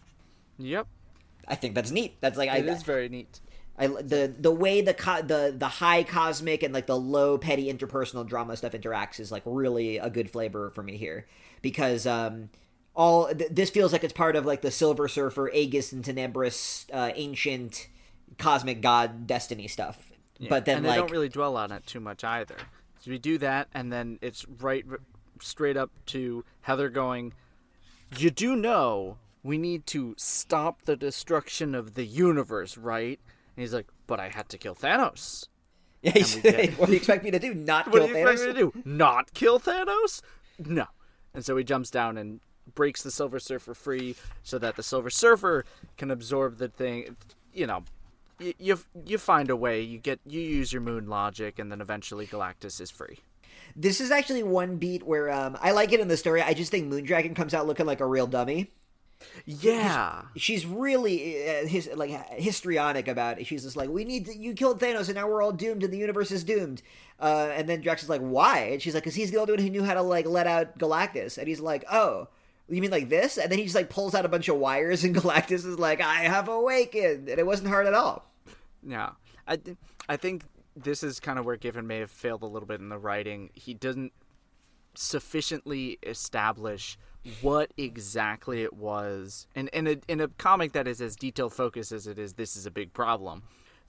[0.58, 0.86] Yep.
[1.46, 2.16] I think that's neat.
[2.20, 3.40] That's like I, It is very neat.
[3.76, 7.72] I the the way the co- the the high cosmic and like the low petty
[7.72, 11.26] interpersonal drama stuff interacts is like really a good flavor for me here
[11.60, 12.50] because um
[12.94, 16.86] all th- this feels like it's part of like the Silver Surfer Aegis and Tenebrous
[16.92, 17.88] uh, ancient
[18.38, 20.12] cosmic god destiny stuff.
[20.48, 22.56] But then and like they don't really dwell on it too much either.
[23.00, 24.98] So we do that, and then it's right r-
[25.40, 27.34] straight up to Heather going,
[28.16, 33.20] "You do know we need to stop the destruction of the universe, right?"
[33.56, 35.46] And he's like, "But I had to kill Thanos."
[36.02, 37.54] we get- what do you expect me to do?
[37.54, 38.46] Not What kill do you expect Thanos?
[38.46, 38.82] me to do?
[38.84, 40.20] Not kill Thanos?
[40.58, 40.86] No.
[41.32, 42.40] And so he jumps down and
[42.74, 45.64] breaks the Silver Surfer free, so that the Silver Surfer
[45.96, 47.16] can absorb the thing.
[47.52, 47.84] You know,
[48.38, 49.80] you you, you find a way.
[49.80, 53.18] You get you use your moon logic, and then eventually Galactus is free.
[53.76, 56.42] This is actually one beat where um I like it in the story.
[56.42, 58.70] I just think Moondragon comes out looking like a real dummy.
[59.46, 60.22] Yeah.
[60.36, 63.46] she's really uh, his like histrionic about it.
[63.46, 65.92] She's just like, "We need to, you killed Thanos, and now we're all doomed, and
[65.92, 66.82] the universe is doomed."
[67.20, 69.62] Uh, and then Drax is like, "Why?" And she's like, "Cause he's the only one
[69.62, 72.28] who knew how to like let out Galactus." And he's like, "Oh."
[72.68, 73.36] You mean like this?
[73.36, 76.00] And then he just like pulls out a bunch of wires, and Galactus is like,
[76.00, 78.30] "I have awakened," and it wasn't hard at all.
[78.82, 79.10] Yeah,
[79.46, 79.76] I th-
[80.08, 80.44] I think
[80.76, 83.50] this is kind of where Giffen may have failed a little bit in the writing.
[83.54, 84.12] He doesn't
[84.94, 86.96] sufficiently establish
[87.40, 91.92] what exactly it was, and in a in a comic that is as detailed focused
[91.92, 93.42] as it is, this is a big problem.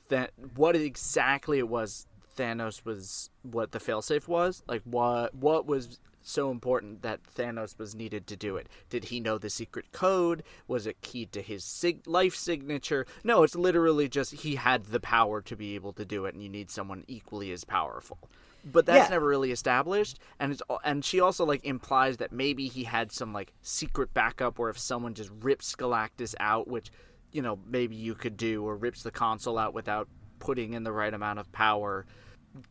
[0.10, 2.07] That what exactly it was
[2.38, 4.81] Thanos was what the failsafe was like.
[4.84, 5.99] What what was
[6.31, 8.68] so important that Thanos was needed to do it?
[8.89, 10.43] Did he know the secret code?
[10.68, 13.06] Was it keyed to his sig- life signature?
[13.23, 16.43] No, it's literally just he had the power to be able to do it, and
[16.43, 18.18] you need someone equally as powerful.
[18.64, 19.15] But that's Yeah.
[19.15, 23.31] never really established, and it's and she also like implies that maybe he had some
[23.31, 26.89] like secret backup, where if someone just rips Galactus out, which
[27.31, 30.07] you know maybe you could do, or rips the console out without
[30.39, 32.07] putting in the right amount of power,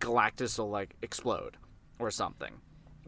[0.01, 1.57] Galactus will like explode
[2.01, 2.55] or something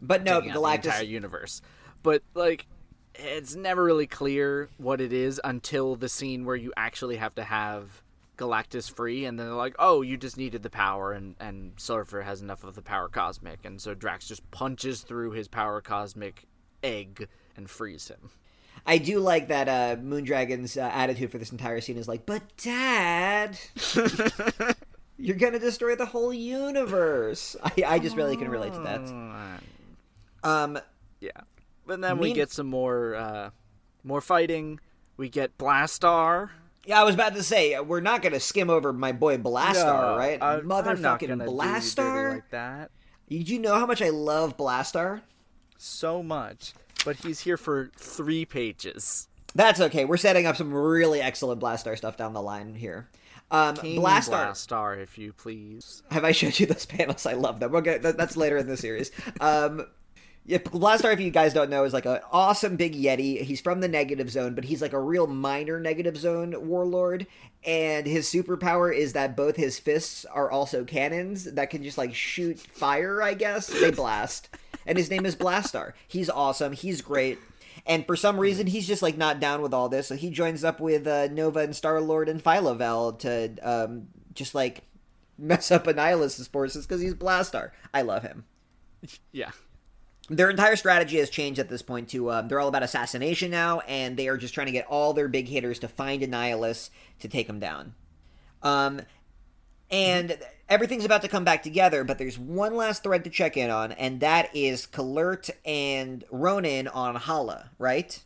[0.01, 1.07] But no, the entire Galactus.
[1.07, 1.61] universe.
[2.03, 2.67] But like,
[3.15, 7.43] it's never really clear what it is until the scene where you actually have to
[7.43, 8.03] have
[8.37, 12.21] Galactus free, and then they're like, "Oh, you just needed the power, and and Surfer
[12.21, 16.45] has enough of the power cosmic," and so Drax just punches through his power cosmic
[16.83, 18.29] egg and frees him.
[18.85, 22.43] I do like that uh, Moondragon's uh, attitude for this entire scene is like, "But
[22.57, 23.57] Dad,
[25.17, 29.61] you're gonna destroy the whole universe." I, I just really can relate to that.
[30.47, 30.79] Um,
[31.19, 31.31] Yeah,
[31.85, 33.49] but then we get some more uh,
[34.03, 34.79] more fighting.
[35.17, 36.49] We get Blastar.
[36.85, 40.17] Yeah, I was about to say we're not gonna skim over my boy Blastar, No,
[40.17, 40.41] right?
[40.41, 42.35] I- Motherfucking Blastar!
[42.35, 42.91] like that.
[43.29, 45.21] Did you know how much I love Blastar?
[45.79, 46.73] so much,
[47.05, 49.27] but he's here for three pages.
[49.53, 50.05] That's okay.
[50.05, 53.09] We're setting up some really excellent Blastar stuff down the line here.
[53.51, 54.49] Um, King Blastar.
[54.49, 56.03] Blastar, if you please.
[56.11, 57.25] Have I showed you those panels?
[57.25, 57.75] I love them.
[57.75, 59.11] Okay, that, that's later in the series.
[59.39, 59.85] Um,
[60.47, 63.41] yeah, Blastar, if you guys don't know, is like an awesome big Yeti.
[63.41, 67.27] He's from the negative zone, but he's like a real minor negative zone warlord.
[67.65, 72.15] And his superpower is that both his fists are also cannons that can just like
[72.15, 73.67] shoot fire, I guess.
[73.67, 74.47] They blast.
[74.85, 75.91] and his name is Blastar.
[76.07, 76.71] He's awesome.
[76.71, 77.39] He's great.
[77.85, 80.07] And for some reason, he's just like not down with all this.
[80.07, 84.55] So he joins up with uh, Nova and Star Lord and Phyla-Vell to um, just
[84.55, 84.83] like
[85.37, 87.71] mess up Annihilus' forces because he's Blastar.
[87.93, 88.45] I love him.
[89.33, 89.51] Yeah.
[90.29, 93.79] Their entire strategy has changed at this point to um, they're all about assassination now,
[93.81, 96.89] and they are just trying to get all their big hitters to find Annihilus
[97.19, 97.93] to take him down.
[98.61, 99.01] Um,
[99.89, 100.37] and
[100.67, 103.93] everything's about to come back together, but there's one last thread to check in on,
[103.93, 108.21] and that is Kl'rt and Ronan on Hala, right?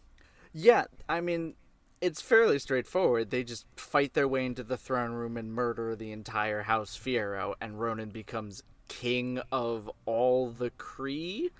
[0.53, 1.53] Yeah, I mean,
[2.01, 3.29] it's fairly straightforward.
[3.29, 7.53] They just fight their way into the throne room and murder the entire House Fiyero,
[7.61, 11.51] and Ronan becomes king of all the Kree.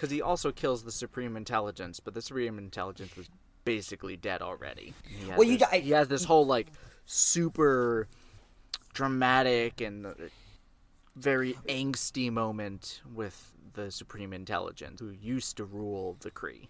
[0.00, 3.28] Because he also kills the Supreme Intelligence, but the Supreme Intelligence was
[3.66, 4.94] basically dead already.
[5.36, 6.68] Well, you this, di- he has this whole like
[7.04, 8.08] super
[8.94, 10.12] dramatic and uh,
[11.16, 16.68] very angsty moment with the Supreme Intelligence, who used to rule the Kree.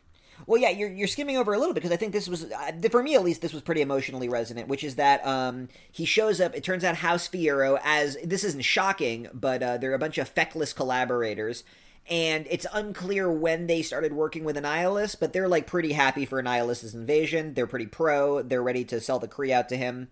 [0.48, 2.72] Well, yeah, you're, you're skimming over a little bit because I think this was, uh,
[2.90, 6.40] for me at least, this was pretty emotionally resonant, which is that um, he shows
[6.40, 6.56] up.
[6.56, 10.28] It turns out House Fiyero, as this isn't shocking, but uh, they're a bunch of
[10.28, 11.62] feckless collaborators.
[12.10, 16.42] And it's unclear when they started working with Annihilus, but they're like pretty happy for
[16.42, 17.54] Annihilus' invasion.
[17.54, 18.42] They're pretty pro.
[18.42, 20.08] They're ready to sell the Kree out to him.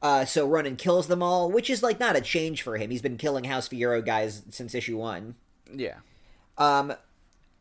[0.00, 2.90] Uh, so Ronan kills them all, which is like not a change for him.
[2.90, 5.36] He's been killing House Fiyero guys since issue one.
[5.72, 5.98] Yeah.
[6.58, 6.94] Um,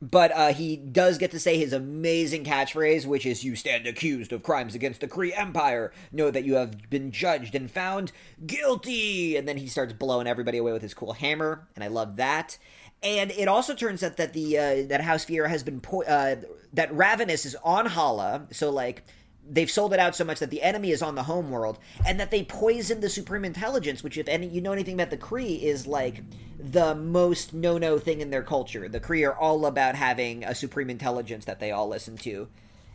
[0.01, 4.33] but uh, he does get to say his amazing catchphrase, which is "You stand accused
[4.33, 5.93] of crimes against the Kree Empire.
[6.11, 8.11] Know that you have been judged and found
[8.43, 12.15] guilty." And then he starts blowing everybody away with his cool hammer, and I love
[12.15, 12.57] that.
[13.03, 16.35] And it also turns out that the uh, that House Fiyero has been po- uh,
[16.73, 19.03] that Ravenous is on Hala, so like
[19.49, 22.19] they've sold it out so much that the enemy is on the home world, and
[22.19, 25.61] that they poisoned the Supreme Intelligence, which, if any you know anything about the Kree,
[25.63, 26.21] is like
[26.59, 28.87] the most no-no thing in their culture.
[28.87, 32.49] The Kree are all about having a Supreme Intelligence that they all listen to,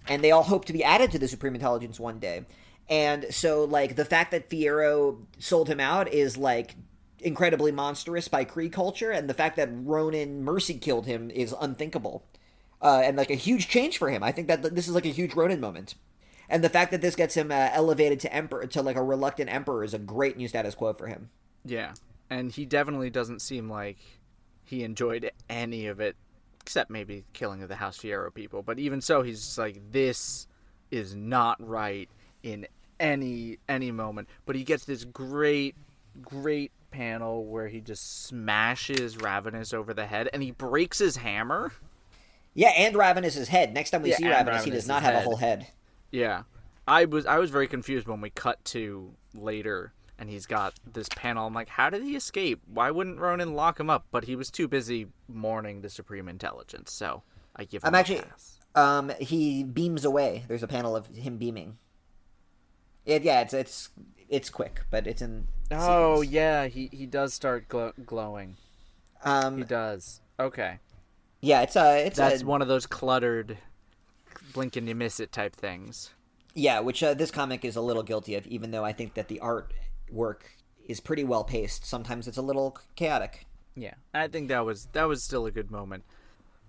[0.06, 2.44] and they all hope to be added to the Supreme Intelligence one day.
[2.88, 6.76] And so, like the fact that Fiyero sold him out is like
[7.20, 12.24] incredibly monstrous by Kree culture, and the fact that Ronan Mercy killed him is unthinkable,
[12.82, 14.22] uh, and like a huge change for him.
[14.22, 15.94] I think that this is like a huge Ronan moment
[16.48, 19.52] and the fact that this gets him uh, elevated to emperor to like a reluctant
[19.52, 21.30] emperor is a great new status quo for him.
[21.64, 21.94] Yeah,
[22.30, 23.98] and he definitely doesn't seem like
[24.64, 26.16] he enjoyed any of it,
[26.60, 28.62] except maybe killing of the House Fiyero people.
[28.62, 30.46] But even so, he's like, this
[30.90, 32.08] is not right
[32.42, 32.66] in
[33.00, 34.28] any any moment.
[34.44, 35.74] But he gets this great,
[36.20, 41.72] great panel where he just smashes Ravenous over the head, and he breaks his hammer.
[42.54, 43.74] Yeah, and Ravenous' head.
[43.74, 45.66] Next time we Yeah, see and Ravenous, he does not have a whole head.
[46.10, 46.42] Yeah,
[46.88, 51.08] I was I was very confused when we cut to later and he's got this
[51.10, 51.46] panel.
[51.46, 52.62] I'm like, how did he escape?
[52.66, 54.06] Why wouldn't Ronan lock him up?
[54.10, 57.22] But he was too busy mourning the Supreme Intelligence, so
[57.54, 58.22] I give him I'm a actually.
[58.74, 60.44] Um, he beams away.
[60.48, 61.78] There's a panel of him beaming.
[63.04, 63.90] It, yeah, it's it's
[64.28, 65.48] it's quick, but it's in.
[65.70, 66.30] Oh sequence.
[66.32, 68.56] yeah, he he does start glow- glowing.
[69.24, 70.20] He Um, does.
[70.38, 70.78] Okay,
[71.40, 73.58] yeah, it's uh, it's that's a, one of those cluttered,
[74.52, 76.10] blink and you miss it type things.
[76.54, 79.28] Yeah, which uh, this comic is a little guilty of, even though I think that
[79.28, 79.72] the art
[80.10, 80.50] work
[80.86, 81.84] is pretty well paced.
[81.84, 83.46] Sometimes it's a little chaotic.
[83.74, 86.04] Yeah, I think that was that was still a good moment,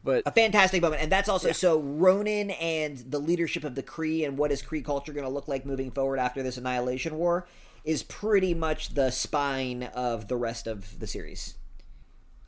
[0.03, 4.25] but A fantastic moment, and that's also so Ronan and the leadership of the Kree
[4.25, 7.47] and what is Kree culture going to look like moving forward after this Annihilation War
[7.87, 11.55] is pretty much the spine of the rest of the series.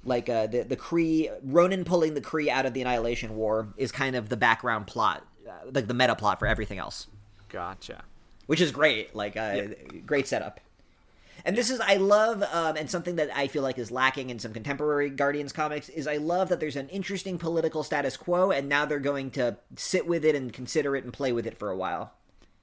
[0.04, 3.92] Like uh, the the Kree, Ronan pulling the Kree out of the Annihilation War is
[3.92, 7.08] kind of the background plot, uh, like the meta plot for everything else.
[7.48, 8.04] gotcha.
[8.48, 9.16] which is great.
[9.16, 9.62] Like, uh,
[10.06, 10.60] great setup.
[11.46, 14.40] And this is I love, um, and something that I feel like is lacking in
[14.40, 18.68] some contemporary Guardians comics is I love that there's an interesting political status quo, and
[18.68, 21.70] now they're going to sit with it and consider it and play with it for
[21.70, 22.12] a while.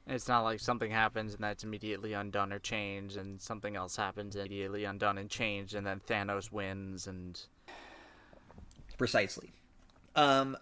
[0.08, 4.36] It's not like something happens and that's immediately undone or changed, and something else happens
[4.36, 7.40] immediately undone and changed, and then Thanos wins, and
[8.98, 9.52] Precisely.
[10.14, 10.56] Um,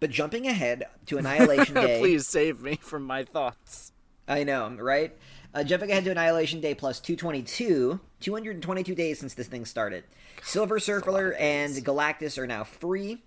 [0.00, 1.98] but jumping ahead to Annihilation Day.
[2.00, 3.92] please save me from my thoughts.
[4.26, 5.16] I know, right?
[5.54, 10.04] Uh, jumping ahead to Annihilation Day plus 222, 222 days since this thing started.
[10.42, 13.22] Silver Surfer and Galactus are now free,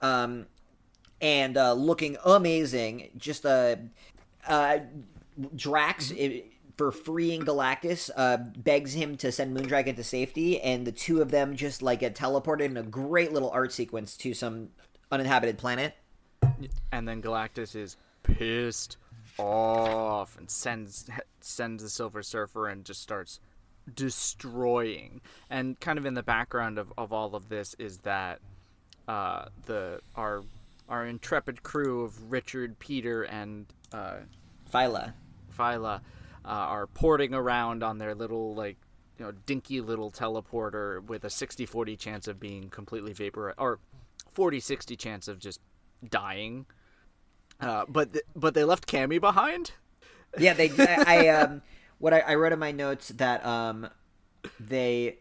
[0.00, 0.46] um,
[1.20, 3.10] and uh, looking amazing.
[3.16, 3.76] Just uh,
[4.46, 4.78] uh,
[5.54, 6.12] Drax.
[6.12, 6.44] i
[6.80, 11.30] for freeing Galactus, uh, begs him to send Moondragon to safety, and the two of
[11.30, 14.70] them just like get teleported in a great little art sequence to some
[15.12, 15.94] uninhabited planet.
[16.90, 18.96] and then Galactus is pissed
[19.38, 21.04] off and sends
[21.42, 23.40] sends the Silver Surfer and just starts
[23.94, 25.20] destroying.
[25.50, 28.40] And kind of in the background of, of all of this is that
[29.06, 30.44] uh, the our
[30.88, 34.16] our intrepid crew of Richard, Peter, and uh,
[34.72, 35.14] Phyla.
[35.56, 36.00] Phyla
[36.44, 38.76] uh, are porting around on their little like
[39.18, 43.78] you know dinky little teleporter with a 60-40 chance of being completely vapor or
[44.34, 45.60] 40-60 chance of just
[46.08, 46.66] dying.
[47.60, 49.72] Uh, but th- but they left Cammi behind.
[50.38, 50.70] Yeah, they.
[50.70, 51.62] I, I um,
[51.98, 53.88] what I, I wrote in my notes that um,
[54.58, 55.18] they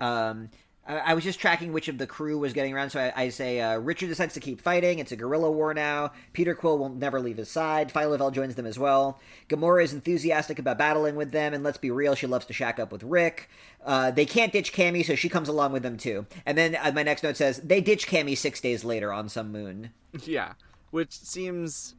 [0.00, 0.50] um.
[0.86, 3.28] I I was just tracking which of the crew was getting around, so I, I
[3.28, 4.98] say uh, Richard decides to keep fighting.
[4.98, 6.12] It's a guerrilla war now.
[6.32, 7.92] Peter Quill will never leave his side.
[7.92, 9.20] Phyla-Vell joins them as well.
[9.48, 12.78] Gamora is enthusiastic about battling with them, and let's be real, she loves to shack
[12.78, 13.48] up with Rick.
[13.84, 16.26] Uh, they can't ditch Cammi, so she comes along with them too.
[16.46, 19.52] And then uh, my next note says they ditch Cammi six days later on some
[19.52, 19.90] moon.
[20.24, 20.52] Yeah,
[20.90, 21.94] which seems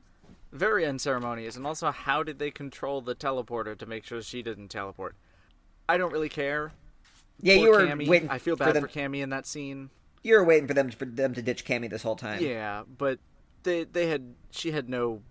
[0.51, 1.55] very unceremonious.
[1.55, 5.15] And also, how did they control the teleporter to make sure she didn't teleport?
[5.89, 6.73] I don't really care.
[7.39, 8.07] Yeah, Poor you were Cammi.
[8.07, 8.30] waiting.
[8.30, 8.84] I feel for bad them.
[8.84, 9.89] for Cammi in that scene.
[10.23, 12.41] You were waiting for them for them to ditch Cammi this whole time.
[12.41, 13.19] Yeah, but
[13.64, 15.22] they they had she had no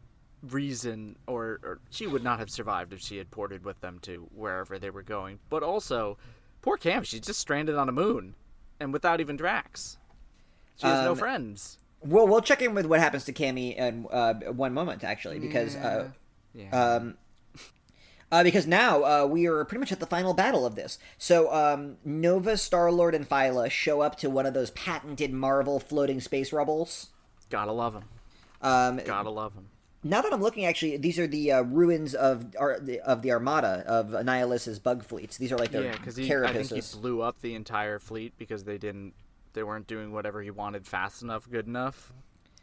[0.42, 4.28] reason or, or she would not have survived if she had ported with them to
[4.34, 5.38] wherever they were going.
[5.48, 6.18] But also,
[6.62, 8.34] poor Cam, she's just stranded on a moon
[8.80, 9.98] and without even Drax.
[10.76, 11.78] She has no Um, friends.
[12.00, 15.76] We'll we'll check in with what happens to Cammi in uh, one moment actually because
[15.76, 16.10] uh,
[16.52, 16.70] Yeah.
[16.96, 17.16] um,
[18.32, 20.98] uh, because now uh, we are pretty much at the final battle of this.
[21.18, 25.78] So um, Nova, Star Lord, and Phyla show up to one of those patented Marvel
[25.78, 27.10] floating space rubbles.
[27.50, 28.04] Gotta love them.
[28.62, 29.66] Um, Gotta love them.
[30.02, 33.84] now that I'm looking, actually, these are the uh, ruins of ar- of the Armada
[33.86, 35.36] of Annihilus's bug fleets.
[35.36, 38.64] These are like their Yeah, because I think he blew up the entire fleet because
[38.64, 39.12] they didn't,
[39.52, 42.12] they weren't doing whatever he wanted fast enough, good enough,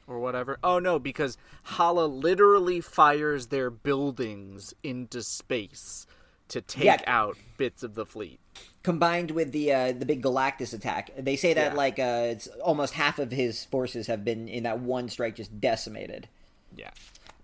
[0.09, 0.57] or whatever.
[0.63, 6.05] Oh no, because Hala literally fires their buildings into space
[6.49, 6.97] to take Yeah.
[7.05, 8.39] out bits of the fleet.
[8.81, 11.11] combined with the uh, the big Galactus attack.
[11.17, 11.77] They say that Yeah.
[11.77, 15.61] like uh, it's almost half of his forces have been in that one strike just
[15.61, 16.27] decimated.
[16.75, 16.89] Yeah.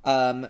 [0.03, 0.47] Um,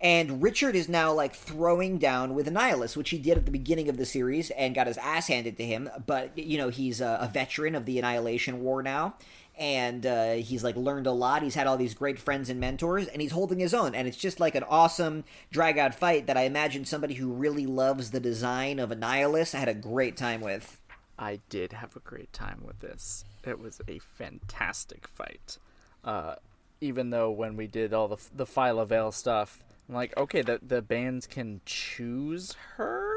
[0.00, 3.88] and Richard is now like throwing down with Annihilus, which he did at the beginning
[3.88, 5.88] of the series and got his ass handed to him.
[6.06, 9.14] But you know he's a, a veteran of the Annihilation War now,
[9.58, 11.42] and uh, he's like learned a lot.
[11.42, 13.94] He's had all these great friends and mentors, and he's holding his own.
[13.94, 17.66] And it's just like an awesome drag out fight that I imagine somebody who really
[17.66, 20.80] loves the design of Annihilus had a great time with.
[21.18, 23.24] I did have a great time with this.
[23.44, 25.56] It was a fantastic fight.
[26.04, 26.34] Uh,
[26.80, 30.82] even though when we did all the the Phyla-Vell stuff, I'm like, okay, the the
[30.82, 33.16] bands can choose her.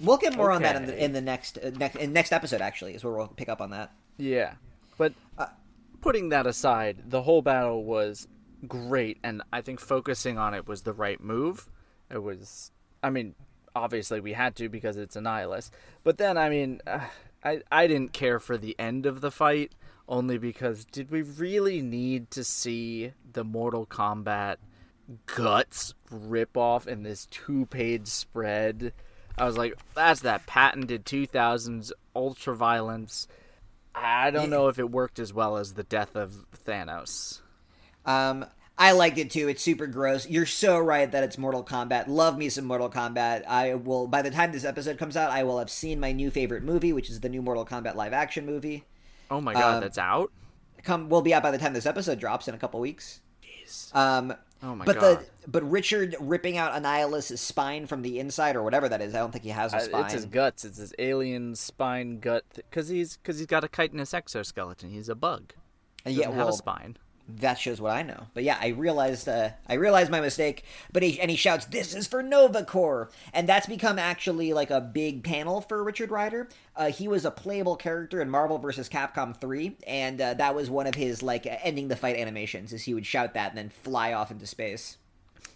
[0.00, 2.60] We'll get more on that in the in the next uh, next in next episode.
[2.60, 3.92] Actually, is where we'll pick up on that.
[4.16, 4.54] Yeah,
[4.98, 5.12] but
[6.00, 8.28] putting that aside, the whole battle was
[8.66, 11.68] great, and I think focusing on it was the right move.
[12.10, 12.72] It was,
[13.02, 13.34] I mean,
[13.74, 15.70] obviously we had to because it's Annihilus,
[16.02, 17.00] but then I mean, uh,
[17.44, 19.72] I I didn't care for the end of the fight
[20.08, 24.56] only because did we really need to see the Mortal Kombat
[25.26, 28.92] guts rip off in this two-page spread?
[29.38, 33.28] I was like, that's that patented 2000s ultra violence.
[33.94, 37.40] I don't know if it worked as well as the death of Thanos.
[38.06, 38.46] Um,
[38.78, 39.48] I liked it too.
[39.48, 40.28] It's super gross.
[40.28, 42.04] You're so right that it's Mortal Kombat.
[42.08, 43.44] Love me some Mortal Kombat.
[43.46, 44.06] I will.
[44.06, 46.92] By the time this episode comes out, I will have seen my new favorite movie,
[46.92, 48.84] which is the new Mortal Kombat live action movie.
[49.30, 50.32] Oh my god, Um, that's out?
[50.82, 53.20] Come, will be out by the time this episode drops in a couple weeks.
[53.92, 55.18] Um, Oh my but god.
[55.42, 59.14] the but Richard ripping out Annihilus' spine from the inside or whatever that is.
[59.14, 60.04] I don't think he has a Uh, spine.
[60.04, 60.64] it's his guts.
[60.64, 62.44] It's his alien spine gut.
[62.54, 64.90] Because he's because he's got a chitinous exoskeleton.
[64.90, 65.54] He's a bug.
[66.04, 66.96] He yeah, doesn't have a spine.
[67.36, 68.26] That shows what I know.
[68.34, 70.64] But yeah, I realized uh, I realized my mistake.
[70.92, 74.70] But he and he shouts, "This is for Nova Corps," and that's become actually like
[74.70, 76.48] a big panel for Richard Rider.
[76.76, 78.88] Uh, he was a playable character in Marvel vs.
[78.88, 82.72] Capcom three, and uh, that was one of his like ending the fight animations.
[82.72, 84.96] Is he would shout that and then fly off into space.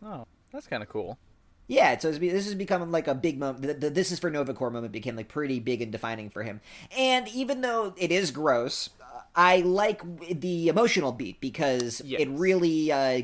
[0.04, 1.18] Oh, that's kind of cool.
[1.66, 3.62] Yeah, so this has become like a big moment.
[3.62, 6.42] The, the "This is for Nova Corps" moment became like pretty big and defining for
[6.42, 6.60] him.
[6.96, 8.90] And even though it is gross,
[9.34, 10.02] I like
[10.40, 12.20] the emotional beat because Yes.
[12.22, 13.22] it really uh,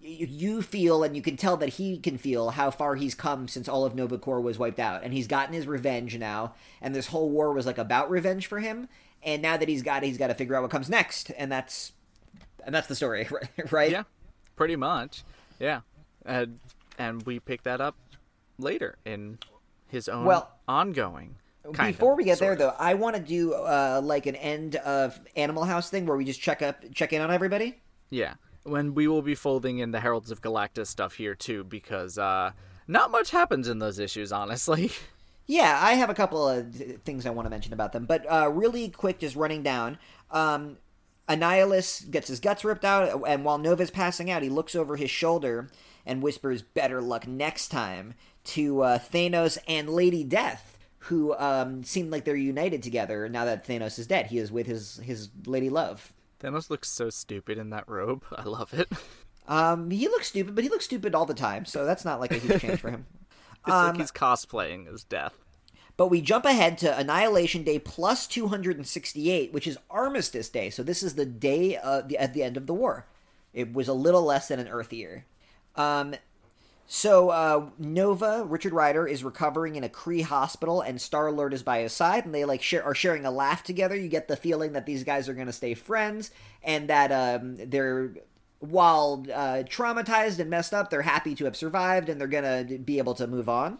[0.00, 3.68] you feel and you can tell that he can feel how far he's come since
[3.68, 6.54] all of Nova Corps was wiped out, and he's gotten his revenge now.
[6.80, 8.88] And this whole war was like about revenge for him.
[9.22, 11.50] And now that he's got it, he's got to figure out what comes next, and
[11.52, 11.92] that's
[12.66, 13.28] and that's the story,
[13.70, 13.90] right?
[13.92, 14.02] Yeah,
[14.56, 15.22] pretty much.
[15.60, 15.80] Yeah.
[16.26, 16.58] and
[16.98, 17.94] and we pick that up
[18.58, 19.38] later in
[19.88, 21.36] his own Well, ongoing.
[21.70, 22.58] Before of, we get there, of.
[22.58, 26.24] though, I want to do uh, like an end of Animal House thing where we
[26.24, 27.80] just check up, check in on everybody.
[28.10, 28.34] Yeah.
[28.64, 32.52] When we will be folding in the Heralds of Galactus stuff here too, because uh,
[32.86, 34.90] not much happens in those issues, honestly.
[35.46, 38.24] Yeah, I have a couple of th- things I want to mention about them, but
[38.30, 39.98] uh, really quick, just running down.
[40.30, 40.78] Um,
[41.28, 45.10] Annihilus gets his guts ripped out, and while Nova's passing out, he looks over his
[45.10, 45.68] shoulder
[46.06, 48.14] and whispers, "Better luck next time."
[48.44, 53.66] To uh, Thanos and Lady Death, who um, seem like they're united together now that
[53.66, 54.26] Thanos is dead.
[54.26, 56.12] He is with his his lady love.
[56.40, 58.24] Thanos looks so stupid in that robe.
[58.36, 58.88] I love it.
[59.48, 62.30] Um, he looks stupid, but he looks stupid all the time, so that's not like
[62.30, 63.06] a huge change for him.
[63.64, 65.38] It's like he's cosplaying as death.
[65.96, 70.68] But we jump ahead to Annihilation Day plus 268, which is Armistice Day.
[70.68, 73.06] So this is the day uh, the, at the end of the war.
[73.54, 75.26] It was a little less than an Earth year.
[75.76, 76.16] Um,
[76.86, 81.62] so uh, Nova, Richard Rider, is recovering in a Kree hospital, and Star Lord is
[81.62, 83.96] by his side, and they like share, are sharing a laugh together.
[83.96, 86.30] You get the feeling that these guys are going to stay friends,
[86.62, 88.14] and that um, they're
[88.60, 92.78] while uh, traumatized and messed up, they're happy to have survived, and they're going to
[92.78, 93.78] be able to move on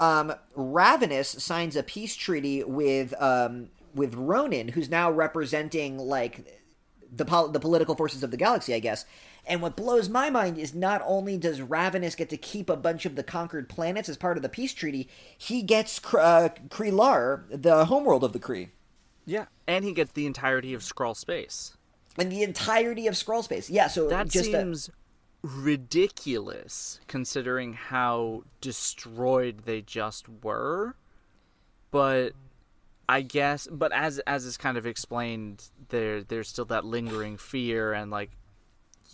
[0.00, 6.60] um, Ravenous signs a peace treaty with um, with Ronan, who's now representing like
[7.14, 9.04] the pol- the political forces of the galaxy, I guess.
[9.46, 13.06] And what blows my mind is not only does Ravenous get to keep a bunch
[13.06, 17.86] of the conquered planets as part of the peace treaty, he gets uh, Kree-Lar, the
[17.86, 18.68] homeworld of the Kree,
[19.24, 19.46] Yeah.
[19.66, 21.76] And he gets the entirety of Skrull space.
[22.18, 23.70] and the entirety of Skrull space.
[23.70, 24.90] Yeah, so That just a- seems
[25.42, 30.94] ridiculous considering how destroyed they just were.
[31.90, 32.32] But
[33.08, 37.92] I guess but as as is kind of explained, there there's still that lingering fear
[37.92, 38.30] and like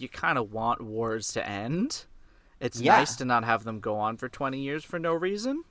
[0.01, 2.05] you kind of want wars to end.
[2.60, 2.97] It's Yeah.
[2.97, 5.64] nice to not have them go on for 20 years for no reason.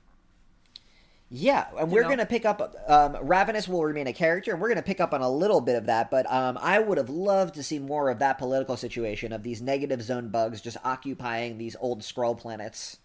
[1.28, 2.08] Yeah, and we're know?
[2.08, 2.72] going to pick up.
[2.86, 5.60] Um, Ravenous will remain a character, and we're going to pick up on a little
[5.60, 6.08] bit of that.
[6.08, 9.60] But um, I would have loved to see more of that political situation of these
[9.60, 12.98] negative zone bugs just occupying these old Skrull planets.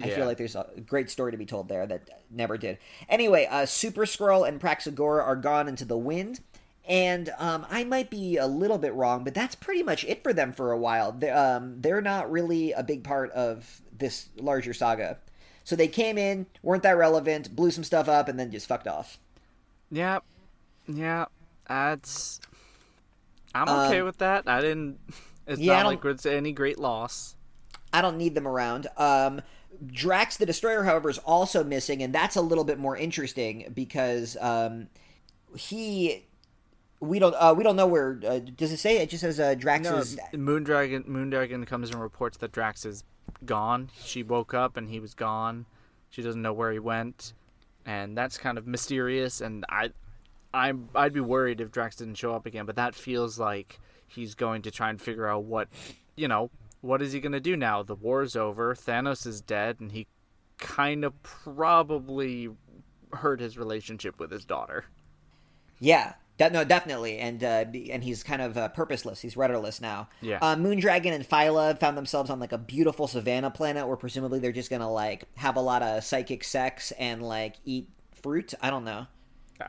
[0.00, 0.14] I Yeah.
[0.14, 2.78] feel like there's a great story to be told there that never did.
[3.10, 6.40] Anyway, uh, Super-Skrull and Praxagora are gone into the wind.
[6.90, 10.32] And um, I might be a little bit wrong, but that's pretty much it for
[10.32, 11.12] them for a while.
[11.12, 15.18] They're, um, they're not really a big part of this larger saga.
[15.62, 18.88] So they came in, weren't that relevant, blew some stuff up, and then just fucked
[18.88, 19.18] off.
[19.90, 20.18] Yeah.
[20.88, 21.26] Yeah.
[21.68, 22.40] That's
[23.54, 24.48] I'm okay with that.
[24.48, 24.98] I didn't
[25.46, 27.36] it's Um, yeah, not like it's any great loss.
[27.92, 28.86] I don't need them around.
[28.96, 29.42] Um,
[29.86, 34.36] Drax the Destroyer, however, is also missing, and that's a little bit more interesting because
[34.40, 34.88] um,
[35.56, 36.26] he.
[37.00, 37.34] We don't.
[37.34, 38.20] Uh, we don't know where.
[38.26, 38.98] Uh, does it say?
[38.98, 40.18] It just says uh, Drax No, is.
[40.34, 43.04] Moondragon Moondragon comes and reports that Drax is
[43.46, 43.90] gone.
[44.04, 45.64] She woke up and he was gone.
[46.10, 47.32] She doesn't know where he went,
[47.86, 49.40] and that's kind of mysterious.
[49.40, 49.90] And I,
[50.52, 52.66] I, I'd be worried if Drax didn't show up again.
[52.66, 55.68] But that feels like he's going to try and figure out what,
[56.16, 56.50] you know,
[56.80, 57.82] what is he going to do now?
[57.82, 58.74] The war's over.
[58.74, 60.06] Thanos is dead, and he
[60.58, 62.50] kind of probably
[63.12, 64.84] hurt his relationship with his daughter.
[65.78, 66.14] Yeah.
[66.40, 69.20] That, no, definitely, and uh, and he's kind of uh, purposeless.
[69.20, 70.08] He's rudderless now.
[70.22, 70.38] Yeah.
[70.40, 74.50] Uh, Moondragon and Phyla found themselves on like a beautiful savannah planet where presumably they're
[74.50, 77.88] just gonna like have a lot of psychic sex and like eat
[78.22, 78.54] fruit.
[78.62, 79.06] I don't know.
[79.60, 79.66] Uh,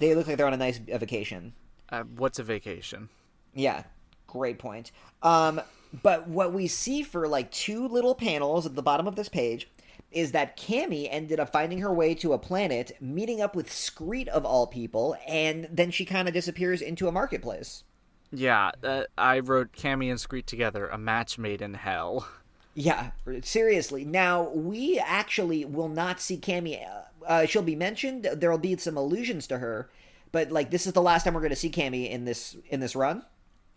[0.00, 1.54] They look like they're on a nice vacation.
[1.90, 3.08] uh, what's a vacation?
[3.54, 3.84] Yeah,
[4.26, 4.90] great point.
[5.22, 5.60] Um,
[6.02, 9.68] but what we see for like two little panels at the bottom of this page
[10.10, 14.28] is that Cammi ended up finding her way to a planet, meeting up with Skreet
[14.28, 17.84] of all people, and then she kind of disappears into a marketplace.
[18.30, 22.28] Yeah, uh, I wrote Cammi and Skreet together, a match made in hell.
[22.74, 23.10] Yeah,
[23.42, 24.04] seriously.
[24.04, 26.80] Now we actually will not see Cammi.
[26.86, 28.28] Uh, uh, she'll be mentioned.
[28.36, 29.90] There will be some allusions to her,
[30.30, 32.78] but like this is the last time we're going to see Cammi in this in
[32.78, 33.24] this run.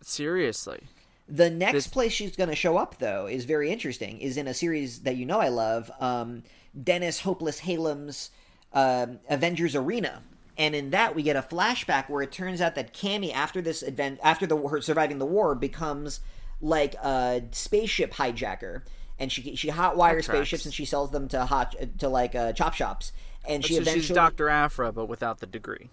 [0.02, 0.84] Seriously.
[1.28, 4.20] The next This- place she's going to show up, though, is very interesting.
[4.20, 6.42] Is in a series that you know I love, um,
[6.80, 8.30] Dennis Hopeless Halem's
[8.72, 10.22] um Avengers Arena,
[10.56, 13.82] and in that we get a flashback where it turns out that Cammi, after this
[13.82, 16.20] event, after the her surviving the war, becomes
[16.60, 18.82] like a spaceship hijacker,
[19.18, 22.74] and she she hotwires spaceships and she sells them to hot to like uh, chop
[22.74, 23.12] shops,
[23.46, 25.90] and she so eventually she's Doctor Aphra, but without the degree.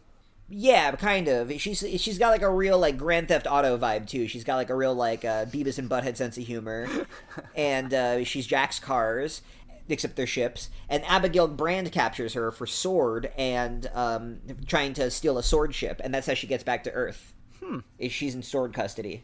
[0.49, 1.51] Yeah, kind of.
[1.59, 4.27] She's she's got like a real like Grand Theft Auto vibe too.
[4.27, 6.87] She's got like a real like uh, Beavis and Butthead sense of humor,
[7.55, 9.43] and uh, she's Jack's cars,
[9.87, 10.69] except they're ships.
[10.89, 13.29] And Abigail Brand captures her for S.W.O.R.D.
[13.37, 15.73] and um, trying to steal a S.W.O.R.D.
[15.73, 17.33] ship, and that's how she gets back to Earth.
[17.63, 17.79] Hmm.
[17.99, 18.73] Is she's in S.W.O.R.D.
[18.73, 19.23] custody.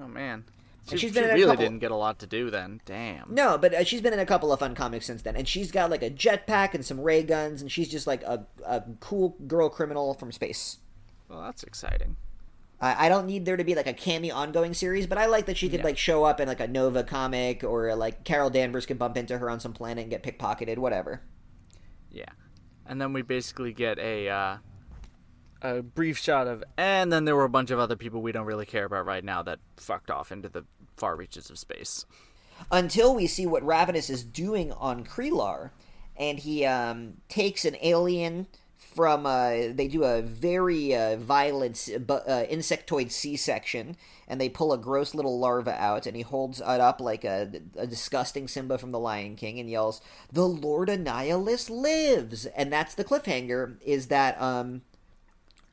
[0.00, 0.44] Oh man.
[0.88, 2.80] She, she's been she in a really couple- didn't get a lot to do then.
[2.84, 3.34] Damn.
[3.34, 5.70] No, but uh, she's been in a couple of fun comics since then, and she's
[5.72, 9.36] got like a jetpack and some ray guns, and she's just like a, a cool
[9.46, 10.78] girl criminal from space.
[11.28, 12.16] Well, that's exciting.
[12.80, 15.46] I, I don't need there to be like a cameo ongoing series, but I like
[15.46, 15.84] that she could Yeah.
[15.86, 19.38] like show up in like a Nova comic, or like Carol Danvers could bump into
[19.38, 21.22] her on some planet and get pickpocketed, whatever.
[22.10, 22.24] Yeah.
[22.86, 24.56] And then we basically get a uh,
[25.64, 28.44] a brief shot of, and then there were a bunch of other people we don't
[28.44, 30.64] really care about right now that fucked off into the
[30.96, 32.04] far reaches of space.
[32.70, 35.72] Until we see what Ravenous is doing on Kree-Lar,
[36.16, 38.46] and he um, takes an alien
[38.76, 39.26] from.
[39.26, 43.96] Uh, they do a very uh, violent uh, insectoid C-section,
[44.28, 47.50] and they pull a gross little larva out, and he holds it up like a,
[47.76, 50.00] a disgusting Simba from The Lion King, and yells,
[50.30, 53.76] "The Lord Annihilus lives!" And that's the cliffhanger.
[53.82, 54.82] Is that um,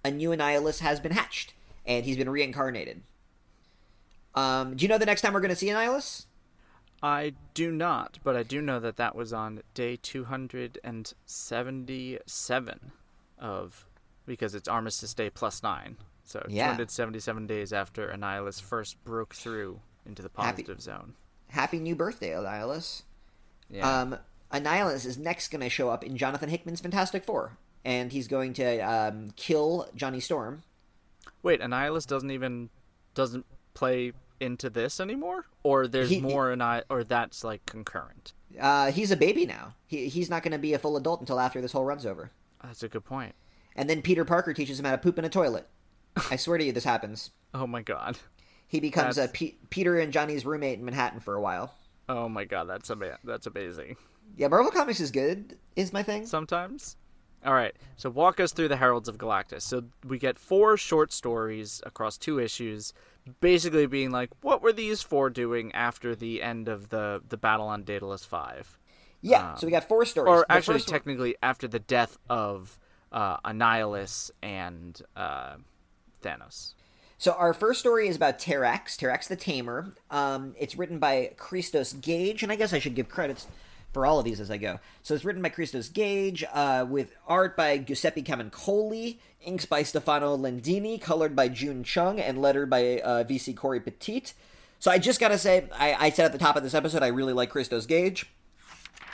[0.03, 1.53] a new Annihilus has been hatched,
[1.86, 3.02] and he's been reincarnated.
[4.36, 6.26] Um, do you know the next time we're going to see Annihilus?
[7.03, 12.91] I do not, but I do know that that was on day 277
[13.40, 13.86] of
[14.26, 15.98] because it's Armistice Day plus nine.
[16.23, 16.68] So Yeah.
[16.68, 21.15] 277 days after Annihilus first broke through into the Happy- positive zone.
[21.49, 23.02] Happy new birthday, Annihilus.
[23.69, 24.02] Yeah.
[24.02, 24.18] Um,
[24.52, 28.53] Annihilus is next going to show up in Jonathan Hickman's Fantastic Four, and he's going
[28.53, 30.63] to um, kill Johnny Storm.
[31.43, 32.69] Wait, Annihilus doesn't even
[33.15, 38.33] doesn't play into this anymore, or there's He- more Anni- or that's like concurrent.
[38.59, 39.75] Uh, he's a baby now.
[39.87, 42.31] He, he's not going to be a full adult until after this whole run's over.
[42.63, 43.33] That's a good point.
[43.77, 45.67] And then Peter Parker teaches him how to poop in a toilet.
[46.29, 47.31] I swear to you, this happens.
[47.53, 48.17] Oh my god.
[48.67, 51.73] He becomes a That's- Pe- Peter and Johnny's roommate in Manhattan for a while.
[52.07, 53.97] Oh my god, that's ama- that's amazing.
[54.37, 55.57] Yeah, Marvel Comics is good.
[55.75, 56.25] Is my thing.
[56.25, 56.95] Sometimes.
[57.45, 57.76] All right.
[57.97, 59.61] So walk us through the Heralds of Galactus.
[59.63, 62.93] So we get four short stories across two issues,
[63.39, 67.68] basically being like, what were these four doing after the end of the the battle
[67.68, 68.77] on Daedalus Five?
[69.23, 69.53] Yeah.
[69.55, 70.30] so we got four stories.
[70.30, 72.77] Or The actually, first one- technically, after the death of
[73.11, 75.55] uh, Annihilus and uh,
[76.23, 76.73] Thanos.
[77.18, 79.93] So our first story is about Terrax, Terrax the Tamer.
[80.09, 83.45] Um, it's written by Christos Gage, and I guess I should give credits
[83.93, 84.80] for all of these as I go.
[85.03, 90.38] So it's written by Christos Gage, uh, with art by Giuseppe Camuncoli, inks by Stefano
[90.38, 94.23] Landini, colored by June Chung, and lettered by uh, VC Cory Petit.
[94.80, 97.07] So I just gotta say, I, I said at the top of this episode, I
[97.07, 98.26] really like Christos Gage.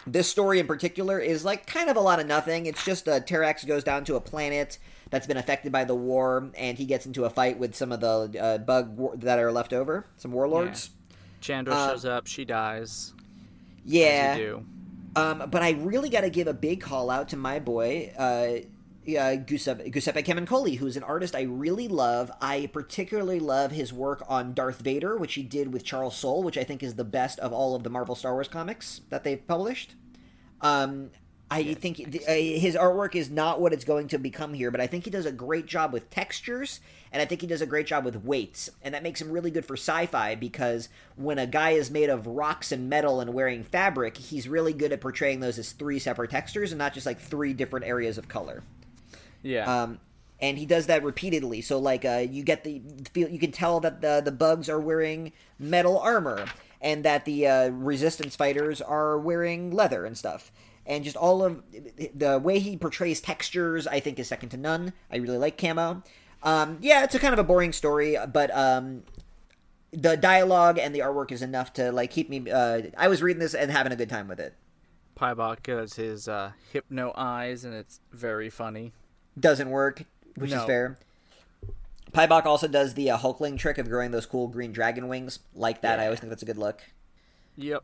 [0.05, 2.65] This story in particular is like kind of a lot of nothing.
[2.65, 4.77] It's just uh, Terrax goes down to a planet
[5.09, 7.99] that's been affected by the war, and he gets into a fight with some of
[7.99, 10.91] the uh, bug war- that are left over, some warlords.
[11.41, 12.27] Chandra Uh, shows up.
[12.27, 13.13] She dies.
[13.87, 14.65] Yeah, As you do.
[15.15, 18.57] Um, but I really got to give a big call out to my boy, uh,
[19.17, 22.29] uh, Giuseppe, Giuseppe Camuncoli, who's an artist I really love.
[22.39, 26.57] I particularly love his work on Darth Vader, which he did with Charles Soule, which
[26.57, 29.47] I think is the best of all of the Marvel Star Wars comics that they've
[29.47, 29.95] published.
[30.61, 31.11] Um,
[31.49, 34.81] I think th- uh, his artwork is not what it's going to become here, but
[34.81, 37.65] I think he does a great job with textures, and I think he does a
[37.65, 41.47] great job with weights, and that makes him really good for sci-fi because when a
[41.47, 45.39] guy is made of rocks and metal and wearing fabric, he's really good at portraying
[45.39, 48.63] those as three separate textures and not just like three different areas of color.
[49.41, 49.83] Yeah.
[49.83, 49.99] Um,
[50.39, 51.61] and he does that repeatedly.
[51.61, 52.81] So like uh, you get the
[53.13, 56.45] feel, you can tell that the the bugs are wearing metal armor,
[56.81, 60.51] and that the uh, resistance fighters are wearing leather and stuff.
[60.87, 61.61] And just all of
[62.15, 64.93] the way he portrays textures, I think, is second to none.
[65.11, 66.01] I really like Camo.
[66.43, 69.03] Um, yeah, it's a kind of a boring story, but um,
[69.91, 72.49] the dialogue and the artwork is enough to like keep me.
[72.49, 74.53] Uh, I was reading this and having a good time with it.
[75.19, 78.93] Paibok does his uh, hypno eyes, and it's very funny.
[79.37, 80.03] doesn't work,
[80.35, 80.65] which is No.
[80.65, 80.97] fair.
[82.13, 85.39] Paibok also does the uh, Hulkling trick of growing those cool green dragon wings.
[85.53, 86.81] Like that, I always think that's a good look.
[87.57, 87.83] Yep.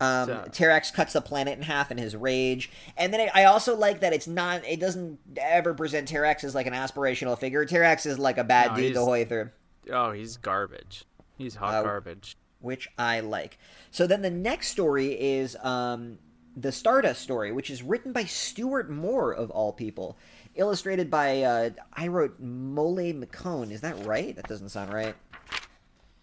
[0.00, 3.44] Um, So- Terrax cuts the planet in half in his rage, and then it, I
[3.44, 4.64] also like that it's not.
[4.66, 7.66] It doesn't ever present Terrax as like an aspirational figure.
[7.66, 9.50] Terrax is like a bad No, dude the he's- whole way through,
[9.92, 11.04] Oh, he's garbage.
[11.36, 12.36] He's hot Uh, garbage.
[12.60, 13.58] which I like.
[13.90, 16.18] So then the next story is um,
[16.56, 20.16] the Stardust story, which is written by Stuart Moore of all people,
[20.54, 23.70] illustrated by uh, I wrote Mole McKone.
[23.70, 24.34] Is that right?
[24.36, 25.14] That doesn't sound right.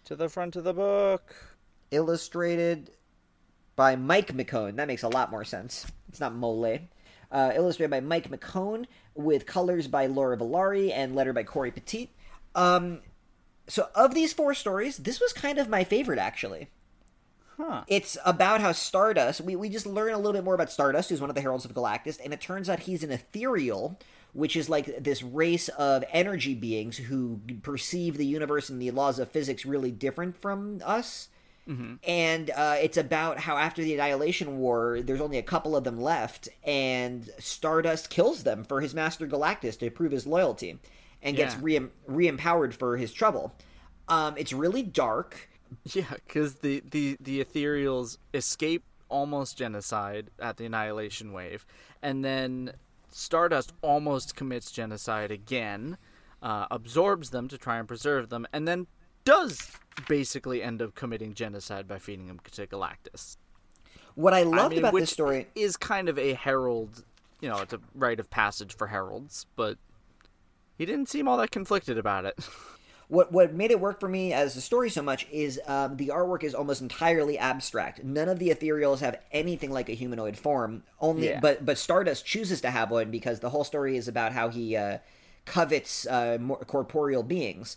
[0.04, 1.34] To the front of the book.
[1.90, 2.90] illustrated
[3.78, 4.74] by Mike McKone.
[4.74, 5.86] That makes a lot more sense.
[6.08, 6.80] It's not Mole.
[7.30, 12.10] Uh, illustrated by Mike McKone with colors by Laura Villari and letter by Cory Petit.
[12.56, 13.02] Um,
[13.68, 16.70] so of these four stories, this was kind of my favorite actually.
[17.56, 17.84] Huh.
[17.86, 19.42] It's about how Stardust.
[19.42, 21.64] We we just learn a little bit more about Stardust, who's one of the heralds
[21.64, 23.98] of Galactus, and it turns out he's an ethereal,
[24.32, 29.20] which is like this race of energy beings who perceive the universe and the laws
[29.20, 31.28] of physics really different from us.
[32.02, 36.00] And uh, it's about how after the Annihilation War, there's only a couple of them
[36.00, 40.78] left, and Stardust kills them for his master Galactus to prove his loyalty,
[41.22, 43.52] and gets re re-empowered for his trouble.
[44.08, 45.48] Um, it's really dark.
[45.92, 51.66] Yeah, because the, the, the Ethereals escape almost genocide at the Annihilation Wave,
[52.02, 52.72] and then
[53.10, 55.98] Stardust almost commits genocide again,
[56.42, 58.86] uh, absorbs them to try and preserve them, and then
[59.28, 59.70] does
[60.08, 63.36] basically end up committing genocide by feeding him to Galactus.
[64.14, 67.04] What I I loved mean, about this story is kind of a herald,
[67.40, 69.76] you know, it's a rite of passage for heralds, but
[70.76, 72.36] he didn't seem all that conflicted about it.
[73.08, 76.08] what what made it work for me as a story so much is um, the
[76.08, 78.02] artwork is almost entirely abstract.
[78.02, 80.82] None of the ethereals have anything like a humanoid form.
[81.00, 81.40] Only, Yeah.
[81.40, 84.74] but but Stardust chooses to have one because the whole story is about how he
[84.76, 84.98] uh,
[85.44, 87.76] covets uh, more corporeal beings.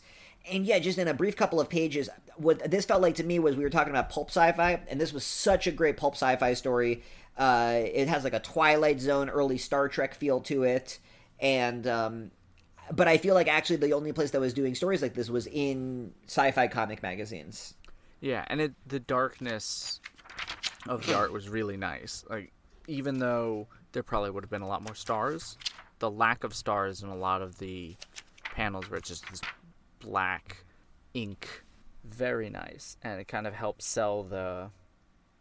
[0.49, 3.39] And yeah, just in a brief couple of pages, what this felt like to me
[3.39, 6.53] was we were talking about pulp sci-fi, and this was such a great pulp sci-fi
[6.53, 7.03] story.
[7.37, 10.99] Uh, it has like a Twilight Zone, early Star Trek feel to it,
[11.39, 12.31] and um,
[12.91, 15.47] but I feel like actually the only place that was doing stories like this was
[15.47, 17.75] in sci-fi comic magazines.
[18.19, 19.99] Yeah, and it the darkness
[20.87, 22.25] of the art was really nice.
[22.29, 22.51] Like
[22.87, 25.57] even though there probably would have been a lot more stars,
[25.99, 27.95] the lack of stars in a lot of the
[28.43, 29.41] panels were just this
[30.01, 30.65] black
[31.13, 31.63] ink,
[32.03, 34.69] very nice, and it kind of helped sell the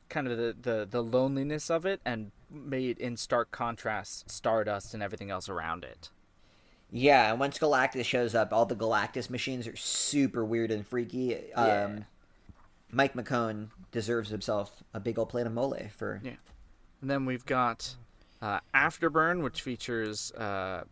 [0.09, 5.03] kind of the, the, the loneliness of it and made in stark contrast Stardust and
[5.03, 6.11] everything else around it.
[6.91, 11.53] Yeah, and once Galactus shows up, all the Galactus machines are super weird and freaky.
[11.55, 11.99] Um, Yeah.
[12.91, 16.21] Mike McKone deserves himself a big old plate of mole for.
[16.25, 16.33] Yeah.
[17.01, 17.95] And then we've got
[18.43, 20.83] uh, Afterburn, which features uh,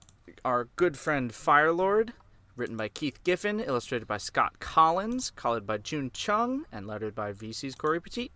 [0.45, 2.11] our good friend Firelord,
[2.59, 7.32] written by Keith Giffen, illustrated by Scott Kolins, colored by June Chung, and lettered by
[7.32, 8.30] VC's Cory Petit.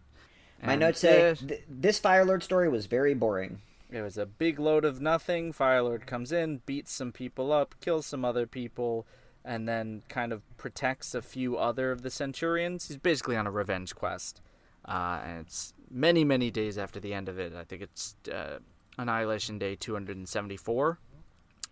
[0.65, 3.61] My notes say uh, th- this Firelord story was very boring.
[3.91, 5.53] it was a big load of nothing.
[5.53, 9.07] Firelord comes in, beats some people up, kills some other people,
[9.45, 12.87] and then kind of protects a few other of the Centurions.
[12.87, 14.41] He's basically on a revenge quest.
[14.85, 17.55] Uh, and it's many, many days after the end of it.
[17.55, 18.59] I think it's uh,
[18.99, 20.99] Annihilation Day 274.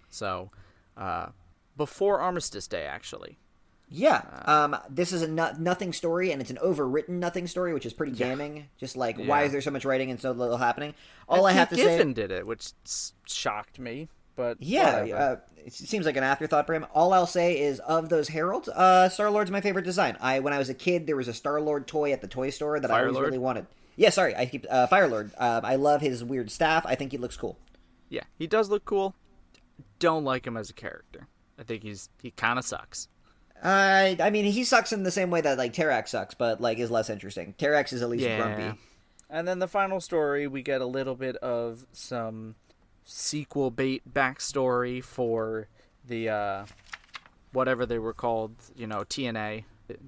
[0.08, 0.50] So,
[0.96, 1.26] uh,
[1.76, 3.38] before Armistice Day, actually.
[3.92, 7.74] Yeah, Uh, um, this is a no- nothing story, and it's an overwritten nothing story,
[7.74, 8.68] which is pretty damning.
[8.78, 10.94] Just like, why is there so much writing and so little happening?
[11.28, 14.08] All And I have to Keith say, Giffen did it, which s- shocked me.
[14.36, 16.86] But Yeah, uh, it seems like an afterthought for him.
[16.94, 20.16] All I'll say is of those heralds, uh, Star Lord's my favorite design.
[20.20, 22.50] I when I was a kid, there was a Star Lord toy at the toy
[22.50, 23.26] store that I always Fire-Lord?
[23.26, 23.66] really wanted.
[23.96, 25.32] Yeah, sorry, I keep uh, Fire Lord.
[25.36, 26.86] Uh, I love his weird staff.
[26.86, 27.58] I think he looks cool.
[28.08, 29.14] Yeah, he does look cool.
[29.98, 31.26] Don't like him as a character.
[31.60, 33.08] I think he's he kind of sucks.
[33.62, 36.78] Uh, I mean, he sucks in the same way that like Terrax sucks, but like
[36.78, 37.54] is less interesting.
[37.58, 38.78] Terrax is at least grumpy.
[39.28, 42.56] And then the final story, we get a little bit of some
[43.04, 45.68] sequel bait backstory for
[46.06, 46.66] the uh,
[47.52, 49.64] whatever they were called, you know, TNA,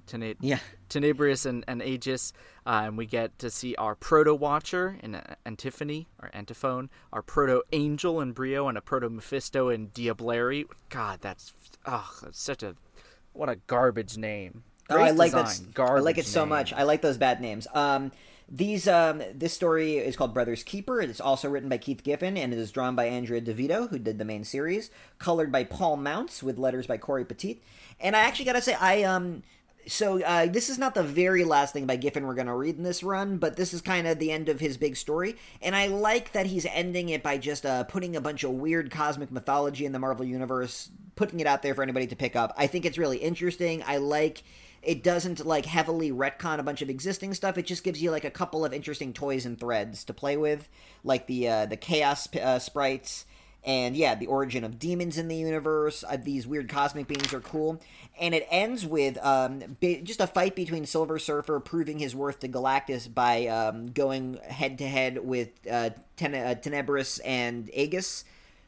[0.07, 0.59] Tena- Yeah.
[0.89, 2.33] Tenebrous and, and Aegis,
[2.65, 7.21] uh, and we get to see our Proto Watcher in uh, Antiphony or Antiphone, our
[7.21, 10.65] Proto Angel in Brio, and a Proto Mephisto in Diableri.
[10.89, 11.53] God, that's
[11.85, 12.75] oh, that's such a
[13.33, 14.63] what a garbage name.
[14.89, 15.59] Oh, I like that.
[15.79, 16.73] I like it so much.
[16.73, 17.67] I like those bad names.
[17.73, 18.11] Um,
[18.49, 21.01] these um, this story is called Brothers Keeper.
[21.01, 23.97] It's also written by Keith Giffen and it is drawn by Andrea Di Vito, who
[23.97, 24.91] did the main series.
[25.17, 27.61] Colored by Paul Mounts with letters by Cory Petit.
[27.99, 29.43] And I actually gotta say, I um.
[29.87, 32.77] So uh, this is not the very last thing by Giffen we're going to read
[32.77, 35.75] in this run, but this is kind of the end of his big story, and
[35.75, 39.31] I like that he's ending it by just uh, putting a bunch of weird cosmic
[39.31, 42.53] mythology in the Marvel universe, putting it out there for anybody to pick up.
[42.57, 43.83] I think it's really interesting.
[43.85, 44.43] I like
[44.81, 47.57] it doesn't like heavily retcon a bunch of existing stuff.
[47.57, 50.67] It just gives you like a couple of interesting toys and threads to play with,
[51.03, 53.25] like the uh, the chaos uh, sprites
[53.65, 56.03] and yeah, the origin of demons in the universe.
[56.07, 57.81] Uh, these weird cosmic beings are cool,
[58.19, 62.39] and it ends with um, ba- just a fight between Silver Surfer proving his worth
[62.39, 68.25] to Galactus by um, going head to head with uh, Ten- uh, Tenebrous and Aegis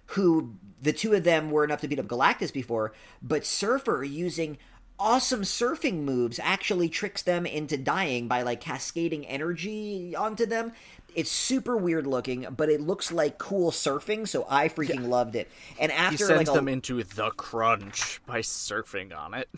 [0.09, 4.57] who the two of them were enough to beat up Galactus before, but Surfer using
[4.99, 10.72] awesome surfing moves actually tricks them into dying by like cascading energy onto them.
[11.15, 15.49] It's super weird looking, but it looks like cool surfing, so I freaking loved it.
[15.80, 19.49] And He after sends like a, them into the crunch by surfing on it.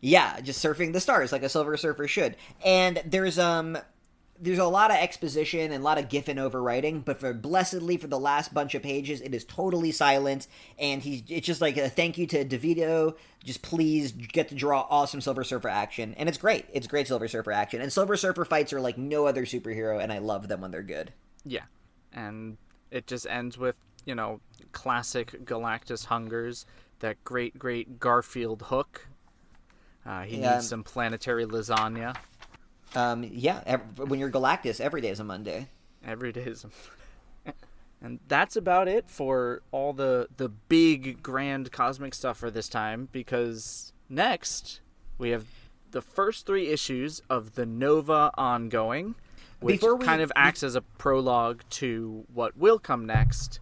[0.00, 2.36] Yeah, just surfing the stars like a Silver Surfer should.
[2.64, 3.78] And there's um
[4.40, 8.06] there's a lot of exposition and a lot of Giffen overwriting, but for blessedly for
[8.06, 10.46] the last bunch of pages, it is totally silent,
[10.78, 13.16] and he's it's just like a thank you to Di Vito.
[13.44, 16.66] Just please get to draw awesome Silver Surfer action, and it's great.
[16.72, 20.12] It's great Silver Surfer action, and Silver Surfer fights are like no other superhero, and
[20.12, 21.12] I love them when they're good.
[21.44, 21.64] Yeah,
[22.12, 22.56] and
[22.90, 24.40] it just ends with you know
[24.72, 26.66] classic Galactus hungers,
[27.00, 29.06] that great great Garfield hook.
[30.04, 30.54] Uh, he Yeah.
[30.54, 32.16] needs some planetary lasagna.
[32.96, 35.68] Um, yeah, ev- when you're Galactus, every day is a Monday.
[36.04, 36.64] Every day is.
[36.64, 37.52] A...
[38.02, 43.08] And that's about it for all the the big grand cosmic stuff for this time
[43.10, 44.80] because next
[45.16, 45.46] we have
[45.92, 49.14] the first 3 issues of the Nova ongoing
[49.60, 53.60] which we- kind of acts as a prologue to what will come next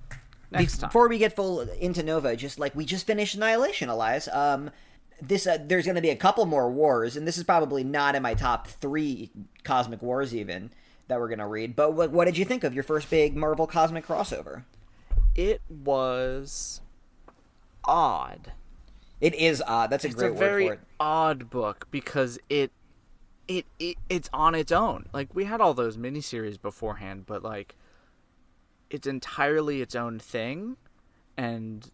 [0.51, 0.89] next time.
[0.89, 4.28] Before we get full into Nova, just like we just finished Annihilation, Elias.
[4.28, 4.70] Um,
[5.20, 8.15] this uh, there's going to be a couple more wars, and this is probably not
[8.15, 9.31] in my top three
[9.62, 10.70] cosmic wars even
[11.09, 11.77] that we're going to read.
[11.77, 14.65] But what, what did you think of your first big Marvel cosmic crossover?
[15.35, 16.81] it was
[17.85, 18.53] odd.
[19.20, 19.91] It is odd.
[19.91, 20.81] That's a it's great a word very for it.
[21.01, 22.70] odd book because it,
[23.49, 25.07] it it it's on its own.
[25.12, 27.74] Like we had all those miniseries beforehand, but like
[28.91, 30.77] it's entirely its own thing,
[31.36, 31.91] and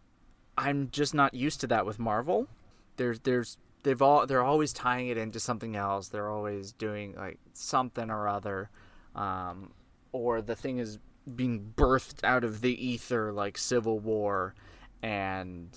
[0.57, 2.47] I'm just not used to that with Marvel.
[2.97, 6.07] There's there's they've all they're always tying it into something else.
[6.07, 8.69] They're always doing like something or other,
[9.15, 9.71] um,
[10.11, 10.99] or the thing is
[11.35, 14.55] being birthed out of the ether like Civil War,
[15.01, 15.69] and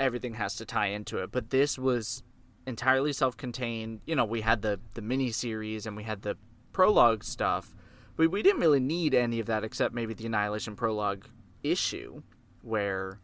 [0.00, 1.30] everything has to tie into it.
[1.32, 2.22] But this was
[2.66, 4.00] entirely self-contained.
[4.06, 6.36] You know, we had the the mini series and we had the
[6.72, 7.74] prologue stuff.
[8.16, 11.26] We we didn't really need any of that except maybe the Annihilation prologue
[11.62, 12.22] issue
[12.62, 13.20] where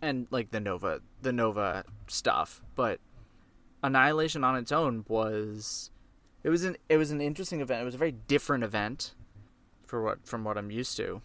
[0.00, 3.00] and like the Nova the Nova stuff, but
[3.82, 5.90] Annihilation on its own was
[6.42, 7.82] it was an it was an interesting event.
[7.82, 9.14] It was a very different event
[9.86, 11.22] for what from what I'm used to.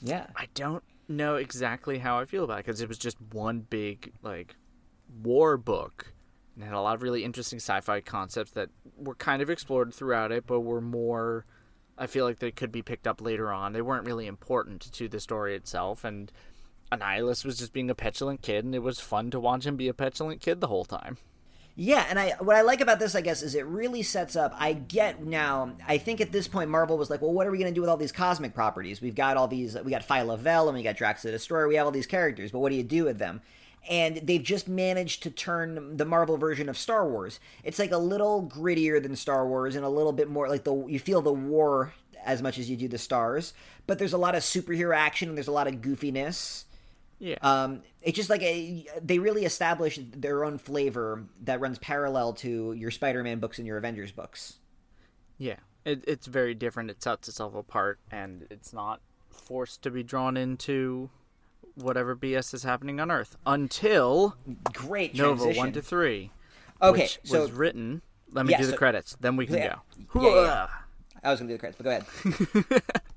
[0.00, 0.26] Yeah.
[0.36, 4.12] I don't know exactly how I feel about it because it was just one big
[4.22, 4.56] like
[5.22, 6.12] war book
[6.54, 10.32] and had a lot of really interesting sci-fi concepts that were kind of explored throughout
[10.32, 11.44] it, but were more.
[11.98, 13.72] I feel like they could be picked up later on.
[13.72, 16.30] They weren't really important to the story itself, and
[16.92, 19.88] Annihilus was just being a petulant kid, and it was fun to watch him be
[19.88, 21.18] a petulant kid the whole time.
[21.78, 24.54] Yeah, and I what I like about this, I guess, is it really sets up.
[24.56, 25.72] I get now.
[25.86, 27.82] I think at this point, Marvel was like, "Well, what are we going to do
[27.82, 29.02] with all these cosmic properties?
[29.02, 29.76] We've got all these.
[29.84, 31.68] We got Phyla-Vell and we got Drax the Destroyer.
[31.68, 33.42] We have all these characters, but what do you do with them?"
[33.88, 37.38] And they've just managed to turn the Marvel version of Star Wars.
[37.62, 40.74] It's like a little grittier than Star Wars and a little bit more like the
[40.86, 41.92] you feel the war
[42.24, 43.52] as much as you do the stars.
[43.86, 46.64] But there's a lot of superhero action and there's a lot of goofiness.
[47.18, 47.36] Yeah.
[47.42, 52.72] Um, it's just like a, they really established their own flavor that runs parallel to
[52.74, 54.54] your Spider-Man books and your Avengers books.
[55.38, 56.90] Yeah, it, it's very different.
[56.90, 61.08] It sets itself apart, and it's not forced to be drawn into
[61.74, 64.36] whatever BS is happening on Earth until
[64.72, 65.56] Great Nova transition.
[65.58, 66.30] one to three.
[66.82, 68.02] Okay, which so was written.
[68.32, 69.76] Let me Yeah, do the so- credits, then we can Yeah.
[70.12, 70.22] go.
[70.22, 70.66] Yeah, yeah, yeah.
[71.24, 72.82] I was gonna do the credits, but go ahead.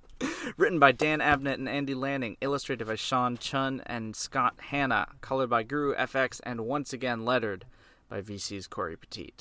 [0.58, 5.50] Written by Dan Abnett and Andy Lanning, illustrated by Sean Chen and Scott Hanna, colored
[5.50, 7.66] by Guru FX, and once again lettered
[8.10, 9.34] by VC's Cory Petit.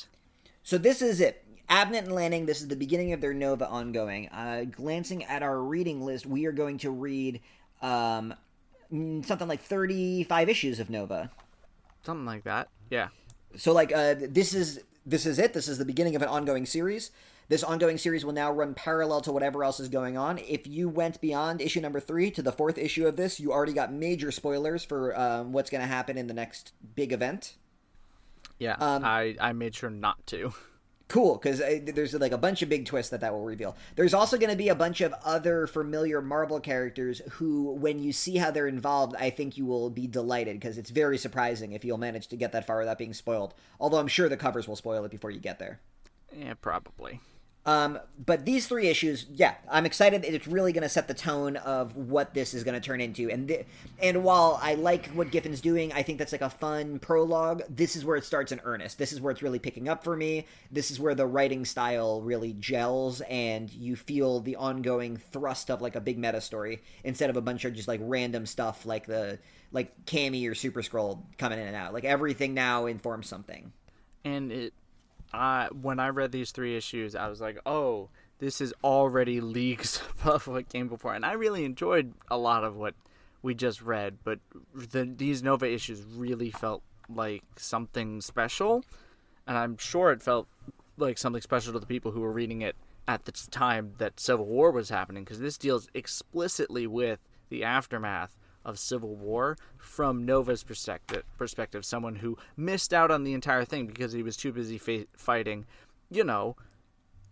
[0.63, 1.45] So this is it.
[1.69, 4.29] Abnett and Lanning, this is the beginning of their Nova ongoing.
[4.29, 7.41] Uh, glancing at our reading list, we are going to read
[7.83, 8.35] um,
[8.93, 11.31] mm, something like 35 issues of Nova.
[12.05, 12.69] Something like that.
[12.91, 13.09] Yeah.
[13.57, 16.65] so like uh, this is this is it this is the beginning of an ongoing
[16.65, 17.11] series
[17.49, 20.89] this ongoing series will now run parallel to whatever else is going on if you
[20.89, 24.31] went beyond issue number three to the fourth issue of this you already got major
[24.31, 27.55] spoilers for um, what's going to happen in the next big event
[28.59, 28.77] Yeah.
[28.79, 30.53] Um, I, I made sure not to.
[31.09, 34.37] cool because there's like a bunch of big twists that that will reveal there's also
[34.37, 38.51] going to be a bunch of other familiar marvel characters who when you see how
[38.51, 42.29] they're involved i think you will be delighted because it's very surprising if you'll manage
[42.29, 45.11] to get that far without being spoiled although i'm sure the covers will spoil it
[45.11, 45.81] before you get there
[46.37, 47.21] Yeah, probably.
[47.67, 50.25] Um, but these three issues, yeah, I'm excited.
[50.25, 53.29] It's really going to set the tone of what this is going to turn into.
[53.31, 53.67] And th-
[54.01, 57.63] and while I like what Giffen's doing, I think that's like a fun prologue.
[57.69, 58.97] This is where it starts in earnest.
[58.97, 60.47] This is where it's really picking up for me.
[60.71, 65.83] This is where the writing style really gels, and you feel the ongoing thrust of
[65.83, 69.05] like a big meta story instead of a bunch of just like random stuff like
[69.07, 69.39] the
[69.73, 71.93] like Cammi or Super-Skrull coming in and out.
[71.93, 73.73] Like everything now informs something.
[74.25, 74.73] and it
[75.33, 80.03] I when I read these three issues, I was like, "Oh, this is already leagues
[80.21, 82.95] above what came before." And I really enjoyed a lot of what
[83.43, 84.41] we just read, but
[84.75, 88.85] the, these Nova issues really felt like something special,
[89.47, 90.49] and I'm sure it felt
[90.97, 92.75] like something special to the people who were reading it
[93.07, 98.37] at the time that Civil War was happening because this deals explicitly with the aftermath
[98.69, 101.25] of Civil War from Nova's perspective.
[101.39, 105.07] Perspective, someone who missed out on the entire thing because he was too busy fa-
[105.17, 105.65] fighting,
[106.11, 106.55] you know,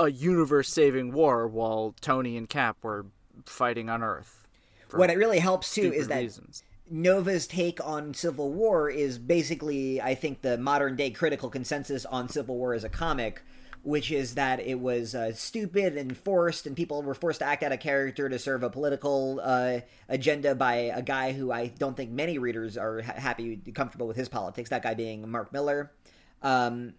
[0.01, 3.07] a universe-saving war while Tony and Cap were
[3.45, 4.47] fighting on Earth.
[4.93, 6.63] What it really helps too is that reasons.
[6.89, 12.29] Nova's take on Civil War is basically, I think, the modern day critical consensus on
[12.31, 13.43] Civil War as a comic,
[13.87, 17.63] which is that it was uh, stupid and forced, and people were forced to act
[17.63, 21.97] out a character to serve a political uh, agenda by a guy who I don't
[21.97, 24.71] think many readers are ha- happy, comfortable with his politics.
[24.71, 25.93] That guy being Mark Millar.
[26.43, 26.95] Um,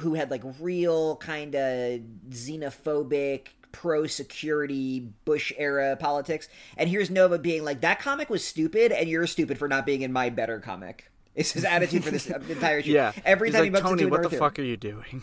[0.00, 7.38] who had like real kind of xenophobic pro security bush era politics and here's nova
[7.38, 10.58] being like that comic was stupid and you're stupid for not being in my better
[10.58, 13.12] comic it's his attitude for this entire issue Yeah.
[13.24, 15.22] every He's time like, he bumps Tony, into what the fuck are you doing?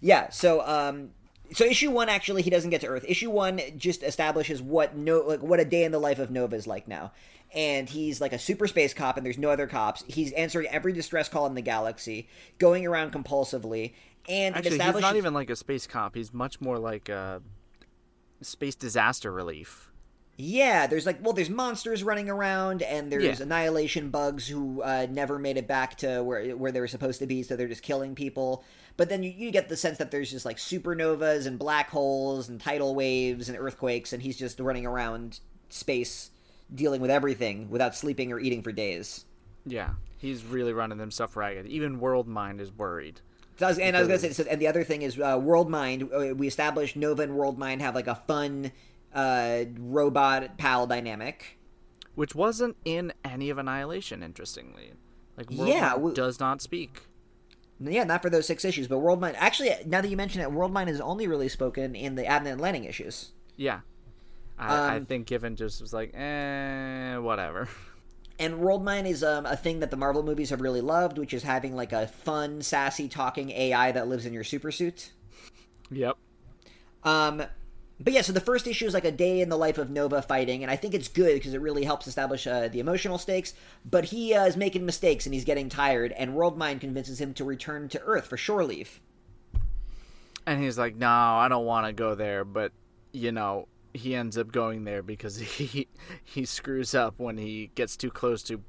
[0.00, 1.10] Yeah so um
[1.52, 5.20] so issue one actually he doesn't get to earth issue one just establishes what no
[5.20, 7.12] like what a day in the life of nova is like now
[7.52, 10.92] and he's like a super space cop and there's no other cops he's answering every
[10.92, 12.28] distress call in the galaxy
[12.58, 13.92] going around compulsively
[14.28, 16.14] and Actually, he's not even like a space cop.
[16.14, 17.40] He's much more like a
[18.42, 19.90] space disaster relief.
[20.36, 23.44] Yeah, there's like well, there's monsters running around, and there's Yeah.
[23.44, 27.26] annihilation bugs who uh, never made it back to where where they were supposed to
[27.26, 28.64] be, so they're just killing people.
[29.00, 32.50] But then you, you get the sense that there's just like supernovas and black holes
[32.50, 35.40] and tidal waves and earthquakes, and he's just running around
[35.70, 36.30] space
[36.74, 39.24] dealing with everything without sleeping or eating for days.
[39.64, 41.66] Yeah, he's really running himself ragged.
[41.66, 43.22] Even World Mind is worried.
[43.58, 45.38] So I was, and I was gonna say, so, and the other thing is uh,
[45.42, 46.10] World Mind.
[46.14, 48.70] uh, We established Nova and World Mind have like a fun
[49.14, 51.58] uh, robot pal dynamic.
[52.16, 54.22] which wasn't in any of Annihilation.
[54.22, 54.92] Interestingly,
[55.38, 57.02] like World Yeah, Mind w- does not speak.
[57.80, 59.36] Yeah, not for those six issues, but World Mind.
[59.38, 62.52] Actually, now that you mention it, World Mind is only really spoken in the Abnett
[62.52, 63.32] and Lanning issues.
[63.56, 63.80] Yeah,
[64.58, 67.68] I, I Um, think Giffen just was like, eh, whatever.
[68.40, 71.32] And World Mind is um, a thing that the Marvel movies have really loved, which
[71.34, 75.10] is having like a fun, sassy, talking AI that lives in your supersuit.
[75.90, 76.16] yep.
[77.02, 77.42] Um,
[78.02, 80.22] but yeah, so the first issue is like a day in the life of Nova
[80.22, 83.52] fighting, and I think it's good because it really helps establish uh, the emotional stakes.
[83.84, 87.34] But he uh, is making mistakes and he's getting tired, and World Mind convinces him
[87.34, 89.00] to return to Earth for shore leave.
[90.46, 92.72] And he's like, no, I don't want to go there, but
[93.12, 95.86] you know, he ends up going there because he
[96.24, 98.62] he screws up when he gets too close to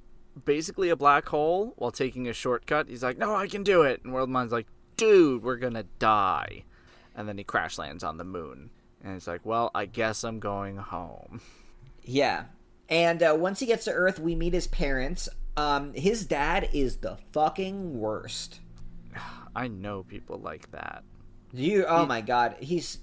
[0.43, 2.89] basically a black hole while taking a shortcut.
[2.89, 4.03] He's like, no, I can do it.
[4.03, 4.67] And World Mind's like,
[4.97, 6.65] dude, we're gonna die.
[7.15, 8.71] And then he crash lands on the moon.
[9.03, 11.41] And it's like, well, I guess I'm going home.
[12.03, 12.45] Yeah.
[12.89, 15.29] And uh, once he gets to Earth, we meet his parents.
[15.57, 18.59] Um, his dad is the fucking worst.
[19.55, 21.03] I know people like that.
[21.53, 22.99] You, oh my god, he's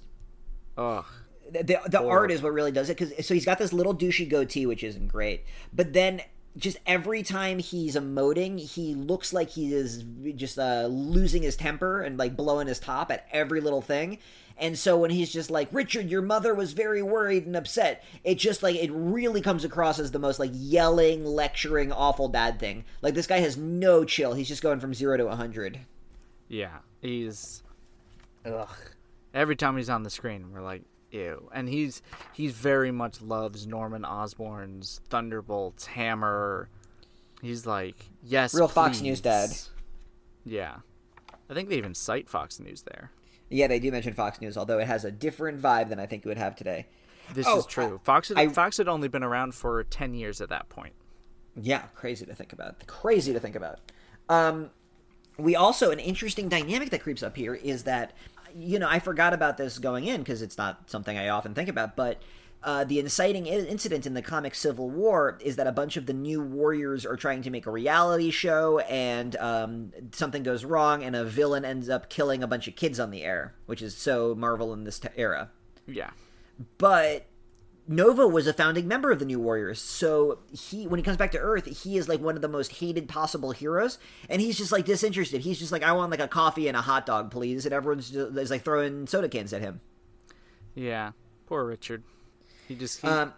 [0.75, 1.05] Ugh.
[1.51, 4.27] the the art is what really does it because so he's got this little douchey
[4.27, 6.21] goatee which isn't great, but then
[6.59, 10.03] just every time he's emoting, he looks like he is
[10.35, 14.19] just uh, losing his temper and like blowing his top at every little thing.
[14.57, 18.35] And so when he's just like, Richard, your mother was very worried and upset, it
[18.35, 22.83] just like, it really comes across as the most like yelling, lecturing, awful dad thing.
[23.01, 24.33] Like this guy has no chill.
[24.33, 25.79] He's just going from zero to a 100.
[26.49, 27.63] Yeah, he's
[28.45, 28.75] ugh.
[29.33, 30.81] Every time he's on the screen, we're like,
[31.11, 31.49] ew.
[31.53, 32.01] And he's
[32.33, 36.69] he's very much loves Norman Osborn's Thunderbolts, Hammer.
[37.41, 39.01] He's like, yes, Real Fox.
[39.01, 39.49] News dad.
[40.45, 40.77] Yeah,
[41.49, 43.11] I think they even cite Fox News there.
[43.49, 46.25] Yeah, they do mention Fox News, although it has a different vibe than I think
[46.25, 46.85] it would have today.
[47.33, 47.99] This Oh, is true.
[48.03, 50.93] Fox had, I- Fox had only been around for ten years at that point.
[51.55, 52.85] Yeah, crazy to think about.
[52.87, 53.79] Crazy to think about.
[54.29, 54.69] Um,
[55.37, 58.13] we also an interesting dynamic that creeps up here is that
[58.57, 61.69] you know I forgot about this going in because it's not something I often think
[61.69, 62.21] about, but.
[62.61, 66.11] Uh, the inciting incident in the comic Civil War is that a bunch of the
[66.11, 71.15] new warriors are trying to make a reality show, and um, something goes wrong, and
[71.15, 74.35] a villain ends up killing a bunch of kids on the air, which is so
[74.35, 75.51] Marvel in this t- era
[75.87, 76.09] Yeah,
[76.77, 77.28] but
[77.91, 81.31] Nova was a founding member of the New Warriors, so he when he comes back
[81.31, 83.97] to Earth, he is like one of the most hated possible heroes,
[84.29, 85.41] and he's just like disinterested.
[85.41, 88.11] He's just like, I want like a coffee and a hot dog, please, and everyone's
[88.11, 89.81] just is like throwing soda cans at him.
[90.75, 91.11] yeah.
[91.47, 92.03] Poor Richard.
[92.67, 93.33] He just he, Um,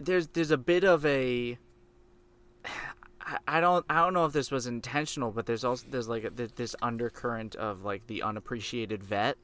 [0.00, 1.58] there's there's a bit of a
[3.46, 6.30] I don't I don't know if this was intentional, but there's also there's like a,
[6.30, 9.36] th- this undercurrent of like the unappreciated vet.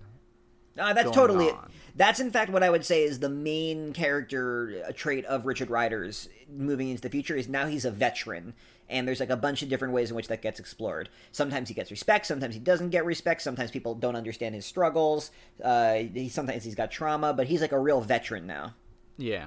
[0.78, 1.51] Uh, that's totally.
[1.51, 1.70] on.
[1.94, 5.69] That's in fact what I would say is the main character uh, trait of Richard
[5.69, 8.55] Rider's moving into the future is now he's a veteran,
[8.89, 11.11] and there's like a bunch of different ways in which that gets explored.
[11.32, 13.43] Sometimes he gets respect, sometimes he doesn't get respect.
[13.43, 15.31] Sometimes people don't understand his struggles.
[15.62, 18.73] Uh, he sometimes he's got trauma, but he's like a real veteran now
[19.19, 19.47] Yeah.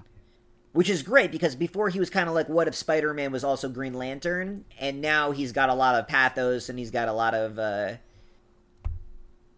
[0.73, 3.67] which is great because before he was kind of like what if spider-man was also
[3.69, 7.33] green lantern and now he's got a lot of pathos and he's got a lot
[7.33, 7.93] of uh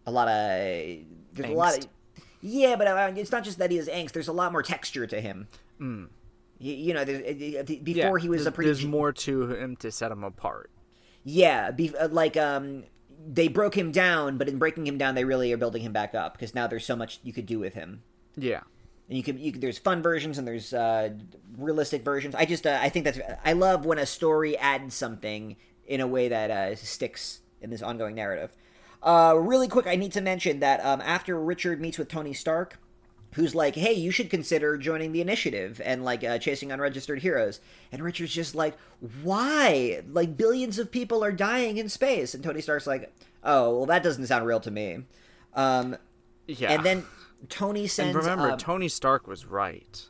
[0.06, 0.98] a lot of
[1.32, 1.86] there's a lot of
[2.40, 5.06] yeah but uh, it's not just that he has angst there's a lot more texture
[5.06, 5.48] to him
[5.80, 6.08] Mm.
[6.58, 7.62] you, you know uh, Yeah.
[7.62, 10.70] before he was a pretty There's more to him to set him apart.
[11.24, 12.84] yeah be, uh, like um
[13.26, 16.14] they broke him down but in breaking him down they really are building him back
[16.14, 18.02] up because now there's so much you could do with him
[18.36, 18.60] Yeah.
[19.08, 21.10] and you can you can, there's fun versions and there's uh,
[21.56, 22.34] realistic versions.
[22.34, 25.56] I just uh, I think that's I love when a story adds something
[25.86, 28.50] in a way that uh, sticks in this ongoing narrative.
[29.02, 32.78] Uh, really quick, I need to mention that um, after Richard meets with Tony Stark,
[33.34, 37.60] who's like, "Hey, you should consider joining the Initiative and like uh, chasing unregistered heroes,"
[37.92, 38.74] and Richard's just like,
[39.22, 40.02] "Why?
[40.10, 43.12] Like billions of people are dying in space," and Tony Stark's like,
[43.44, 45.04] "Oh, well, that doesn't sound real to me."
[45.54, 45.96] Um,
[46.46, 46.72] Yeah.
[46.72, 47.04] and then
[47.48, 50.04] Tony and sends remember, um, Tony Stark was right.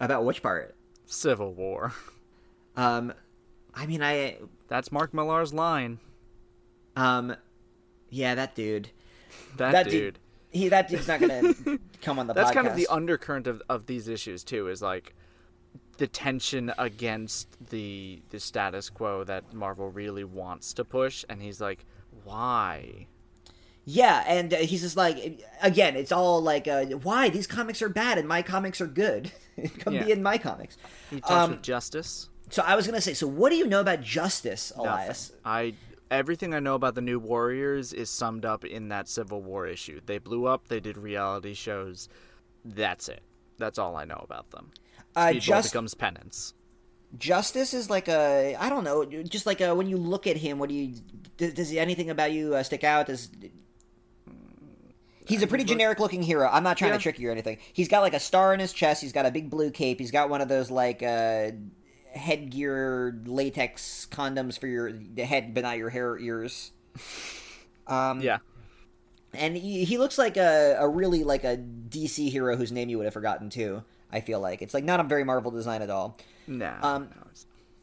[0.00, 0.74] about which part?
[1.06, 1.92] Civil War.
[2.76, 3.12] Um,
[3.74, 4.36] I mean, I,
[4.68, 5.98] That's Mark Millar's line.
[6.96, 7.34] um,
[8.12, 8.90] yeah, that dude.
[9.56, 9.92] That, That dude.
[10.14, 10.18] dude-
[10.50, 11.54] He that dude's not gonna
[12.02, 12.54] come on the That's podcast.
[12.54, 14.68] kind of the undercurrent of, of these issues too.
[14.68, 15.14] Is like
[15.98, 21.60] the tension against the the status quo that Marvel really wants to push, and he's
[21.60, 21.84] like,
[22.24, 23.06] why?
[23.84, 27.88] yeah, and uh, he's just like, again, it's all like, uh, why these comics are
[27.88, 29.32] bad and my comics are good.
[29.80, 30.04] come Yeah.
[30.04, 30.76] be in my comics.
[31.10, 32.28] He talks Um, with Justice.
[32.50, 35.32] So I was gonna say, so what do you know about Justice, Elias?
[35.44, 35.74] I
[36.12, 40.00] everything I know about the New Warriors is summed up in that Civil War issue.
[40.04, 40.68] They blew up.
[40.68, 42.08] They did reality shows.
[42.64, 43.22] That's it.
[43.58, 44.70] That's all I know about them.
[45.16, 46.54] Uh, just becomes penance.
[47.18, 50.58] Justice is like a, I don't know, just like a, when you look at him,
[50.58, 50.94] what do you,
[51.36, 53.06] does, does anything about you uh, stick out?
[53.06, 53.28] Does
[55.26, 56.48] He's a pretty generic looking hero.
[56.50, 56.96] I'm not trying Yeah.
[56.96, 57.58] to trick you or anything.
[57.72, 59.02] He's got like a star in his chest.
[59.02, 60.00] He's got a big blue cape.
[60.00, 61.52] He's got one of those like uh,
[62.14, 66.72] headgear latex condoms for your the head, but not your hair ears.
[67.86, 68.38] Um, Yeah.
[69.34, 72.98] and he, he looks like a, a really like a DC hero whose name you
[72.98, 73.82] would have forgotten too.
[74.10, 76.18] I feel like it's like not a very Marvel design at all.
[76.46, 76.74] No.
[76.82, 77.22] Um, no,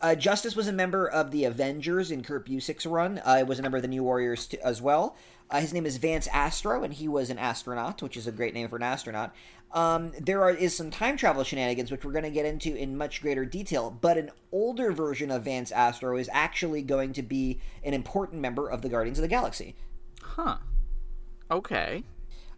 [0.01, 3.19] Uh, Justice was a member of the Avengers in Kurt Busiek's run.
[3.25, 5.15] Uh, was a member of the New Warriors t- as well.
[5.49, 8.53] Uh, his name is Vance Astro, and he was an astronaut, which is a great
[8.53, 9.33] name for an astronaut.
[9.71, 12.97] Um, there are, is some time travel shenanigans, which we're going to get into in
[12.97, 13.91] much greater detail.
[13.91, 18.67] But an older version of Vance Astro is actually going to be an important member
[18.67, 19.75] of the Guardians of the Galaxy.
[20.21, 20.57] Huh.
[21.51, 22.03] Okay.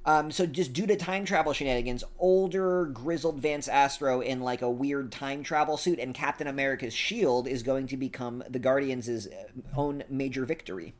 [0.03, 4.69] Um, so just due to time travel shenanigans, older grizzled Vance Astro in like a
[4.69, 9.27] weird time travel suit and Captain America's shield is going to become the Guardians'
[9.75, 10.95] own major victory.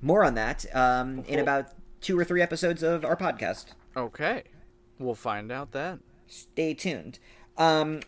[0.00, 1.68] More on that um, in about
[2.00, 3.66] two or three episodes of our podcast.
[3.96, 4.42] Okay.
[4.98, 5.98] We'll find out that.
[6.26, 7.18] Stay tuned.
[7.58, 8.00] Um,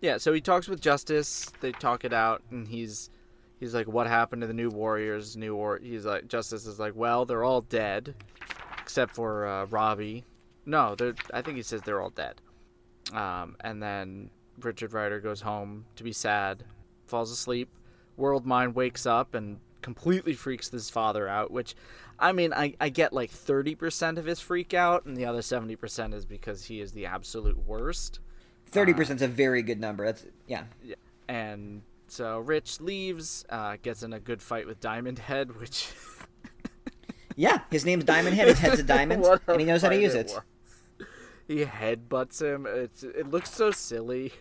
[0.00, 1.50] Yeah, so he talks with Justice.
[1.60, 3.10] They talk it out, and he's
[3.58, 5.80] he's like, "What happened to the New Warriors?" New War.
[5.82, 8.14] He's like, Justice is like, "Well, they're all dead,
[8.80, 10.24] except for uh, Robbie."
[10.66, 11.14] No, they're.
[11.34, 12.40] I think he says they're all dead.
[13.12, 14.30] Um, and then
[14.60, 16.62] Richard Rider goes home to be sad,
[17.06, 17.68] falls asleep.
[18.16, 21.50] World Mind wakes up and completely freaks his father out.
[21.50, 21.74] Which,
[22.18, 25.42] I mean, I, I get like thirty percent of his freak out, and the other
[25.42, 28.20] seventy percent is because he is the absolute worst.
[28.66, 30.04] Thirty percent is a very good number.
[30.04, 30.64] That's yeah.
[30.82, 30.96] Yeah.
[31.28, 35.90] And so Rich leaves, uh, gets in a good fight with Diamond Head, which
[37.36, 38.48] Yeah, his name's Diamond Head.
[38.48, 40.32] His head's a diamond, and he knows how to use it.
[40.34, 41.06] was.
[41.46, 42.66] He headbutts him.
[42.68, 44.32] It's it looks so silly.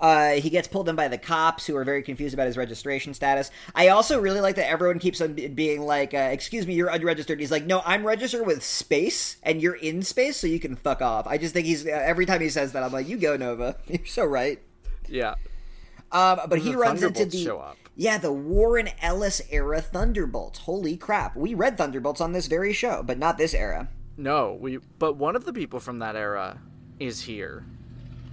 [0.00, 3.14] Uh, he gets pulled in by the cops who are very confused about his registration
[3.14, 3.50] status.
[3.74, 7.38] I also really like that everyone keeps on being like, uh, "Excuse me, you're unregistered."
[7.38, 11.00] He's like, "No, I'm registered with space, and you're in space, so you can fuck
[11.02, 13.36] off." I just think he's uh, every time he says that, I'm like, "You go,
[13.36, 13.76] Nova.
[13.86, 14.60] You're so right."
[15.08, 15.34] Yeah.
[16.10, 17.76] Um, but he runs into the show up.
[17.96, 20.58] yeah the Warren Ellis era Thunderbolts.
[20.60, 21.36] Holy crap!
[21.36, 23.88] We read Thunderbolts on this very show, but not this era.
[24.16, 24.78] No, we.
[24.98, 26.58] But one of the people from that era
[26.98, 27.64] is here.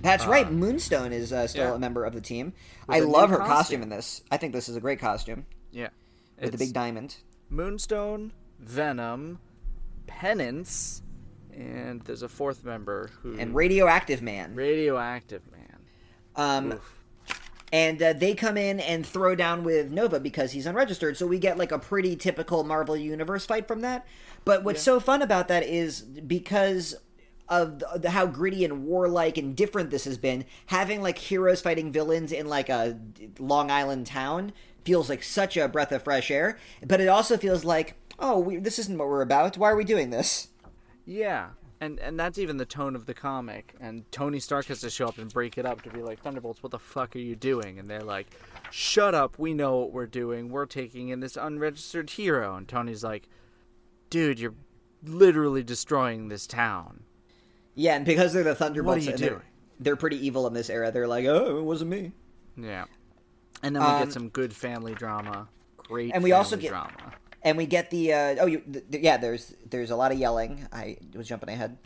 [0.01, 0.51] That's right.
[0.51, 1.75] Moonstone is uh, still yeah.
[1.75, 2.53] a member of the team.
[2.87, 3.55] With I love her costume.
[3.55, 3.81] costume.
[3.83, 4.23] in this.
[4.31, 5.89] I think this is a great costume Yeah.
[6.41, 7.17] with the big diamond.
[7.49, 9.39] Moonstone, Venom,
[10.07, 11.01] Penance,
[11.53, 14.55] and there's a fourth member who and radioactive man.
[14.55, 15.79] radioactive man.
[16.35, 16.95] Um, Oof.
[17.73, 21.17] and uh, they come in and throw down with Nova because he's unregistered.
[21.17, 24.05] So we get like a pretty typical Marvel Universe fight from that.
[24.45, 26.95] But what's so fun about that is because
[27.49, 31.61] of the, the- how gritty and warlike and different this has been, having like heroes
[31.61, 32.99] fighting villains in like a
[33.39, 34.53] Long Island town
[34.85, 36.57] feels like such a breath of fresh air.
[36.85, 39.57] But it also feels like, oh, we, this isn't what we're about.
[39.57, 40.49] Why are we doing this?
[41.05, 41.49] Yeah,
[41.81, 43.73] and and that's even the tone of the comic.
[43.79, 46.61] And Tony Stark has to show up and break it up to be like, Thunderbolts,
[46.61, 47.79] what the fuck are you doing?
[47.79, 48.27] And they're like,
[48.69, 50.49] Shut up, we know what we're doing.
[50.49, 52.55] We're taking in this unregistered hero.
[52.55, 53.27] And Tony's like,
[54.09, 54.55] Dude, you're
[55.03, 57.03] literally destroying this town.
[57.79, 59.41] Yeah, and because they're the Thunderbolts, you and they're,
[59.79, 60.91] they're pretty evil in this era.
[60.91, 62.11] They're like, oh, it wasn't me.
[62.57, 62.85] Yeah.
[63.63, 65.47] And then we Um, get some good family drama.
[65.77, 66.11] Great.
[66.13, 67.13] and we also get- drama.
[67.41, 70.19] and we get the uh, oh you th- th- yeah there's there's a lot of
[70.19, 71.77] yelling i was jumping ahead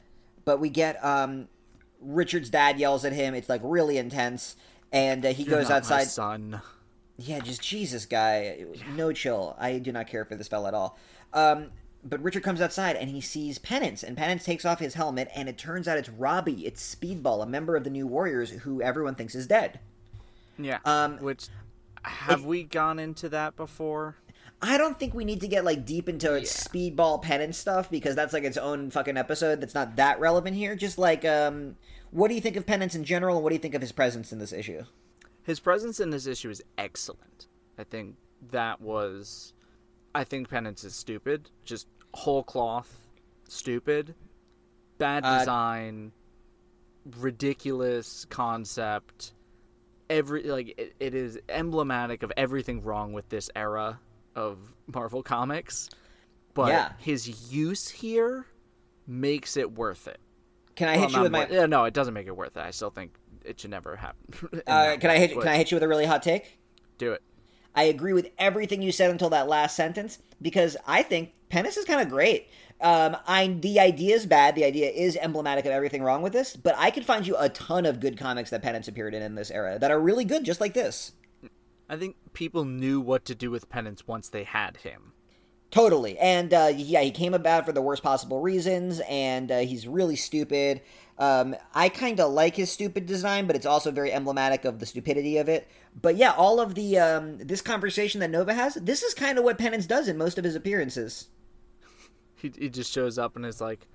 [0.45, 1.47] but we get um
[2.01, 4.57] richard's dad yells at him it's like really intense
[4.91, 6.59] and uh, he You're goes outside son.
[7.17, 8.65] yeah just jesus guy
[8.95, 10.97] no chill i do not care for this fella at all
[11.33, 11.69] um
[12.03, 15.47] but richard comes outside and he sees penance and penance takes off his helmet and
[15.47, 19.15] it turns out it's robbie it's speedball a member of the new warriors who everyone
[19.15, 19.79] thinks is dead
[20.57, 20.79] Yeah.
[20.85, 21.47] Um, Which
[22.03, 24.17] have we gone into that before?
[24.61, 26.39] I don't think we need to get like deep into Yeah.
[26.41, 30.75] speedball penance stuff because that's like its own fucking episode that's not that relevant here.
[30.75, 31.75] Just like um
[32.11, 33.91] what do you think of penance in general and what do you think of his
[33.91, 34.83] presence in this issue?
[35.43, 37.47] His presence in this issue is excellent.
[37.77, 38.15] I think
[38.51, 39.53] that was.
[40.15, 41.49] I think Penance is stupid.
[41.65, 43.07] Just whole cloth
[43.47, 44.15] stupid.
[44.97, 46.11] Bad Uh, design.
[47.19, 49.33] ridiculous concept.
[50.09, 53.99] Every like it, it is emblematic of everything wrong with this era
[54.35, 54.57] of
[54.87, 55.89] Marvel comics.
[56.53, 56.93] But Yeah.
[56.99, 58.45] his use here
[59.07, 60.19] makes it worth it.
[60.75, 62.61] Can I Well, hit you with my yeah, no, it doesn't make it worth it.
[62.61, 64.61] I still think it should never happen.
[64.67, 66.59] uh, can I hit but can I hit you with a really hot take?
[66.99, 67.23] do it?
[67.75, 71.85] I agree with everything you said until that last sentence because I think Penance is
[71.85, 72.49] kind of great.
[72.81, 74.55] Um, I the idea is bad.
[74.55, 77.49] The idea is emblematic of everything wrong with this, but I could find you a
[77.49, 80.43] ton of good comics that Penance appeared in in this era that are really good,
[80.43, 81.13] just like this.
[81.89, 85.13] I think people knew what to do with Penance once they had him.
[85.73, 86.19] Totally.
[86.19, 90.15] And uh, yeah, he came about for the worst possible reasons, and uh, he's really
[90.15, 90.81] stupid.
[91.17, 94.85] Um, I kind of like his stupid design, but it's also very emblematic of the
[94.85, 95.67] stupidity of it.
[95.99, 99.43] But yeah, all of the um, this conversation that Nova has, this is kind of
[99.43, 101.27] what Penance does in most of his appearances.
[102.35, 103.87] He, he just shows up and is like,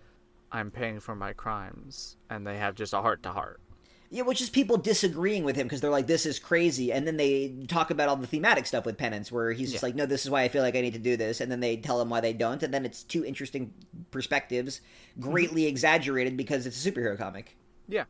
[0.52, 2.16] I'm paying for my crimes.
[2.30, 3.60] And they have just a heart to heart.
[4.10, 7.18] Yeah, which is people disagreeing with him because they're like, "This is crazy," and then
[7.18, 10.24] they talk about all the thematic stuff with Penance, where he's just like, "No, this
[10.24, 12.08] is why I feel like I need to do this," and then they tell him
[12.08, 13.74] why they don't, and then it's two interesting
[14.10, 14.80] perspectives,
[15.20, 17.56] greatly exaggerated because it's a superhero comic.
[17.86, 18.04] Yeah.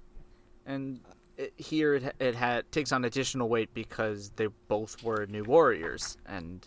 [0.67, 1.01] And
[1.37, 6.17] it, here it, it had takes on additional weight because they both were new warriors
[6.27, 6.67] and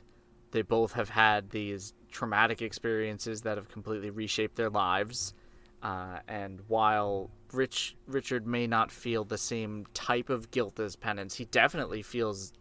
[0.52, 5.34] they both have had these traumatic experiences that have completely reshaped their lives.
[5.84, 11.36] Uh, and while Rich Richard may not feel the same type of guilt as Penance,
[11.36, 12.54] he definitely feels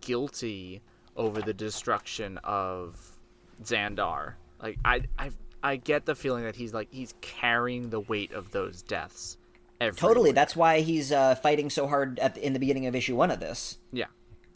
[0.00, 0.82] guilty
[1.16, 3.18] over the destruction of
[3.62, 4.34] Xandar.
[4.62, 5.30] Like I I
[5.62, 9.36] I get the feeling that he's like he's carrying the weight of those deaths.
[9.80, 13.16] Every Totally, that's why he's uh, fighting so hard at in the beginning of issue
[13.16, 13.78] one of this.
[13.92, 14.06] yeah.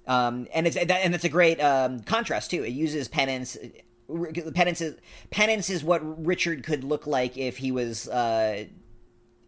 [0.05, 2.65] Um, and it's that, and it's a great um, contrast too.
[2.65, 3.57] It uses penance.
[4.55, 4.97] Penance is
[5.31, 8.65] penance is what Richard could look like if he was uh,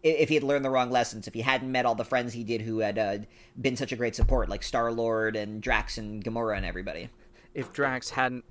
[0.09, 1.27] if he had learned the wrong lessons.
[1.27, 3.17] If he hadn't met all the friends he did who had uh,
[3.59, 7.09] been such a great support, like Star Lord and Drax and Gamora and everybody.
[7.53, 8.45] If Drax hadn't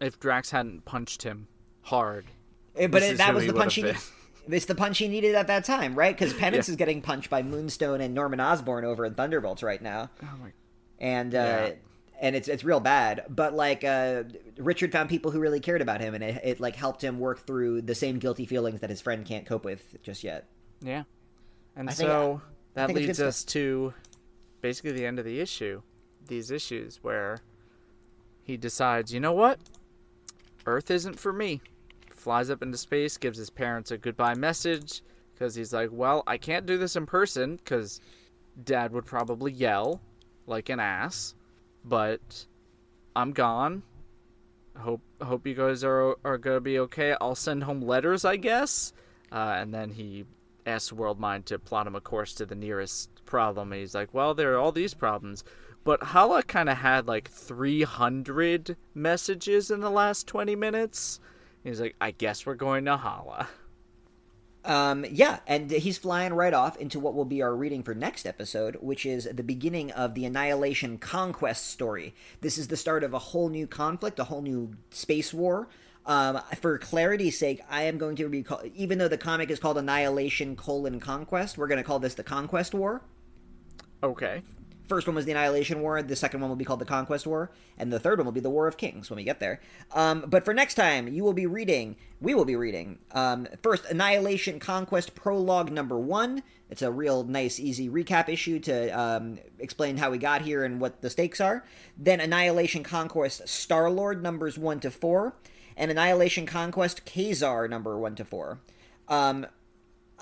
[0.00, 1.46] if Drax hadn't punched him
[1.82, 2.26] hard.
[2.76, 3.92] Eh, But This it, that was he the punch he.
[4.48, 6.12] It's the punch he needed at that time, right?
[6.18, 6.72] Because Penance Yeah.
[6.72, 10.10] is getting punched by Moonstone and Norman Osborn over in Thunderbolts right now.
[10.20, 10.52] Oh my
[10.98, 11.72] and uh, Yeah.
[12.20, 13.24] and it's it's real bad.
[13.28, 14.24] But like uh,
[14.58, 17.46] Richard found people who really cared about him, and it, it like helped him work
[17.46, 20.48] through the same guilty feelings that his friend can't cope with just yet.
[20.82, 21.04] Yeah.
[21.76, 22.42] And I so
[22.74, 23.94] that think it's leads us to
[24.60, 25.82] basically the end of the issue.
[26.26, 27.38] These issues where
[28.42, 29.58] he decides, you know what?
[30.66, 31.60] Earth isn't for me.
[32.12, 35.02] Flies up into space, gives his parents a goodbye message
[35.34, 38.00] because he's like, well, I can't do this in person because
[38.64, 40.00] dad would probably yell
[40.46, 41.34] like an ass,
[41.84, 42.46] but
[43.16, 43.82] I'm gone.
[44.78, 47.14] Hope hope you guys are are gonna be okay.
[47.20, 48.92] I'll send home letters, I guess.
[49.30, 50.24] Uh, and then he
[50.66, 53.72] asks Worldmind to plot him a course to the nearest problem.
[53.72, 55.44] And he's like, well, there are all these problems.
[55.84, 61.20] But Hala kind of had like 300 messages in the last 20 minutes.
[61.64, 63.48] He's like, I guess we're going to Hala.
[64.64, 68.26] Um, yeah, and he's flying right off into what will be our reading for next
[68.26, 72.14] episode, which is the beginning of the Annihilation Conquest story.
[72.42, 75.68] This is the start of a whole new conflict, a whole new space war.
[76.04, 79.60] Um, for clarity's sake, I am going to be call- even though the comic is
[79.60, 83.02] called Annihilation colon Conquest, we're going to call this the Conquest War.
[84.02, 84.42] Okay.
[84.88, 86.02] First one was the Annihilation War.
[86.02, 88.40] The second one will be called the Conquest War, and the third one will be
[88.40, 89.60] the War of Kings when we get there.
[89.92, 91.96] Um, but for next time, you will be reading.
[92.20, 96.42] We will be reading um, first Annihilation Conquest Prologue Number One.
[96.68, 100.80] It's a real nice, easy recap issue to um, explain how we got here and
[100.80, 101.64] what the stakes are.
[101.96, 105.34] Then Annihilation Conquest Star Lord numbers one to four,
[105.76, 108.60] and Annihilation Conquest Quasar number one to four.
[109.08, 109.46] Um,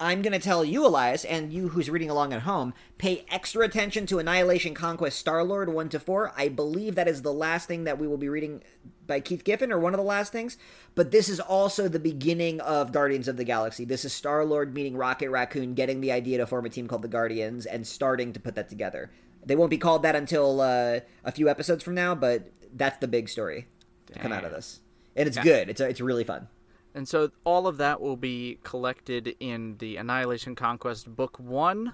[0.02, 3.66] I'm going to tell you, Elias, and you who's reading along at home, pay extra
[3.66, 6.32] attention to Annihilation Conquest Star Lord 1 to 4.
[6.34, 8.62] I believe that is the last thing that we will be reading
[9.06, 10.56] by Keith Giffen, or one of the last things.
[10.94, 13.84] But this is also the beginning of Guardians of the Galaxy.
[13.84, 17.02] This is Star Lord meeting Rocket Raccoon, getting the idea to form a team called
[17.02, 19.10] the Guardians, and starting to put that together.
[19.44, 23.08] They won't be called that until uh, a few episodes from now, but that's the
[23.08, 23.66] big story
[24.06, 24.80] to come out of this.
[25.16, 25.68] And it's good.
[25.68, 26.48] It's, it's really fun.
[26.94, 31.92] And so all of that will be collected in the Annihilation Conquest Book 1.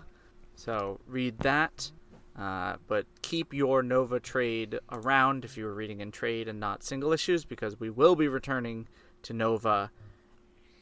[0.54, 1.90] So read that.
[2.38, 6.82] Uh, but keep your Nova trade around if you were reading in trade and not
[6.82, 8.88] single issues, because we will be returning
[9.22, 9.90] to Nova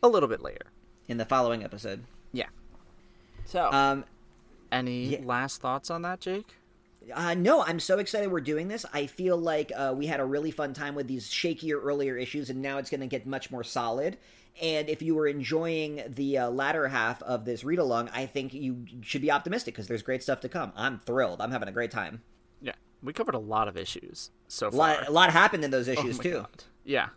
[0.02, 0.66] a little bit later.
[1.06, 2.04] In the following episode.
[2.32, 2.48] Yeah.
[3.44, 4.04] So, Um,
[4.72, 5.18] any yeah.
[5.22, 6.56] last thoughts on that, Jake?
[7.12, 8.86] Uh, no, I'm so excited we're doing this.
[8.92, 12.50] I feel like uh, we had a really fun time with these shakier earlier issues,
[12.50, 14.16] and now it's going to get much more solid.
[14.62, 18.54] And if you were enjoying the uh, latter half of this read along, I think
[18.54, 20.72] you should be optimistic because there's great stuff to come.
[20.76, 21.40] I'm thrilled.
[21.40, 22.22] I'm having a great time.
[22.62, 24.78] Yeah, we covered a lot of issues so A far.
[24.78, 26.32] lot, a lot happened in those Oh issues my too.
[26.32, 26.64] God.
[26.84, 27.08] Yeah.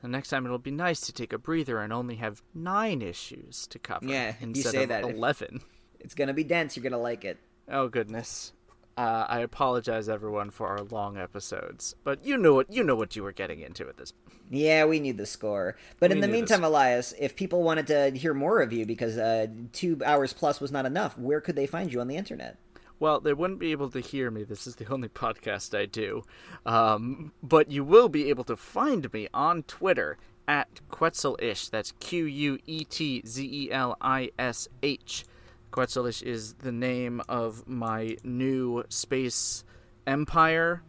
[0.00, 3.66] The next time it'll be nice to take a breather and only have nine issues
[3.66, 4.06] to cover.
[4.06, 5.04] Yeah, you instead say of that.
[5.04, 5.60] eleven.
[6.00, 6.74] It's going to be dense.
[6.74, 7.36] You're going to like it.
[7.68, 8.54] Oh goodness.
[8.96, 13.16] Uh, I apologize everyone for our long episodes, but you know what you know what
[13.16, 14.12] you were getting into at this.
[14.50, 15.76] Yeah, we need the score.
[16.00, 18.84] But in the need the meantime, Elias, if people wanted to hear more of you
[18.84, 22.16] because uh, two hours plus was not enough, where could they find you on the
[22.16, 22.58] internet?
[22.98, 24.44] Well, they wouldn't be able to hear me.
[24.44, 26.24] This is the only podcast I do.
[26.66, 31.70] Um, but you will be able to find me on Twitter at Quetzelish.
[31.70, 35.24] That's Q U E T Z E L I S H.
[35.70, 39.64] Quetzelish is the name of my new space
[40.06, 40.82] empire.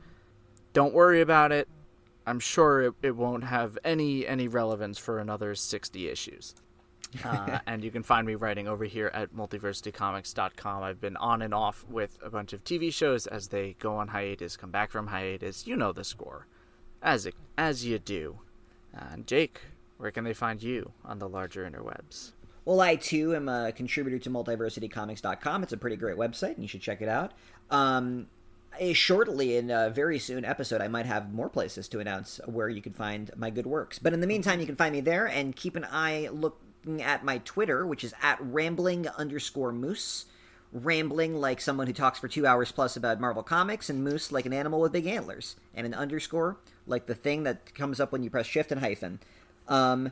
[0.74, 1.68] Don't worry about it.
[2.26, 6.56] I'm sure it, it won't have any any relevance for another 60 issues.
[7.26, 10.82] Uh, and you can find me writing over here at multiversitycomics.com.
[10.82, 14.08] I've been on and off with a bunch of TV shows as they go on
[14.08, 15.68] hiatus, come back from hiatus.
[15.68, 16.48] You know the score,
[17.02, 18.40] as it, as you do.
[18.94, 19.60] And Jake,
[19.98, 22.32] where can they find you on the larger interwebs?
[22.64, 25.64] Well, I too am a contributor to multiversitycomics.com.
[25.64, 27.32] It's a pretty great website, and you should check it out.
[27.72, 28.28] Um,
[28.80, 32.70] eh, shortly, in a very soon episode, I might have more places to announce where
[32.70, 33.98] you can find my good works.
[33.98, 37.26] But in the meantime, you can find me there, and keep an eye looking at
[37.26, 40.26] my Twitter, which is at rambling underscore moose.
[40.72, 44.46] Rambling like someone who talks for two hours plus about Marvel Comics, and moose like
[44.46, 48.24] an animal with big antlers, and an underscore like the thing that comes up when
[48.24, 49.20] you press shift and hyphen.
[49.68, 50.12] Um,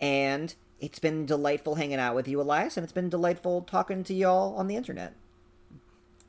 [0.00, 4.14] and it's been delightful hanging out with you, Elias, and it's been delightful talking to
[4.14, 5.14] y'all on the internet.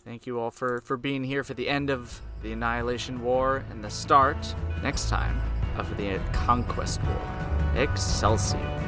[0.03, 3.83] Thank you all for, for being here for the end of the Annihilation War and
[3.83, 5.41] the start, next time,
[5.77, 7.21] of the Conquest War.
[7.75, 8.84] Excelsior.